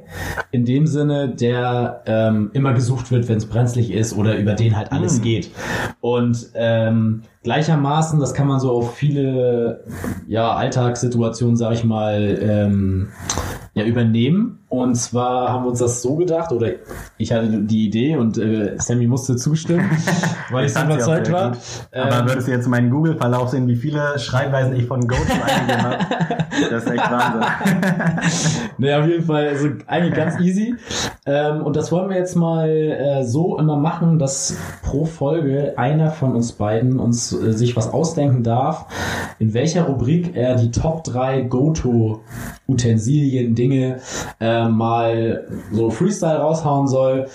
In 0.51 0.63
dem 0.63 0.86
Sinne, 0.86 1.30
der 1.30 2.04
ähm, 2.06 2.51
immer 2.54 2.73
gesucht 2.73 3.12
wird, 3.12 3.28
wenn 3.28 3.38
es 3.38 3.47
brenzlig 3.47 3.91
ist 3.91 4.15
oder 4.15 4.38
über 4.38 4.54
den 4.54 4.78
halt 4.78 4.91
alles 4.91 5.15
Hm. 5.15 5.21
geht. 5.23 5.49
Und 6.01 6.51
ähm, 6.54 7.23
gleichermaßen, 7.41 8.19
das 8.19 8.36
kann 8.36 8.45
man 8.47 8.60
so 8.60 8.69
auf 8.71 8.93
viele 8.93 9.84
ja, 10.28 10.54
Alltagssituationen, 10.54 11.56
sag 11.56 11.73
ich 11.73 11.84
mal, 11.84 12.38
ähm, 12.39 13.08
ja, 13.73 13.86
übernehmen. 13.86 14.60
Und 14.81 14.95
zwar 14.95 15.49
haben 15.49 15.65
wir 15.65 15.69
uns 15.69 15.79
das 15.79 16.01
so 16.01 16.15
gedacht, 16.15 16.51
oder 16.51 16.69
ich 17.17 17.31
hatte 17.31 17.47
die 17.47 17.85
Idee 17.85 18.15
und 18.15 18.38
äh, 18.38 18.75
Sammy 18.77 19.07
musste 19.07 19.35
zustimmen, 19.35 19.89
weil 20.51 20.65
ich 20.65 20.73
so 20.73 20.81
überzeugt 20.81 21.31
war. 21.31 21.51
gut. 21.51 21.59
Aber 21.93 22.19
Ähm, 22.19 22.27
würdest 22.27 22.47
du 22.47 22.51
jetzt 22.51 22.67
meinen 22.67 22.89
Google-Verlauf 22.89 23.49
sehen, 23.49 23.67
wie 23.67 23.75
viele 23.75 24.17
Schreibweisen 24.19 24.75
ich 24.75 24.85
von 24.85 25.07
Goat 25.07 25.19
eingegeben 25.29 25.83
habe? 25.83 25.97
Das 26.69 26.85
ist 26.85 26.91
echt 26.91 27.11
Wahnsinn. 27.11 27.41
Nee, 28.77 28.93
auf 28.93 29.07
jeden 29.07 29.23
Fall, 29.23 29.47
also 29.49 29.69
eigentlich 29.88 30.13
ganz 30.13 30.39
easy. 30.39 30.75
Ähm, 31.25 31.61
und 31.63 31.75
das 31.75 31.91
wollen 31.91 32.09
wir 32.09 32.17
jetzt 32.17 32.35
mal 32.35 32.69
äh, 32.69 33.23
so 33.23 33.57
immer 33.57 33.77
machen, 33.77 34.19
dass 34.19 34.55
pro 34.83 35.05
Folge 35.05 35.73
einer 35.77 36.11
von 36.11 36.35
uns 36.35 36.51
beiden 36.53 36.99
uns 36.99 37.31
äh, 37.33 37.53
sich 37.53 37.75
was 37.75 37.91
ausdenken 37.91 38.43
darf, 38.43 38.85
in 39.39 39.53
welcher 39.53 39.83
Rubrik 39.83 40.35
er 40.35 40.55
die 40.55 40.71
Top 40.71 41.03
3 41.05 41.41
Go-To-Utensilien, 41.41 43.55
Dinge 43.55 43.99
äh, 44.39 44.64
mal 44.69 45.47
so 45.71 45.89
Freestyle 45.89 46.38
raushauen 46.39 46.88
soll. 46.88 47.25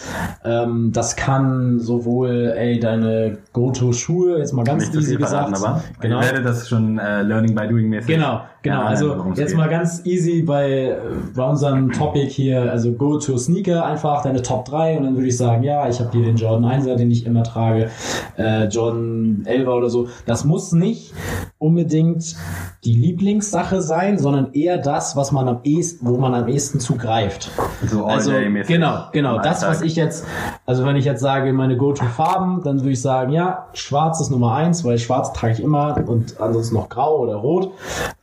Ähm, 0.44 0.90
das 0.92 1.16
kann 1.16 1.78
sowohl, 1.80 2.52
ey, 2.56 2.78
deine 2.80 3.38
Go-To-Schuhe, 3.52 4.38
jetzt 4.38 4.52
mal 4.52 4.64
ganz 4.64 4.88
easy 4.94 5.16
viel 5.16 5.18
verraten, 5.26 5.52
gesagt. 5.52 5.74
aber 5.74 5.82
Genau. 6.00 6.20
ich 6.20 6.26
werde 6.26 6.42
das 6.42 6.68
schon 6.68 6.98
äh, 6.98 7.22
Learning 7.22 7.54
by 7.54 7.68
Doing 7.68 7.88
mäßig. 7.88 8.14
Genau, 8.14 8.42
genau. 8.62 8.82
Also 8.82 9.26
jetzt 9.34 9.56
mal 9.56 9.68
ganz 9.68 10.04
easy 10.04 10.42
bei, 10.42 10.96
bei 11.34 11.44
unserem 11.44 11.92
Topic 11.92 12.28
hier, 12.28 12.70
also 12.70 12.92
go 12.92 13.18
to 13.18 13.36
Sneaker, 13.38 13.84
einfach 13.84 14.22
deine 14.22 14.42
Top 14.42 14.64
3 14.66 14.98
und 14.98 15.04
dann 15.04 15.14
würde 15.14 15.28
ich 15.28 15.36
sagen, 15.36 15.62
ja, 15.62 15.88
ich 15.88 16.00
habe 16.00 16.10
hier 16.12 16.24
den 16.24 16.36
Jordan 16.36 16.64
1er, 16.64 16.96
den 16.96 17.10
ich 17.10 17.26
immer 17.26 17.42
trage, 17.42 17.90
äh, 18.36 18.64
Jordan 18.64 19.44
11er 19.46 19.70
oder 19.70 19.90
so. 19.90 20.08
Das 20.26 20.44
muss 20.44 20.72
nicht 20.72 21.12
unbedingt 21.58 22.36
die 22.84 22.94
Lieblingssache 22.94 23.82
sein, 23.82 24.18
sondern 24.18 24.52
eher 24.52 24.78
das, 24.78 25.16
was 25.16 25.32
man 25.32 25.48
am 25.48 25.60
ehesten, 25.64 26.06
wo 26.06 26.16
man 26.16 26.34
am 26.34 26.48
ehesten 26.48 26.80
zugreift. 26.80 27.50
So 27.86 28.06
Also 28.06 28.32
genau, 28.66 29.04
genau. 29.12 29.38
Das, 29.40 29.62
was 29.62 29.82
ich 29.82 29.96
jetzt, 29.96 30.26
also 30.64 30.84
wenn 30.84 30.96
ich 30.96 31.04
jetzt 31.04 31.20
sage, 31.20 31.52
meine 31.52 31.76
Go-To-Farben, 31.76 32.62
dann 32.62 32.80
würde 32.80 32.92
ich 32.92 33.02
sagen, 33.02 33.32
ja, 33.32 33.66
schwarz 33.74 34.20
ist 34.20 34.30
Nummer 34.30 34.54
eins, 34.54 34.84
weil 34.84 34.98
schwarz 34.98 35.32
trage 35.32 35.54
ich 35.54 35.60
immer 35.60 36.02
und 36.06 36.40
ansonsten 36.40 36.74
noch 36.74 36.88
grau 36.88 37.18
oder 37.18 37.36
rot. 37.36 37.72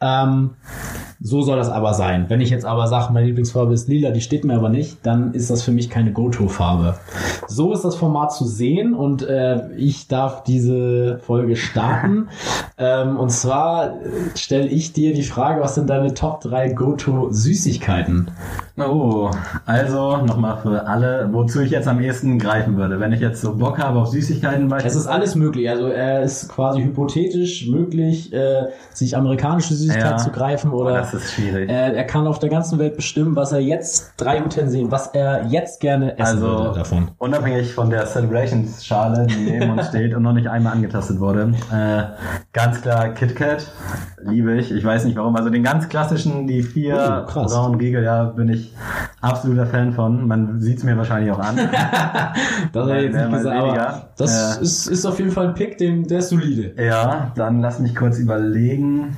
Ähm, 0.02 0.27
so 1.20 1.42
soll 1.42 1.58
das 1.58 1.70
aber 1.70 1.94
sein. 1.94 2.26
Wenn 2.28 2.42
ich 2.42 2.50
jetzt 2.50 2.66
aber 2.66 2.88
sage, 2.88 3.12
meine 3.12 3.26
Lieblingsfarbe 3.26 3.74
ist 3.74 3.88
lila, 3.88 4.12
die 4.12 4.22
steht 4.22 4.46
mir 4.46 4.56
aber 4.56 4.70
nicht, 4.70 5.00
dann 5.04 5.34
ist 5.34 5.50
das 5.50 5.64
für 5.64 5.72
mich 5.72 5.90
keine 5.90 6.12
Go-To-Farbe. 6.12 6.96
So 7.48 7.74
ist 7.74 7.84
das 7.84 7.96
Format 7.96 8.34
zu 8.34 8.46
sehen 8.46 8.94
und 8.94 9.24
äh, 9.24 9.72
ich 9.76 10.08
darf 10.08 10.44
diese 10.44 11.20
Folge 11.20 11.56
starten. 11.56 12.30
ähm, 12.78 13.18
und 13.18 13.32
zwar 13.32 13.96
stelle 14.36 14.68
ich 14.68 14.94
dir 14.94 15.14
die 15.14 15.24
Frage, 15.24 15.62
was 15.62 15.76
sind 15.76 15.90
deine 15.90 16.14
Top 16.14 16.42
3 16.42 16.70
Go-To-Süßigkeiten? 16.74 18.30
Oh, 18.80 19.32
also 19.66 20.18
nochmal 20.18 20.58
für 20.58 20.86
alle, 20.86 21.30
wozu 21.32 21.62
ich 21.62 21.72
jetzt 21.72 21.88
am 21.88 22.00
ehesten 22.00 22.38
greifen 22.38 22.78
würde. 22.78 23.00
Wenn 23.00 23.12
ich 23.12 23.20
jetzt 23.22 23.42
so 23.42 23.56
Bock 23.58 23.80
habe 23.80 24.00
auf 24.00 24.10
Süßigkeiten 24.10 24.66
Es 24.66 24.70
beispielsweise. 24.70 25.00
ist 25.00 25.08
alles 25.08 25.36
möglich. 25.36 25.68
Also 25.68 25.88
er 25.88 26.22
ist 26.22 26.48
quasi 26.50 26.84
hypothetisch 26.84 27.68
möglich, 27.70 28.32
äh, 28.34 28.68
sich 28.94 29.18
amerikanische 29.18 29.74
Süßigkeit 29.74 30.12
Ja. 30.12 30.18
zu 30.18 30.30
greifen 30.32 30.72
Oh, 30.72 30.82
oder 30.82 30.94
das 30.94 31.12
ist 31.16 31.34
schwierig. 31.34 31.70
äh, 31.72 31.94
er 31.94 32.04
kann 32.04 32.28
auf 32.28 32.38
der 32.38 32.50
ganzen 32.50 32.78
Welt 32.78 32.96
bestimmen, 32.96 33.36
was 33.36 33.52
er 33.52 33.62
jetzt 33.62 34.14
drei 34.18 34.44
Utensilien, 34.44 34.92
was 34.92 35.08
er 35.08 35.48
jetzt 35.48 35.80
gerne 35.80 36.14
essen 36.20 36.36
Also 36.36 36.48
würde 36.48 36.74
davon. 36.78 37.08
unabhängig 37.18 37.74
von 37.74 37.90
der 37.90 38.06
Celebrations-Schale, 38.06 39.26
die 39.26 39.52
neben 39.54 39.72
uns 39.72 39.88
steht 39.90 40.14
und 40.14 40.22
noch 40.22 40.34
nicht 40.34 40.48
einmal 40.50 40.74
angetastet 40.74 41.20
wurde, 41.20 41.52
äh, 41.74 42.04
ganz 42.54 42.82
klar 42.84 43.10
KitKat, 43.10 43.66
liebe 44.24 44.54
ich. 44.56 44.72
Ich 44.72 44.84
weiß 44.86 45.06
nicht 45.06 45.18
warum. 45.18 45.36
Also 45.36 45.50
den 45.50 45.64
ganz 45.64 45.90
klassischen, 45.90 46.46
die 46.46 46.62
vier 46.62 47.24
Oh, 47.24 47.32
krass. 47.32 47.52
braunen 47.52 47.80
Riegel, 47.80 48.04
ja, 48.04 48.26
bin 48.26 48.50
ich 48.50 48.67
absoluter 49.22 49.66
Fan 49.66 49.94
von. 49.94 50.28
Man 50.28 50.60
sieht 50.62 50.78
es 50.80 50.84
mir 50.84 50.98
wahrscheinlich 50.98 51.32
auch 51.32 51.40
an. 51.40 51.58
Das 52.74 52.86
Mal 52.88 53.04
jetzt 53.04 53.16
nicht 53.16 53.32
gesagt, 53.32 53.56
aber 53.58 54.10
das 54.18 54.58
Äh, 54.58 54.62
ist, 54.64 54.88
ist 54.88 55.06
auf 55.06 55.18
jeden 55.20 55.32
Fall 55.32 55.48
ein 55.50 55.54
Pick, 55.54 55.78
den, 55.78 56.04
der 56.08 56.20
ist 56.20 56.30
solide. 56.30 56.74
ja, 56.82 57.32
dann 57.36 57.62
lass 57.62 57.80
mich 57.80 57.96
kurz 57.96 58.20
überlegen. 58.20 59.18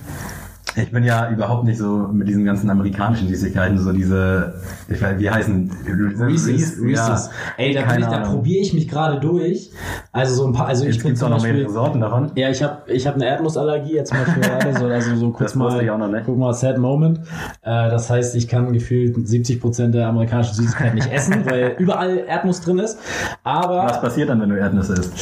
Ich 0.75 0.91
bin 0.91 1.03
ja 1.03 1.29
überhaupt 1.29 1.65
nicht 1.65 1.77
so 1.77 2.07
mit 2.11 2.27
diesen 2.27 2.45
ganzen 2.45 2.69
amerikanischen 2.69 3.27
Süßigkeiten, 3.27 3.77
so 3.77 3.91
diese, 3.91 4.53
ich 4.87 5.01
weiß, 5.01 5.19
wie 5.19 5.29
heißen 5.29 5.71
Reese's, 6.19 6.77
Reese's. 6.81 7.29
Ey, 7.57 7.73
da, 7.73 7.81
bin 7.81 7.99
ich, 7.99 8.05
da 8.05 8.19
probiere 8.19 8.61
ich 8.61 8.73
mich 8.73 8.87
gerade 8.87 9.19
durch. 9.19 9.71
Also 10.11 10.35
so 10.35 10.47
ein 10.47 10.53
paar, 10.53 10.67
also 10.67 10.85
ich 10.85 10.95
Jetzt 10.95 11.03
bin 11.03 11.07
gibt's 11.11 11.21
auch 11.23 11.27
zum 11.27 11.31
noch 11.31 11.37
Beispiel, 11.43 11.57
mehrere 11.61 11.73
Sorten 11.73 11.99
davon. 11.99 12.31
ja, 12.35 12.49
ich 12.49 12.63
habe 12.63 12.77
ich 12.91 13.05
hab 13.07 13.15
eine 13.15 13.25
Erdnussallergie 13.25 13.95
jetzt 13.95 14.13
mal 14.13 14.25
für 14.25 14.51
alle, 14.53 14.77
so, 14.77 14.85
also 14.85 15.15
so 15.15 15.31
kurz 15.31 15.51
Das 15.51 15.55
mal, 15.55 15.83
ich 15.83 15.89
auch 15.89 15.97
noch 15.97 16.07
nicht. 16.07 16.23
guck 16.25 16.37
mal, 16.37 16.53
sad 16.53 16.77
moment. 16.77 17.19
Äh, 17.61 17.89
das 17.89 18.09
heißt, 18.09 18.35
ich 18.35 18.47
kann 18.47 18.71
gefühlt 18.71 19.17
70% 19.17 19.87
der 19.89 20.07
amerikanischen 20.07 20.53
Süßigkeiten 20.55 20.95
nicht 20.95 21.11
essen, 21.11 21.45
weil 21.49 21.75
überall 21.79 22.19
Erdnuss 22.27 22.61
drin 22.61 22.79
ist. 22.79 22.99
Aber 23.43 23.83
Was 23.85 24.01
passiert 24.01 24.29
dann, 24.29 24.39
wenn 24.41 24.49
du 24.49 24.55
Erdnüsse 24.57 24.93
isst? 24.93 25.13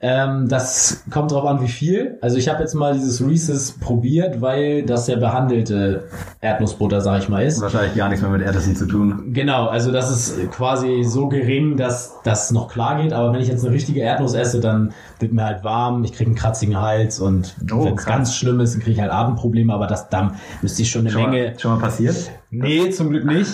ähm, 0.00 0.48
das 0.48 1.04
kommt 1.10 1.30
drauf 1.32 1.44
an, 1.46 1.60
wie 1.62 1.68
viel. 1.68 2.18
Also 2.20 2.36
ich 2.36 2.48
habe 2.48 2.60
jetzt 2.60 2.74
mal 2.74 2.92
dieses 2.94 3.24
Reese's 3.24 3.72
probiert, 3.72 4.40
weil 4.40 4.82
das 4.84 4.95
ja 5.06 5.16
behandelte 5.16 6.04
Erdnussbutter, 6.40 7.00
sag 7.00 7.20
ich 7.22 7.28
mal, 7.28 7.42
ist. 7.44 7.60
Wahrscheinlich 7.60 7.94
gar 7.94 8.08
nichts 8.08 8.22
mehr 8.22 8.30
mit 8.30 8.42
Erdnüssen 8.42 8.74
zu 8.74 8.86
tun. 8.86 9.32
Genau, 9.32 9.66
also 9.66 9.92
das 9.92 10.10
ist 10.10 10.50
quasi 10.50 11.02
so 11.04 11.28
gering, 11.28 11.76
dass 11.76 12.14
das 12.24 12.50
noch 12.50 12.68
klar 12.72 13.02
geht. 13.02 13.12
Aber 13.12 13.32
wenn 13.32 13.40
ich 13.40 13.48
jetzt 13.48 13.64
eine 13.64 13.74
richtige 13.74 14.00
Erdnuss 14.00 14.34
esse, 14.34 14.60
dann 14.60 14.92
wird 15.18 15.32
mir 15.32 15.44
halt 15.44 15.64
warm, 15.64 16.04
ich 16.04 16.12
kriege 16.12 16.28
einen 16.30 16.36
kratzigen 16.38 16.80
Hals 16.80 17.20
und 17.20 17.54
Oh, 17.72 17.84
wenn 17.84 17.94
es 17.94 18.04
ganz 18.06 18.34
schlimm 18.34 18.60
ist, 18.60 18.74
dann 18.74 18.80
kriege 18.80 18.92
ich 18.92 19.00
halt 19.00 19.12
Abendprobleme. 19.12 19.72
Aber 19.72 19.86
das 19.86 20.08
dann 20.08 20.36
müsste 20.62 20.82
ich 20.82 20.90
schon 20.90 21.02
eine 21.02 21.10
Schon 21.10 21.30
Menge. 21.30 21.50
mal, 21.50 21.58
schon 21.58 21.70
mal 21.72 21.80
passiert? 21.80 22.30
Nee, 22.62 22.90
zum 22.90 23.10
Glück 23.10 23.24
nicht. 23.24 23.50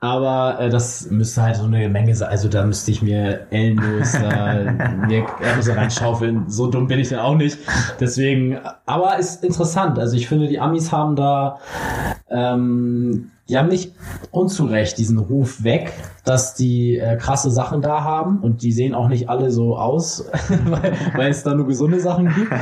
Aber 0.00 0.58
äh, 0.58 0.70
das 0.70 1.10
müsste 1.10 1.42
halt 1.42 1.56
so 1.56 1.64
eine 1.64 1.88
Menge 1.88 2.14
sein. 2.14 2.30
Also 2.30 2.48
da 2.48 2.64
müsste 2.64 2.90
ich 2.90 3.02
mir 3.02 3.46
Ellenlos 3.50 4.14
äh, 4.14 4.64
mir 5.06 5.26
Erdnüsse 5.42 5.76
reinschaufeln. 5.76 6.44
So 6.48 6.68
dumm 6.68 6.86
bin 6.86 6.98
ich 6.98 7.10
dann 7.10 7.20
auch 7.20 7.36
nicht. 7.36 7.58
Deswegen, 8.00 8.58
aber 8.86 9.18
ist 9.18 9.44
interessant. 9.44 9.98
Also 9.98 10.16
ich 10.16 10.26
finde, 10.26 10.48
die 10.48 10.58
Amis 10.58 10.90
haben 10.90 11.16
da, 11.16 11.58
ähm, 12.30 13.30
die 13.48 13.58
haben 13.58 13.68
nicht 13.68 13.92
unzurecht 14.30 14.96
diesen 14.96 15.18
Ruf 15.18 15.64
weg, 15.64 15.92
dass 16.24 16.54
die 16.54 16.96
äh, 16.96 17.16
krasse 17.16 17.50
Sachen 17.50 17.82
da 17.82 18.02
haben 18.02 18.38
und 18.38 18.62
die 18.62 18.72
sehen 18.72 18.94
auch 18.94 19.08
nicht 19.08 19.28
alle 19.28 19.50
so 19.50 19.76
aus, 19.76 20.30
weil, 20.64 20.92
weil 21.14 21.30
es 21.30 21.42
da 21.42 21.54
nur 21.54 21.66
gesunde 21.66 22.00
Sachen 22.00 22.32
gibt. 22.34 22.52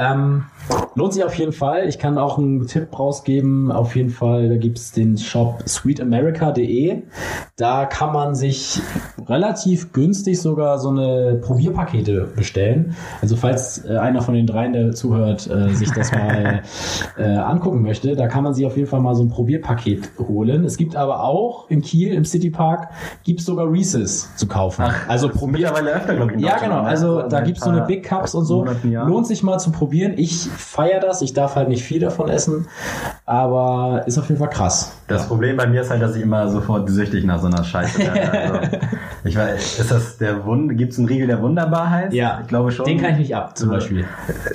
Ähm, 0.00 0.44
lohnt 0.94 1.12
sich 1.12 1.24
auf 1.24 1.34
jeden 1.34 1.52
Fall. 1.52 1.88
Ich 1.88 1.98
kann 1.98 2.18
auch 2.18 2.38
einen 2.38 2.66
Tipp 2.66 2.98
rausgeben. 2.98 3.70
Auf 3.70 3.96
jeden 3.96 4.10
Fall, 4.10 4.48
da 4.48 4.56
gibt 4.56 4.78
es 4.78 4.92
den 4.92 5.16
Shop 5.16 5.62
sweetamerica.de. 5.66 7.02
Da 7.56 7.86
kann 7.86 8.12
man 8.12 8.34
sich 8.34 8.80
relativ 9.28 9.92
günstig 9.92 10.40
sogar 10.40 10.78
so 10.78 10.90
eine 10.90 11.40
Probierpakete 11.42 12.28
bestellen. 12.34 12.96
Also 13.20 13.36
falls 13.36 13.84
äh, 13.84 13.96
einer 13.96 14.22
von 14.22 14.34
den 14.34 14.46
dreien, 14.46 14.72
der 14.72 14.92
zuhört, 14.92 15.48
äh, 15.48 15.74
sich 15.74 15.90
das 15.92 16.12
mal 16.12 16.62
äh, 17.18 17.22
angucken 17.22 17.82
möchte, 17.82 18.16
da 18.16 18.26
kann 18.26 18.44
man 18.44 18.54
sich 18.54 18.66
auf 18.66 18.76
jeden 18.76 18.88
Fall 18.88 19.00
mal 19.00 19.14
so 19.14 19.22
ein 19.22 19.28
Probierpaket 19.28 20.10
holen. 20.18 20.64
Es 20.64 20.76
gibt 20.76 20.96
aber 20.96 21.22
auch 21.22 21.68
in 21.70 21.82
Kiel 21.82 22.12
im 22.14 22.24
Citypark 22.24 22.88
gibt 23.24 23.40
es 23.40 23.46
sogar 23.46 23.70
Reese's 23.70 24.34
zu 24.36 24.46
kaufen. 24.46 24.84
also 25.06 25.28
probier 25.28 25.68
Mittlerweile 25.68 25.92
öfter, 25.92 26.14
glaube 26.16 26.34
ich. 26.34 26.40
ja, 26.40 26.58
genau. 26.58 26.82
ne? 26.82 26.88
Also 26.88 27.22
da 27.22 27.30
Seit 27.30 27.44
gibt's 27.46 27.62
so 27.62 27.70
eine 27.70 27.82
Big 27.82 28.04
Cups 28.04 28.34
und 28.34 28.44
so. 28.44 28.58
Monaten, 28.58 28.90
Jahren. 28.90 29.08
Lohnt 29.08 29.26
sich 29.26 29.42
mal 29.42 29.58
zu 29.58 29.70
probieren. 29.70 30.14
Ich 30.16 30.48
feiere 30.58 31.00
das. 31.00 31.22
Ich 31.22 31.32
darf 31.32 31.54
halt 31.54 31.68
nicht 31.68 31.82
viel 31.82 32.00
davon 32.00 32.28
essen, 32.28 32.68
aber 33.26 34.04
ist 34.06 34.18
auf 34.18 34.28
jeden 34.28 34.38
Fall 34.38 34.50
krass. 34.50 34.92
Das 35.08 35.26
Problem 35.26 35.56
bei 35.56 35.66
mir 35.66 35.80
ist 35.80 35.90
halt, 35.90 36.00
dass 36.02 36.14
ich 36.14 36.22
immer 36.22 36.48
sofort 36.48 36.88
süchtig 36.88 37.24
nach 37.24 37.40
so 37.40 37.46
einer 37.48 37.64
Scheiße 37.64 37.98
werde. 37.98 38.78
Also, 39.18 39.30
ich 39.30 39.36
weiß, 39.36 39.80
ist 39.80 39.90
das 39.90 40.16
der 40.18 40.44
Wund? 40.46 40.78
Gibt 40.78 40.92
es 40.92 40.98
einen 40.98 41.08
Riegel, 41.08 41.26
der 41.26 41.42
wunderbar 41.42 41.90
heißt? 41.90 42.12
Ja, 42.14 42.38
ich 42.40 42.46
glaube 42.46 42.70
schon. 42.70 42.86
Den 42.86 43.00
kann 43.00 43.12
ich 43.12 43.18
nicht 43.18 43.34
ab, 43.34 43.58
zum 43.58 43.68
So. 43.68 43.74
Beispiel. 43.74 44.04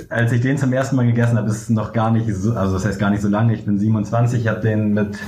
Als 0.08 0.32
ich 0.32 0.40
den 0.40 0.56
zum 0.56 0.72
ersten 0.72 0.96
Mal 0.96 1.06
gegessen 1.06 1.36
habe, 1.36 1.48
ist 1.48 1.62
es 1.62 1.68
noch 1.68 1.92
gar 1.92 2.10
nicht 2.10 2.32
so, 2.34 2.54
also 2.54 2.72
das 2.74 2.86
heißt 2.86 2.98
gar 2.98 3.10
nicht 3.10 3.20
so 3.20 3.28
lange. 3.28 3.52
Ich 3.52 3.64
bin 3.66 3.78
27, 3.78 4.40
ich 4.40 4.48
habe 4.48 4.60
den 4.60 4.94
mit 4.94 5.18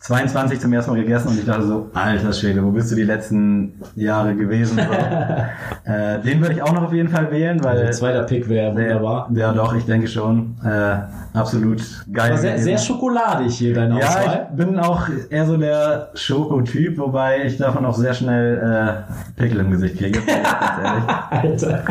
22 0.00 0.58
zum 0.60 0.72
ersten 0.72 0.92
Mal 0.92 1.00
gegessen 1.00 1.28
und 1.28 1.38
ich 1.38 1.44
dachte 1.44 1.64
so, 1.66 1.90
alter 1.92 2.32
Schwede, 2.32 2.64
wo 2.64 2.70
bist 2.70 2.90
du 2.90 2.94
die 2.96 3.02
letzten 3.02 3.74
Jahre 3.94 4.34
gewesen? 4.34 4.78
So. 4.78 4.82
äh, 5.92 6.20
den 6.22 6.40
würde 6.40 6.54
ich 6.54 6.62
auch 6.62 6.72
noch 6.72 6.84
auf 6.84 6.92
jeden 6.92 7.08
Fall 7.10 7.30
wählen, 7.30 7.62
weil 7.62 7.78
Also, 7.86 8.00
zweiter 8.00 8.22
Pick 8.22 8.48
wäre 8.48 8.72
wunderbar. 8.74 9.28
Ja, 9.34 9.52
doch, 9.52 9.74
ich 9.74 9.84
denke 9.84 10.08
schon. 10.08 10.56
Äh, 10.64 11.36
absolut 11.36 11.82
geil. 12.12 12.36
Sehr, 12.38 12.58
sehr 12.58 12.78
schokoladig 12.78 13.52
hier 13.52 13.74
deine 13.74 14.00
Ja, 14.00 14.06
Auswahl. 14.06 14.48
Bin 14.68 14.78
auch 14.78 15.08
eher 15.30 15.46
so 15.46 15.56
der 15.56 16.10
Schokotyp, 16.14 16.98
wobei 16.98 17.44
ich 17.44 17.56
davon 17.56 17.84
auch 17.84 17.96
sehr 17.96 18.14
schnell 18.14 18.58
äh, 18.58 19.40
Pickel 19.40 19.60
im 19.60 19.70
Gesicht 19.70 19.98
kriege. 19.98 20.20
ganz 20.26 20.78
ehrlich. 20.82 21.04
Alter. 21.30 21.84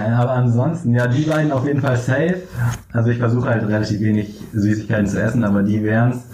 Äh, 0.00 0.10
aber 0.12 0.32
ansonsten, 0.32 0.94
ja, 0.94 1.06
die 1.06 1.22
beiden 1.22 1.52
auf 1.52 1.66
jeden 1.66 1.80
Fall 1.80 1.96
safe. 1.96 2.42
Also 2.92 3.10
ich 3.10 3.18
versuche 3.18 3.48
halt 3.48 3.66
relativ 3.66 4.00
wenig 4.00 4.40
Süßigkeiten 4.52 5.06
zu 5.06 5.22
essen, 5.22 5.44
aber 5.44 5.62
die 5.62 5.82
wären's. 5.82 6.24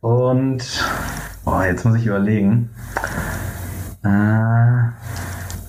Und 0.00 0.62
oh, 1.44 1.60
jetzt 1.62 1.84
muss 1.84 1.96
ich 1.96 2.06
überlegen. 2.06 2.70
Äh, 4.04 4.08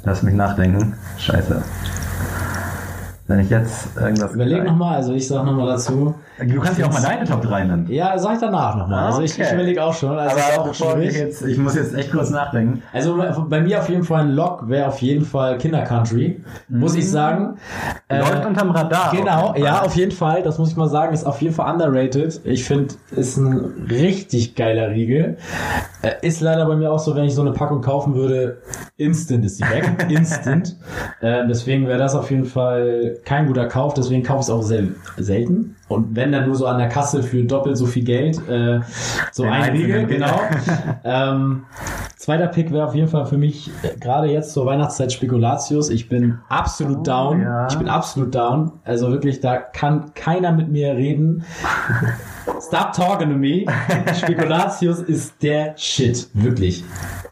lass 0.04 0.24
mich 0.24 0.34
nachdenken. 0.34 0.96
Scheiße. 1.18 1.62
Wenn 3.28 3.40
ich 3.40 3.50
jetzt 3.50 3.96
irgendwas. 3.96 4.34
Überleg 4.34 4.64
nochmal, 4.64 4.96
also 4.96 5.14
ich 5.14 5.28
sag 5.28 5.46
nochmal 5.46 5.68
dazu. 5.68 6.16
Du 6.40 6.60
kannst 6.60 6.80
ja 6.80 6.88
auch 6.88 6.94
mal 6.94 7.02
deine 7.02 7.26
Top 7.26 7.42
3 7.42 7.64
nennen. 7.66 7.88
Ja, 7.90 8.18
sag 8.18 8.34
ich 8.36 8.40
danach 8.40 8.76
nochmal. 8.76 9.06
Also 9.06 9.22
ich, 9.22 9.38
ich 9.38 9.46
Okay. 9.46 9.56
überlege 9.56 9.84
auch 9.84 9.94
schon. 9.94 10.18
Also 10.18 10.36
Aber 10.36 10.62
auch 10.62 10.68
bevor 10.70 10.98
ich 11.00 11.14
jetzt, 11.16 11.42
ich 11.46 11.58
muss 11.58 11.76
jetzt 11.76 11.94
echt 11.94 12.12
kurz 12.12 12.30
nachdenken. 12.32 12.82
Also 12.92 13.22
bei 13.50 13.62
mir 13.62 13.80
auf 13.80 13.90
jeden 13.90 14.04
Fall 14.04 14.22
ein 14.22 14.32
Lock 14.32 14.68
wäre 14.68 14.88
auf 14.88 15.00
jeden 15.02 15.26
Fall 15.26 15.58
Kindercountry, 15.58 16.42
muss 16.70 16.96
ich 16.96 17.10
sagen. 17.10 17.58
Äh, 18.08 18.20
Läuft 18.20 18.46
unterm 18.46 18.72
Radar. 18.72 19.12
Genau, 19.12 19.50
auf 19.52 19.58
ja, 19.58 19.82
auf 19.82 19.96
jeden 19.96 20.12
Fall. 20.12 20.42
Das 20.44 20.58
muss 20.58 20.72
ich 20.72 20.76
mal 20.78 20.90
sagen, 20.90 21.14
ist 21.14 21.26
auf 21.26 21.42
jeden 21.42 21.54
Fall 21.54 21.72
underrated. 21.72 22.42
Ich 22.46 22.64
finde, 22.64 22.96
ist 23.12 23.38
ein 23.38 23.88
richtig 23.90 24.56
geiler 24.56 24.90
Riegel. 24.90 25.38
Äh, 26.02 26.12
Ist 26.28 26.42
leider 26.42 26.66
bei 26.66 26.76
mir 26.76 26.92
auch 26.92 27.00
so, 27.00 27.16
wenn 27.16 27.26
ich 27.26 27.36
so 27.36 27.42
eine 27.42 27.52
Packung 27.52 27.82
kaufen 27.82 28.16
würde, 28.16 28.58
instant 28.98 29.46
ist 29.46 29.60
die 29.60 29.64
weg. 29.70 30.06
instant. 30.10 30.76
Äh, 31.22 31.48
deswegen 31.48 31.88
wäre 31.88 32.00
das 32.00 32.16
auf 32.16 32.30
jeden 32.32 32.46
Fall 32.46 33.18
kein 33.24 33.48
guter 33.48 33.68
Kauf. 33.68 33.94
Deswegen 33.94 34.24
kaufe 34.24 34.40
ich 34.40 34.46
es 34.48 34.50
auch 34.50 34.64
sehr 34.64 34.84
selten. 35.18 35.76
Und 35.94 36.16
wenn 36.16 36.32
dann 36.32 36.46
nur 36.46 36.56
so 36.56 36.66
an 36.66 36.78
der 36.78 36.90
Kasse 36.90 37.24
für 37.24 37.44
doppelt 37.44 37.78
so 37.78 37.86
viel 37.86 38.04
Geld, 38.04 38.38
äh, 38.48 38.82
so 39.32 39.44
ein 39.44 39.72
Riegel, 39.72 40.06
genau. 40.06 40.40
ähm, 41.04 41.64
zweiter 42.16 42.48
Pick 42.48 42.72
wäre 42.72 42.86
auf 42.86 42.96
jeden 42.96 43.08
Fall 43.08 43.26
für 43.26 43.38
mich 43.38 43.70
äh, 43.84 43.98
gerade 44.00 44.28
jetzt 44.28 44.54
zur 44.54 44.66
Weihnachtszeit 44.66 45.12
Spekulatius. 45.12 45.90
Ich 45.90 46.10
bin 46.10 46.40
absolut 46.50 47.08
down. 47.08 47.42
Oh, 47.42 47.44
ja. 47.44 47.68
Ich 47.68 47.78
bin 47.78 47.88
absolut 47.88 48.34
down. 48.34 48.72
Also 48.84 49.12
wirklich, 49.12 49.40
da 49.40 49.58
kann 49.58 50.14
keiner 50.14 50.52
mit 50.52 50.70
mir 50.70 50.96
reden. 50.96 51.44
Stop 52.62 52.94
talking 52.94 53.30
to 53.30 53.36
me. 53.38 53.66
Spekulatius 54.16 55.00
ist 55.00 55.42
der 55.42 55.74
Shit. 55.78 56.28
Wirklich. 56.34 56.84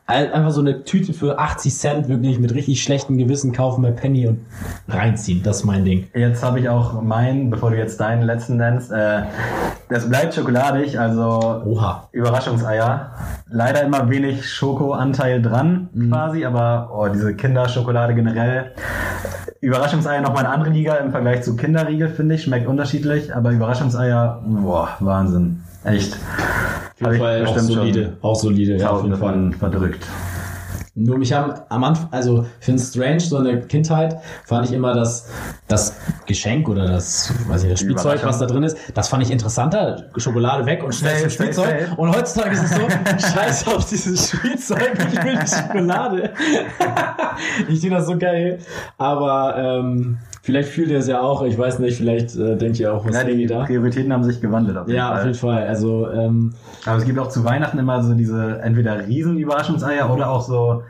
Ein- 0.06 0.32
Einfach 0.34 0.52
so 0.52 0.62
eine 0.62 0.84
Tüte 0.84 1.14
für 1.14 1.40
80 1.40 1.74
Cent 1.78 2.08
wirklich 2.10 2.40
mit 2.40 2.54
richtig 2.54 2.82
schlechtem 2.84 3.18
Gewissen 3.18 3.52
kaufen 3.54 3.82
bei 3.82 3.92
Penny 3.92 4.28
und 4.28 4.40
reinziehen. 4.88 5.42
Das 5.44 5.58
ist 5.58 5.64
mein 5.66 5.86
Ding. 5.86 6.08
Jetzt 6.14 6.44
habe 6.44 6.60
ich 6.60 6.68
auch 6.70 7.02
meinen, 7.02 7.50
bevor 7.50 7.72
du 7.72 7.78
jetzt 7.78 8.00
deinen 8.00 8.24
letzten 8.24 8.58
nennst. 8.58 8.92
Äh, 8.92 9.24
das 9.90 10.10
bleibt 10.10 10.34
schokoladig, 10.34 10.98
also 11.00 11.62
Oha. 11.66 12.08
Überraschungseier. 12.12 13.12
Leider 13.50 13.84
immer 13.84 14.10
wenig 14.10 14.50
Schokoanteil 14.50 15.42
dran, 15.42 15.90
Mhm. 15.94 16.10
quasi, 16.12 16.46
aber 16.46 16.90
oh, 16.94 17.08
diese 17.08 17.34
Kinderschokolade 17.36 18.14
generell. 18.16 18.72
Überraschungseier 19.62 20.22
nochmal 20.22 20.46
eine 20.46 20.54
andere 20.56 20.72
Liga 20.72 20.96
im 20.96 21.12
Vergleich 21.12 21.44
zu 21.44 21.56
Kinderriegel, 21.56 22.10
finde 22.10 22.36
ich. 22.36 22.44
Schmeckt 22.44 22.68
unterschiedlich, 22.68 23.34
aber 23.34 23.52
Überraschungseier, 23.52 24.44
boah, 24.44 24.90
Wahnsinn. 25.00 25.62
Echt. 25.84 26.18
Auf 27.00 27.12
jeden 27.12 27.20
Fall 27.20 27.46
auch 27.46 27.60
solide. 27.60 28.14
Auch 28.22 28.36
solide, 28.36 28.78
ja, 28.78 28.90
auf 28.90 29.04
jeden 29.04 29.18
Fall. 29.18 29.52
verdrückt. 29.60 30.06
Nur 30.94 31.18
mich 31.18 31.32
haben 31.32 31.54
am 31.70 31.86
Anfang, 31.86 32.10
also 32.12 32.46
ich 32.60 32.66
finde 32.66 32.82
es 32.82 32.90
strange, 32.90 33.22
so 33.22 33.38
in 33.38 33.46
der 33.46 33.62
Kindheit 33.62 34.18
fand 34.44 34.66
ich 34.68 34.74
immer 34.74 34.94
das, 34.94 35.30
das 35.70 35.96
Geschenk 36.26 36.68
oder 36.68 36.86
das, 36.86 37.34
weiß 37.48 37.64
ich, 37.64 37.70
das 37.70 37.80
Spielzeug, 37.80 38.26
was 38.26 38.40
da 38.40 38.46
drin 38.46 38.64
ist, 38.64 38.78
das 38.94 39.08
fand 39.08 39.24
ich 39.24 39.32
interessanter. 39.32 40.10
Schokolade 40.18 40.66
weg 40.66 40.84
und 40.84 40.94
schnell 40.94 41.22
zum 41.22 41.30
Spielzeug. 41.30 41.88
safe. 41.88 41.96
Und 41.96 42.14
heutzutage 42.14 42.56
ist 42.56 42.64
es 42.64 42.72
so, 42.72 42.90
scheiß 43.34 43.68
auf 43.68 43.88
dieses 43.88 44.32
Spielzeug, 44.32 44.92
ich 45.14 45.24
will 45.24 45.40
die 45.40 45.48
Schokolade. 45.48 46.34
ich 47.70 47.80
finde 47.80 47.96
das 47.96 48.08
so 48.08 48.18
geil. 48.18 48.60
Aber 48.98 49.56
ähm, 49.58 50.18
vielleicht 50.44 50.70
fühlt 50.70 50.90
ihr 50.90 50.98
es 51.00 51.08
ja 51.08 51.22
auch, 51.22 51.44
ich 51.44 51.58
weiß 51.58 51.80
nicht, 51.80 51.98
vielleicht 51.98 52.36
äh, 52.36 52.56
denkt 52.58 52.80
ihr 52.80 52.94
auch, 52.94 53.06
was 53.06 53.16
Ja, 53.16 53.28
ja, 53.28 53.36
die 53.36 53.46
da. 53.46 53.64
Prioritäten 53.66 54.12
haben 54.12 54.24
sich 54.24 54.42
gewandelt 54.42 54.78
auf 54.78 54.88
jeden 54.88 54.98
Ja, 54.98 55.10
Fall. 55.10 55.18
auf 55.20 55.26
jeden 55.26 55.38
Fall. 55.38 55.68
Also, 55.68 56.10
ähm, 56.10 56.54
Aber 56.86 56.98
es 56.98 57.06
gibt 57.06 57.20
auch 57.20 57.30
zu 57.30 57.44
Weihnachten 57.44 57.78
immer 57.78 58.02
so 58.04 58.14
diese 58.14 58.60
entweder 58.62 59.06
Riesen-Überraschungseier 59.08 60.12
oder 60.12 60.30
auch 60.32 60.42
so 60.42 60.84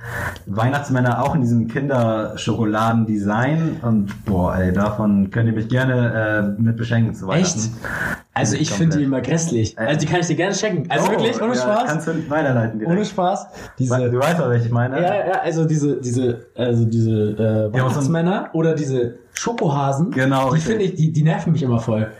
Weihnachtsmänner 0.46 1.24
auch 1.24 1.36
in 1.36 1.42
diesem 1.42 1.68
Kinderschokoladen-Design. 1.68 3.78
Und 3.82 4.26
boah, 4.26 4.56
ey, 4.58 4.72
davon 4.74 5.30
könnt 5.32 5.48
ihr 5.48 5.54
mich 5.56 5.68
gerne 5.70 6.56
äh, 6.58 6.62
mit 6.62 6.78
beschenken 6.78 7.14
zu 7.14 7.28
Weihnachten. 7.28 7.60
echt? 7.60 7.70
Also 8.34 8.56
ich 8.56 8.72
finde 8.72 8.98
die 8.98 9.04
immer 9.04 9.20
grässlich. 9.20 9.78
Also 9.78 10.00
die 10.00 10.06
kann 10.06 10.22
ich 10.22 10.28
dir 10.28 10.36
gerne 10.36 10.56
schenken. 10.56 10.90
Also 10.90 11.08
Oh, 11.08 11.12
wirklich, 11.12 11.42
ohne 11.42 11.54
ja, 11.54 11.62
Spaß. 11.62 11.84
Kannst 11.88 12.08
du 12.08 12.30
weiterleiten 12.30 12.80
direkt. 12.80 12.96
Ohne 12.98 13.06
Spaß. 13.06 13.48
Diese, 13.78 14.10
Du 14.10 14.20
weißt 14.20 14.40
doch, 14.40 14.48
was 14.50 14.66
ich 14.66 14.72
meine. 14.72 15.02
ja, 15.02 15.14
ja, 15.28 15.42
also 15.44 15.66
diese, 15.66 15.98
diese, 16.00 16.46
also 16.56 16.86
diese 16.86 17.12
äh, 17.12 17.42
Ja, 17.42 17.66
aber 17.66 17.72
so 17.72 17.78
Weihnachtsmänner 17.86 18.50
oder 18.54 18.74
diese 18.74 19.16
Schokohasen. 19.42 20.12
Genau, 20.12 20.54
Die 20.54 20.60
finde 20.60 20.84
ich, 20.84 20.94
die, 20.94 21.12
die 21.12 21.24
nerven 21.24 21.52
mich 21.54 21.64
immer 21.64 21.80
voll. 21.80 22.12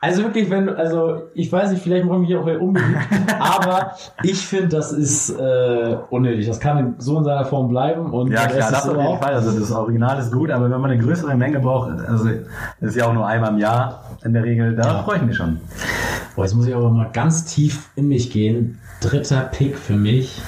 Also 0.00 0.22
wirklich, 0.22 0.48
wenn, 0.48 0.70
also 0.70 1.24
ich 1.34 1.52
weiß 1.52 1.72
nicht, 1.72 1.82
vielleicht 1.82 2.06
mache 2.06 2.22
ich 2.22 2.28
mich 2.30 2.36
auch 2.36 2.46
unbedingt, 2.58 2.96
aber 3.38 3.92
ich 4.22 4.38
finde, 4.46 4.68
das 4.68 4.90
ist 4.92 5.28
äh, 5.28 5.96
unnötig. 6.08 6.46
Das 6.46 6.58
kann 6.58 6.94
so 6.96 7.18
in 7.18 7.24
seiner 7.24 7.44
Form 7.44 7.68
bleiben 7.68 8.10
und 8.14 8.32
Ja, 8.32 8.46
klar, 8.46 8.70
das 8.70 8.84
ist 8.86 8.90
auf 8.90 8.96
jeden 8.96 9.18
Fall. 9.18 9.34
Also 9.34 9.60
das 9.60 9.70
Original 9.72 10.18
ist 10.18 10.32
gut, 10.32 10.50
aber 10.50 10.70
wenn 10.70 10.80
man 10.80 10.90
eine 10.90 11.02
größere 11.02 11.34
Menge 11.36 11.60
braucht, 11.60 11.90
also 12.08 12.30
ist 12.80 12.96
ja 12.96 13.06
auch 13.08 13.12
nur 13.12 13.26
einmal 13.26 13.50
im 13.50 13.58
Jahr 13.58 14.02
in 14.24 14.32
der 14.32 14.42
Regel, 14.44 14.74
da 14.74 14.82
Ja. 14.84 15.02
freue 15.02 15.16
ich 15.18 15.22
mich 15.22 15.36
schon. 15.36 15.60
Boah, 16.34 16.44
jetzt 16.44 16.54
muss 16.54 16.66
ich 16.66 16.74
aber 16.74 16.88
mal 16.88 17.10
ganz 17.12 17.44
tief 17.44 17.90
in 17.94 18.08
mich 18.08 18.30
gehen. 18.30 18.78
Dritter 19.02 19.40
Pick 19.42 19.76
für 19.76 19.96
mich. 19.96 20.40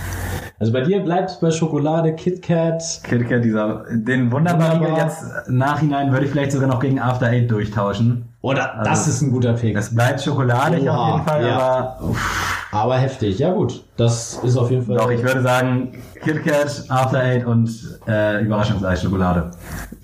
Also 0.62 0.72
bei 0.72 0.82
dir 0.82 1.00
bleibt 1.00 1.40
bei 1.40 1.50
Schokolade, 1.50 2.14
KitKat. 2.14 3.00
KitKat, 3.02 3.42
dieser, 3.44 3.82
den 3.90 4.30
Wunderbar 4.30 4.76
Wunderbar. 4.76 4.96
jetzt 5.06 5.24
Nachhinein 5.48 6.12
würde 6.12 6.24
ich 6.26 6.30
vielleicht 6.30 6.52
sogar 6.52 6.68
noch 6.68 6.78
gegen 6.78 7.00
After 7.00 7.26
Eight 7.26 7.50
durchtauschen. 7.50 8.28
Oder 8.42 8.78
Also- 8.78 8.90
das 8.90 9.08
ist 9.08 9.22
ein 9.22 9.32
guter 9.32 9.54
Pick. 9.54 9.76
Es 9.76 9.92
bleibt 9.92 10.20
schokoladig 10.22 10.84
Oha, 10.84 10.96
auf 10.96 11.14
jeden 11.16 11.26
Fall, 11.28 11.46
ja. 11.46 11.58
aber 11.58 11.98
uff, 12.10 12.68
Aber 12.70 12.96
heftig. 12.96 13.40
Ja 13.40 13.50
gut, 13.52 13.82
das 13.96 14.34
ist 14.44 14.56
auf 14.56 14.70
jeden 14.70 14.86
Fall. 14.86 14.98
doch, 14.98 15.10
ich 15.10 15.20
würde 15.24 15.42
sagen 15.42 15.94
KitKat, 16.22 16.84
After 16.88 17.18
Eight 17.18 17.44
und 17.44 17.98
äh, 18.06 18.44
Überraschungseis 18.44 19.02
Schokolade. 19.02 19.50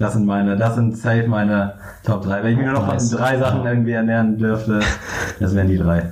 Das 0.00 0.14
sind 0.14 0.26
meine, 0.26 0.56
das 0.56 0.74
sind 0.74 0.96
safe 0.98 1.28
meine 1.28 1.74
Top 2.04 2.22
3. 2.24 2.42
Wenn 2.42 2.50
ich 2.50 2.56
mich 2.56 2.66
nur 2.66 2.74
noch 2.74 2.84
von 2.86 2.94
Nice. 2.96 3.10
drei 3.10 3.38
Sachen 3.38 3.64
irgendwie 3.64 3.92
ernähren 3.92 4.36
dürfte, 4.38 4.80
das 5.38 5.54
wären 5.54 5.68
die 5.68 5.78
drei. 5.78 6.02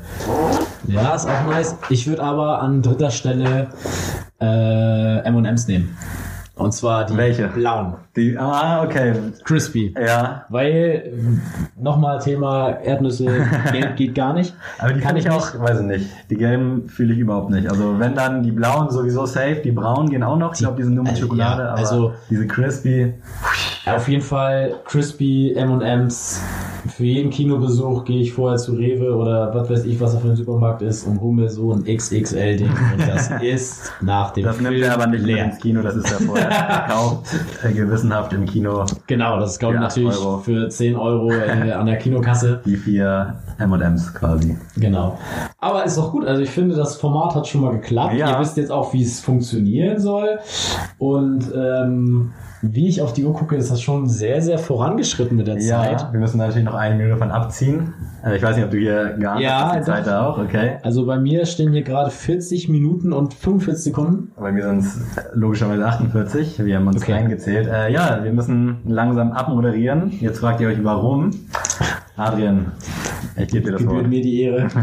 Ja, 0.86 1.16
ist 1.16 1.26
auch 1.28 1.51
nice. 1.51 1.74
Ich 1.88 2.07
würde 2.07 2.22
aber 2.22 2.61
an 2.62 2.80
dritter 2.82 3.11
Stelle 3.11 3.68
äh, 4.41 5.18
M&M's 5.26 5.66
nehmen. 5.68 5.97
Und 6.59 6.72
zwar 6.72 7.05
die 7.05 7.14
Welche? 7.18 7.49
blauen. 7.49 7.97
Die, 8.16 8.39
ah, 8.39 8.82
okay. 8.82 9.12
Crispy. 9.45 9.95
Ja, 9.95 10.47
Weil, 10.49 11.12
nochmal 11.78 12.18
Thema 12.18 12.70
Erdnüsse, 12.82 13.26
Gelb 13.72 13.97
geht 13.97 14.14
gar 14.14 14.32
nicht. 14.32 14.55
Aber 14.78 14.95
die 14.95 15.01
Kann 15.01 15.16
ich 15.18 15.28
auch, 15.28 15.59
weiß 15.61 15.80
ich 15.80 15.87
nicht. 15.87 16.11
Die 16.30 16.37
gelben 16.37 16.89
fühle 16.89 17.12
ich 17.12 17.18
überhaupt 17.18 17.51
nicht. 17.51 17.68
Also 17.68 17.99
wenn 17.99 18.14
dann 18.14 18.43
die 18.43 18.53
blauen 18.53 18.89
sowieso 18.91 19.26
safe, 19.26 19.61
die 19.62 19.70
braunen 19.70 20.09
gehen 20.09 20.22
auch 20.22 20.39
noch. 20.39 20.55
Ich 20.55 20.61
glaube, 20.61 20.78
die 20.78 20.84
sind 20.84 20.95
nur 20.95 21.05
mit 21.05 21.12
äh, 21.12 21.20
Schokolade, 21.20 21.62
ja, 21.62 21.68
aber 21.72 21.78
also- 21.78 22.14
diese 22.30 22.47
crispy. 22.47 23.12
Auf 23.87 24.09
jeden 24.09 24.22
Fall 24.22 24.74
Crispy 24.84 25.53
M&M's. 25.55 26.43
Für 26.97 27.05
jeden 27.05 27.30
Kinobesuch 27.30 28.05
gehe 28.05 28.20
ich 28.20 28.32
vorher 28.32 28.59
zu 28.59 28.72
Rewe 28.72 29.14
oder 29.14 29.53
was 29.55 29.68
weiß 29.70 29.84
ich, 29.84 30.01
was 30.01 30.12
da 30.12 30.18
für 30.18 30.28
ein 30.28 30.37
Supermarkt 30.37 30.82
ist 30.82 31.05
und 31.07 31.20
hole 31.20 31.34
mir 31.34 31.49
so 31.49 31.72
ein 31.72 31.84
XXL-Ding. 31.84 32.68
Und 32.68 33.09
das 33.09 33.30
ist 33.43 33.93
nach 34.01 34.32
dem 34.32 34.45
Das 34.45 34.57
nimmt 34.61 34.68
Film 34.74 34.82
er 34.84 34.95
aber 34.95 35.07
nicht 35.09 35.24
leer. 35.24 35.45
ins 35.45 35.59
Kino, 35.59 35.82
das 35.82 35.97
ist 35.97 36.09
ja 36.11 36.16
vorher 36.18 36.49
gekauft, 36.89 37.26
äh, 37.64 37.72
gewissenhaft 37.72 38.32
im 38.32 38.45
Kino. 38.47 38.84
Genau, 39.07 39.39
das 39.39 39.53
ist 39.53 39.59
glaube 39.61 39.74
ich 39.76 39.80
natürlich 39.80 40.16
Euro. 40.18 40.39
für 40.39 40.68
10 40.68 40.97
Euro 40.97 41.30
äh, 41.32 41.72
an 41.72 41.87
der 41.87 41.97
Kinokasse. 41.97 42.61
Die 42.64 42.76
vier 42.76 43.37
M&M's 43.59 44.14
quasi. 44.14 44.57
Genau. 44.76 45.18
Aber 45.61 45.84
ist 45.84 45.97
doch 45.99 46.12
gut. 46.12 46.24
Also 46.24 46.43
ich 46.43 46.51
finde, 46.51 46.74
das 46.76 46.97
Format 46.97 47.34
hat 47.34 47.47
schon 47.49 47.61
mal 47.62 47.72
geklappt. 47.72 48.14
Ja. 48.14 48.32
Ihr 48.34 48.41
wisst 48.41 48.57
jetzt 48.57 48.70
auch, 48.70 48.93
wie 48.93 49.03
es 49.03 49.20
funktionieren 49.20 49.99
soll. 50.01 50.39
Und 50.99 51.45
ähm, 51.55 52.32
wie 52.74 52.88
ich 52.88 53.02
auf 53.02 53.12
die 53.12 53.24
Uhr 53.24 53.32
gucke, 53.34 53.56
ist 53.56 53.70
das 53.70 53.80
schon 53.82 54.08
sehr, 54.08 54.40
sehr 54.42 54.58
vorangeschritten 54.58 55.36
mit 55.36 55.46
der 55.46 55.58
Ja, 55.60 55.82
Zeit. 55.82 56.12
wir 56.12 56.20
müssen 56.20 56.38
natürlich 56.38 56.64
noch 56.64 56.74
eine 56.74 56.94
Minute 56.96 57.16
von 57.18 57.30
abziehen. 57.30 57.92
Äh, 58.24 58.36
Ich 58.36 58.42
weiß 58.42 58.56
nicht, 58.56 58.64
ob 58.64 58.70
du 58.70 58.78
hier 58.78 59.14
geahnt 59.18 59.40
Ja, 59.40 59.68
hast, 59.72 59.78
die. 59.80 59.82
Zeit 59.90 60.08
auch, 60.08 60.38
okay. 60.38 60.76
Also 60.82 61.06
bei 61.06 61.18
mir 61.18 61.44
stehen 61.46 61.72
hier 61.72 61.82
gerade 61.82 62.10
40 62.10 62.68
Minuten 62.68 63.12
und 63.12 63.34
45 63.34 63.84
Sekunden. 63.84 64.32
Bei 64.38 64.52
mir 64.52 64.62
sind 64.64 64.78
es 64.80 64.98
logischerweise 65.34 65.84
48. 65.86 66.64
Wir 66.64 66.76
haben 66.76 66.86
uns 66.86 67.02
Okay. 67.02 67.12
reingezählt. 67.12 67.68
Äh, 67.68 67.92
ja, 67.92 68.20
wir 68.24 68.32
müssen 68.32 68.78
langsam 68.86 69.32
abmoderieren. 69.32 70.10
Jetzt 70.20 70.38
fragt 70.40 70.60
ihr 70.60 70.68
euch, 70.68 70.82
warum. 70.82 71.30
Adrian, 72.16 72.72
ich 73.36 73.48
gebe 73.48 73.66
dir 73.66 73.72
das 73.72 73.82
Wort. 73.84 73.90
Gebührt 73.96 74.08
mir 74.08 74.22
die 74.22 74.42
Ehre. 74.42 74.68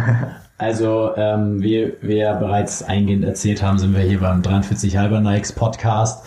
Also, 0.59 1.09
ähm, 1.17 1.61
wie 1.61 1.93
wir 2.01 2.15
ja 2.15 2.33
bereits 2.35 2.83
eingehend 2.83 3.25
erzählt 3.25 3.61
haben, 3.63 3.79
sind 3.79 3.93
wir 3.95 4.01
hier 4.03 4.19
beim 4.19 4.41
43 4.43 4.95
halber 4.97 5.19
Nikes 5.19 5.51
Podcast. 5.51 6.25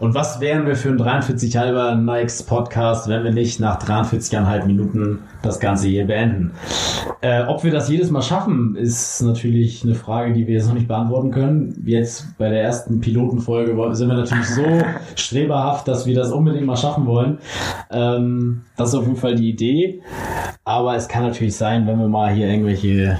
Und 0.00 0.14
was 0.14 0.40
wären 0.40 0.66
wir 0.66 0.76
für 0.76 0.88
ein 0.88 0.96
43 0.96 1.58
halber 1.58 1.94
Nikes 1.94 2.42
Podcast, 2.42 3.06
wenn 3.08 3.22
wir 3.22 3.32
nicht 3.32 3.60
nach 3.60 3.78
43,5 3.78 4.64
Minuten 4.64 5.18
das 5.42 5.60
Ganze 5.60 5.88
hier 5.88 6.06
beenden? 6.06 6.52
Äh, 7.20 7.42
ob 7.42 7.64
wir 7.64 7.70
das 7.70 7.90
jedes 7.90 8.10
Mal 8.10 8.22
schaffen, 8.22 8.76
ist 8.76 9.20
natürlich 9.20 9.84
eine 9.84 9.94
Frage, 9.94 10.32
die 10.32 10.46
wir 10.46 10.54
jetzt 10.54 10.68
noch 10.68 10.74
nicht 10.74 10.88
beantworten 10.88 11.30
können. 11.30 11.82
Jetzt 11.84 12.38
bei 12.38 12.48
der 12.48 12.62
ersten 12.62 13.00
Pilotenfolge 13.00 13.94
sind 13.94 14.08
wir 14.08 14.16
natürlich 14.16 14.48
so 14.48 14.64
streberhaft, 15.16 15.86
dass 15.86 16.06
wir 16.06 16.14
das 16.14 16.32
unbedingt 16.32 16.64
mal 16.64 16.78
schaffen 16.78 17.04
wollen. 17.04 17.36
Ähm, 17.90 18.62
das 18.78 18.88
ist 18.88 18.94
auf 18.94 19.04
jeden 19.04 19.18
Fall 19.18 19.34
die 19.34 19.50
Idee. 19.50 20.00
Aber 20.64 20.96
es 20.96 21.08
kann 21.08 21.24
natürlich 21.24 21.56
sein, 21.56 21.86
wenn 21.86 21.98
wir 21.98 22.08
mal 22.08 22.32
hier 22.32 22.48
irgendwelche, 22.48 23.18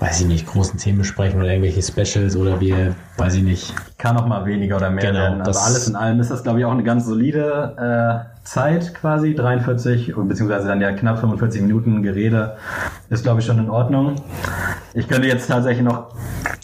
weiß 0.00 0.20
ich 0.20 0.26
nicht, 0.26 0.46
großen 0.46 0.78
Themen 0.78 0.98
besprechen 0.98 1.40
oder 1.40 1.48
irgendwelche 1.50 1.82
Specials 1.82 2.36
oder 2.36 2.60
wir, 2.60 2.94
weiß 3.16 3.34
ich 3.36 3.42
nicht. 3.42 3.74
Kann 3.98 4.16
auch 4.16 4.26
mal 4.26 4.44
weniger 4.44 4.76
oder 4.76 4.90
mehr 4.90 5.04
Genau, 5.06 5.18
werden. 5.20 5.34
Aber 5.40 5.44
das- 5.50 5.64
alles 5.66 5.88
in 5.88 5.96
allem 5.96 6.20
ist 6.20 6.30
das, 6.30 6.42
glaube 6.42 6.58
ich, 6.58 6.64
auch 6.64 6.72
eine 6.72 6.82
ganz 6.84 7.06
solide 7.06 8.26
äh, 8.28 8.44
Zeit 8.46 8.94
quasi. 8.94 9.34
43, 9.34 10.14
beziehungsweise 10.16 10.68
dann 10.68 10.80
ja 10.80 10.92
knapp 10.92 11.18
45 11.18 11.62
Minuten 11.62 12.02
Gerede 12.02 12.56
ist, 13.08 13.22
glaube 13.24 13.40
ich, 13.40 13.46
schon 13.46 13.58
in 13.58 13.70
Ordnung. 13.70 14.16
Ich 14.94 15.08
könnte 15.08 15.28
jetzt 15.28 15.46
tatsächlich 15.48 15.84
noch 15.84 16.08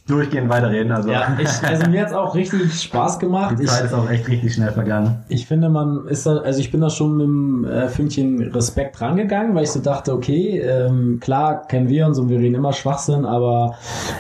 durchgehend 0.07 0.49
weiterreden. 0.51 0.91
Also 0.93 1.11
Ja, 1.11 1.37
ich, 1.39 1.49
also 1.67 1.89
mir 1.89 2.03
hat's 2.03 2.13
auch 2.13 2.35
richtig 2.35 2.73
Spaß 2.83 3.19
gemacht. 3.19 3.57
die 3.59 3.65
Ich, 3.65 3.71
Zeit 3.71 3.85
ist 3.85 3.95
auch 3.95 4.09
echt 4.11 4.27
richtig 4.29 4.55
schnell 4.55 4.73
vergangen. 4.73 5.23
ich 5.29 5.47
finde, 5.47 5.69
man 5.69 6.07
ist 6.09 6.27
da, 6.27 6.39
also 6.39 6.59
ich 6.61 6.71
bin 6.73 6.81
da 6.81 6.91
schon 6.91 7.17
mit 7.17 7.27
dem 7.27 7.65
äh, 7.65 7.89
Fünkchen 7.89 8.43
Respekt 8.53 9.01
rangegangen, 9.01 9.55
weil 9.55 9.63
ich 9.65 9.71
so 9.71 9.81
dachte, 9.81 10.13
okay, 10.13 10.59
ähm, 10.61 11.19
klar 11.21 11.67
kennen 11.67 11.89
wir 11.89 12.07
uns 12.07 12.19
und 12.19 12.29
wir 12.29 12.39
reden 12.39 12.57
immer 12.57 12.73
Schwachsinn, 12.73 13.25
aber 13.25 13.75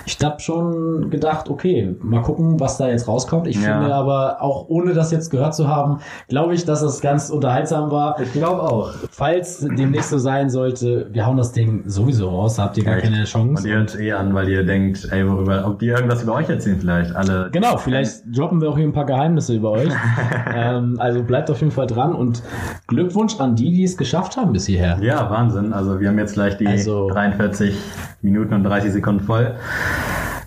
ich 0.06 0.16
hab 0.22 0.40
schon 0.40 1.10
gedacht, 1.10 1.48
okay, 1.50 1.96
mal 2.00 2.22
gucken, 2.22 2.60
was 2.60 2.78
da 2.78 2.88
jetzt 2.88 3.08
rauskommt. 3.08 3.46
Ich 3.48 3.56
Ja. 3.56 3.78
finde 3.78 3.94
aber, 3.94 4.40
auch 4.40 4.68
ohne 4.68 4.94
das 4.94 5.10
jetzt 5.10 5.30
gehört 5.30 5.54
zu 5.54 5.66
haben, 5.68 5.98
glaube 6.28 6.54
ich, 6.54 6.64
dass 6.64 6.82
es 6.82 7.00
ganz 7.00 7.28
unterhaltsam 7.30 7.90
war. 7.90 8.20
Ich 8.20 8.32
glaube 8.32 8.62
auch. 8.62 8.92
Falls 9.10 9.58
demnächst 9.58 10.10
so 10.10 10.18
sein 10.18 10.48
sollte, 10.48 11.08
wir 11.12 11.26
hauen 11.26 11.36
das 11.36 11.52
Ding 11.52 11.82
sowieso 11.86 12.28
raus, 12.30 12.56
da 12.56 12.64
habt 12.64 12.78
ihr 12.78 12.84
gar 12.84 12.94
Echt? 12.96 13.04
keine 13.04 13.18
Und 13.18 13.26
Chance. 13.26 13.68
ihr 13.68 13.74
hört 13.76 13.98
eh 13.98 14.12
an, 14.12 14.32
weil 14.34 14.48
ihr 14.48 14.64
denkt, 14.64 15.08
ey, 15.10 15.28
worüber, 15.28 15.64
ob 15.72 15.78
die 15.78 15.88
irgendwas 15.88 16.22
über 16.22 16.34
euch 16.34 16.48
erzählen 16.48 16.78
vielleicht. 16.78 17.14
Alle. 17.14 17.50
Genau, 17.52 17.76
vielleicht 17.76 18.22
droppen 18.26 18.60
wir 18.60 18.70
auch 18.70 18.76
hier 18.76 18.86
ein 18.86 18.92
paar 18.92 19.06
Geheimnisse 19.06 19.54
über 19.54 19.72
euch. 19.72 19.92
ähm, 20.54 20.96
also 20.98 21.22
bleibt 21.22 21.50
auf 21.50 21.60
jeden 21.60 21.72
Fall 21.72 21.86
dran 21.86 22.14
und 22.14 22.42
Glückwunsch 22.86 23.38
an 23.40 23.56
die, 23.56 23.72
die 23.72 23.84
es 23.84 23.96
geschafft 23.96 24.36
haben 24.36 24.52
bis 24.52 24.66
hierher. 24.66 24.98
Ja, 25.00 25.30
Wahnsinn. 25.30 25.72
Also 25.72 26.00
wir 26.00 26.08
haben 26.08 26.18
jetzt 26.18 26.34
gleich 26.34 26.56
die 26.58 26.66
Also- 26.66 27.08
43 27.08 27.76
Minuten 28.22 28.54
und 28.54 28.64
30 28.64 28.92
Sekunden 28.92 29.24
voll. 29.24 29.54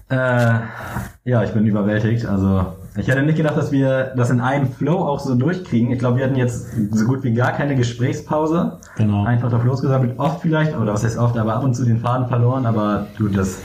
Äh, 0.09 0.15
ja, 1.25 1.43
ich 1.43 1.51
bin 1.51 1.65
überwältigt. 1.65 2.25
Also 2.25 2.65
ich 2.97 3.07
hätte 3.07 3.23
nicht 3.23 3.35
gedacht, 3.35 3.57
dass 3.57 3.71
wir 3.71 4.13
das 4.15 4.29
in 4.29 4.39
einem 4.39 4.67
Flow 4.67 4.99
auch 4.99 5.19
so 5.19 5.35
durchkriegen. 5.35 5.91
Ich 5.91 5.99
glaube, 5.99 6.17
wir 6.17 6.25
hatten 6.25 6.35
jetzt 6.37 6.67
so 6.91 7.05
gut 7.05 7.23
wie 7.23 7.33
gar 7.33 7.51
keine 7.51 7.75
Gesprächspause. 7.75 8.77
Genau. 8.95 9.25
Einfach 9.25 9.49
drauf 9.49 9.65
losgesammelt. 9.65 10.17
Oft 10.17 10.41
vielleicht, 10.41 10.77
oder 10.77 10.93
was 10.93 11.03
heißt 11.03 11.17
oft, 11.17 11.37
aber 11.37 11.55
ab 11.55 11.63
und 11.63 11.73
zu 11.73 11.83
den 11.83 11.99
Faden 11.99 12.27
verloren. 12.27 12.65
Aber 12.65 13.07
du, 13.17 13.27
das 13.27 13.59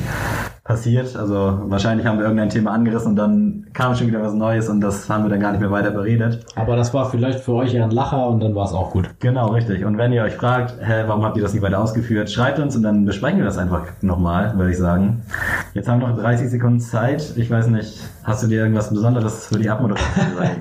passiert. 0.71 1.17
Also 1.17 1.59
wahrscheinlich 1.65 2.07
haben 2.07 2.19
wir 2.19 2.27
irgendein 2.27 2.49
Thema 2.49 2.71
angerissen 2.71 3.11
und 3.11 3.17
dann 3.17 3.67
kam 3.73 3.97
schon 3.97 4.07
wieder 4.07 4.23
was 4.23 4.35
Neues 4.35 4.69
und 4.69 4.81
das 4.81 5.11
haben 5.11 5.25
wir 5.25 5.31
dann 5.31 5.41
gar 5.41 5.51
nicht 5.51 5.61
mehr 5.61 5.73
weiter 5.73 5.91
beredet. 5.91 6.47
Aber 6.55 6.77
das 6.77 6.95
war 6.95 7.11
vielleicht 7.11 7.41
für 7.41 7.55
euch 7.55 7.73
ja 7.73 7.83
ein 7.83 7.91
Lacher 7.91 8.29
und 8.29 8.41
dann 8.41 8.55
war 8.55 8.67
es 8.67 8.73
auch 8.73 8.93
gut. 8.93 9.11
Genau, 9.19 9.49
richtig. 9.49 9.85
Und 9.85 9.99
wenn 9.99 10.13
ihr 10.13 10.23
euch 10.23 10.35
fragt, 10.35 10.77
hä, 10.81 11.03
warum 11.09 11.25
habt 11.25 11.37
ihr 11.37 11.43
das 11.43 11.55
nicht 11.55 11.63
weiter 11.63 11.81
ausgeführt, 11.81 12.31
schreibt 12.31 12.61
uns 12.61 12.77
und 12.77 12.85
dann 12.85 13.05
besprechen 13.05 13.39
wir 13.39 13.47
das 13.47 13.59
einfach 13.59 13.83
nochmal, 14.01 14.57
würde 14.57 14.71
ich 14.71 14.79
sagen. 14.79 15.23
Jetzt 15.75 15.89
haben 15.89 16.01
wir 16.01 16.07
noch 16.07 16.19
30 16.21 16.49
Sekunden 16.49 16.79
Zeit. 16.79 17.33
Ich 17.37 17.51
weiß 17.51 17.67
nicht, 17.67 17.99
hast 18.23 18.45
du 18.45 18.47
dir 18.47 18.61
irgendwas 18.61 18.91
Besonderes 18.91 19.49
für 19.49 19.59
die 19.59 19.69
Abmoderation 19.69 20.27
sagen? 20.39 20.61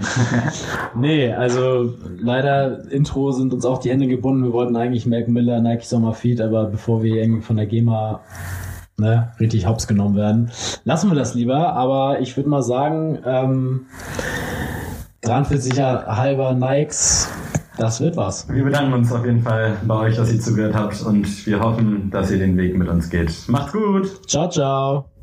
Nee, 0.95 1.32
also 1.32 1.93
leider 2.20 2.91
Intro 2.91 3.32
sind 3.32 3.53
uns 3.53 3.64
auch 3.64 3.78
die 3.78 3.91
Hände 3.91 4.07
gebunden. 4.07 4.43
Wir 4.43 4.53
wollten 4.53 4.76
eigentlich 4.76 5.05
Mac 5.05 5.28
Miller, 5.28 5.62
Nike 5.62 5.86
Summer 5.86 6.14
Feed, 6.14 6.41
aber 6.41 6.66
bevor 6.66 7.03
wir 7.03 7.22
irgendwie 7.22 7.41
von 7.41 7.57
der 7.57 7.68
GEMA 7.68 8.22
ne, 9.00 9.32
richtig 9.39 9.68
hops 9.68 9.88
genommen 9.88 10.16
werden, 10.16 10.52
lassen 10.84 11.10
wir 11.10 11.16
das 11.16 11.34
lieber. 11.34 11.74
Aber 11.74 12.20
ich 12.20 12.36
würde 12.38 12.50
mal 12.50 12.62
sagen, 12.62 13.20
ähm, 13.26 13.86
43er 15.24 16.06
halber 16.08 16.54
Nikes, 16.54 17.30
das 17.78 18.02
wird 18.02 18.18
was. 18.18 18.47
wir 18.50 18.64
bedanken 18.64 18.93
uns 18.93 19.12
auf 19.12 19.26
jeden 19.26 19.41
Fall 19.41 19.78
bei 19.84 19.95
euch, 19.95 20.16
dass 20.16 20.32
ihr 20.32 20.39
zugehört 20.39 20.76
habt 20.76 21.02
und 21.02 21.45
wir 21.45 21.60
hoffen, 21.60 22.10
dass 22.12 22.32
ihr 22.32 22.38
den 22.38 22.58
Weg 22.58 22.78
mit 22.78 22.88
uns 22.88 23.10
geht. 23.10 23.32
Macht's 23.47 23.74
gut! 23.74 24.28
Ciao, 24.28 24.50
ciao. 24.50 25.18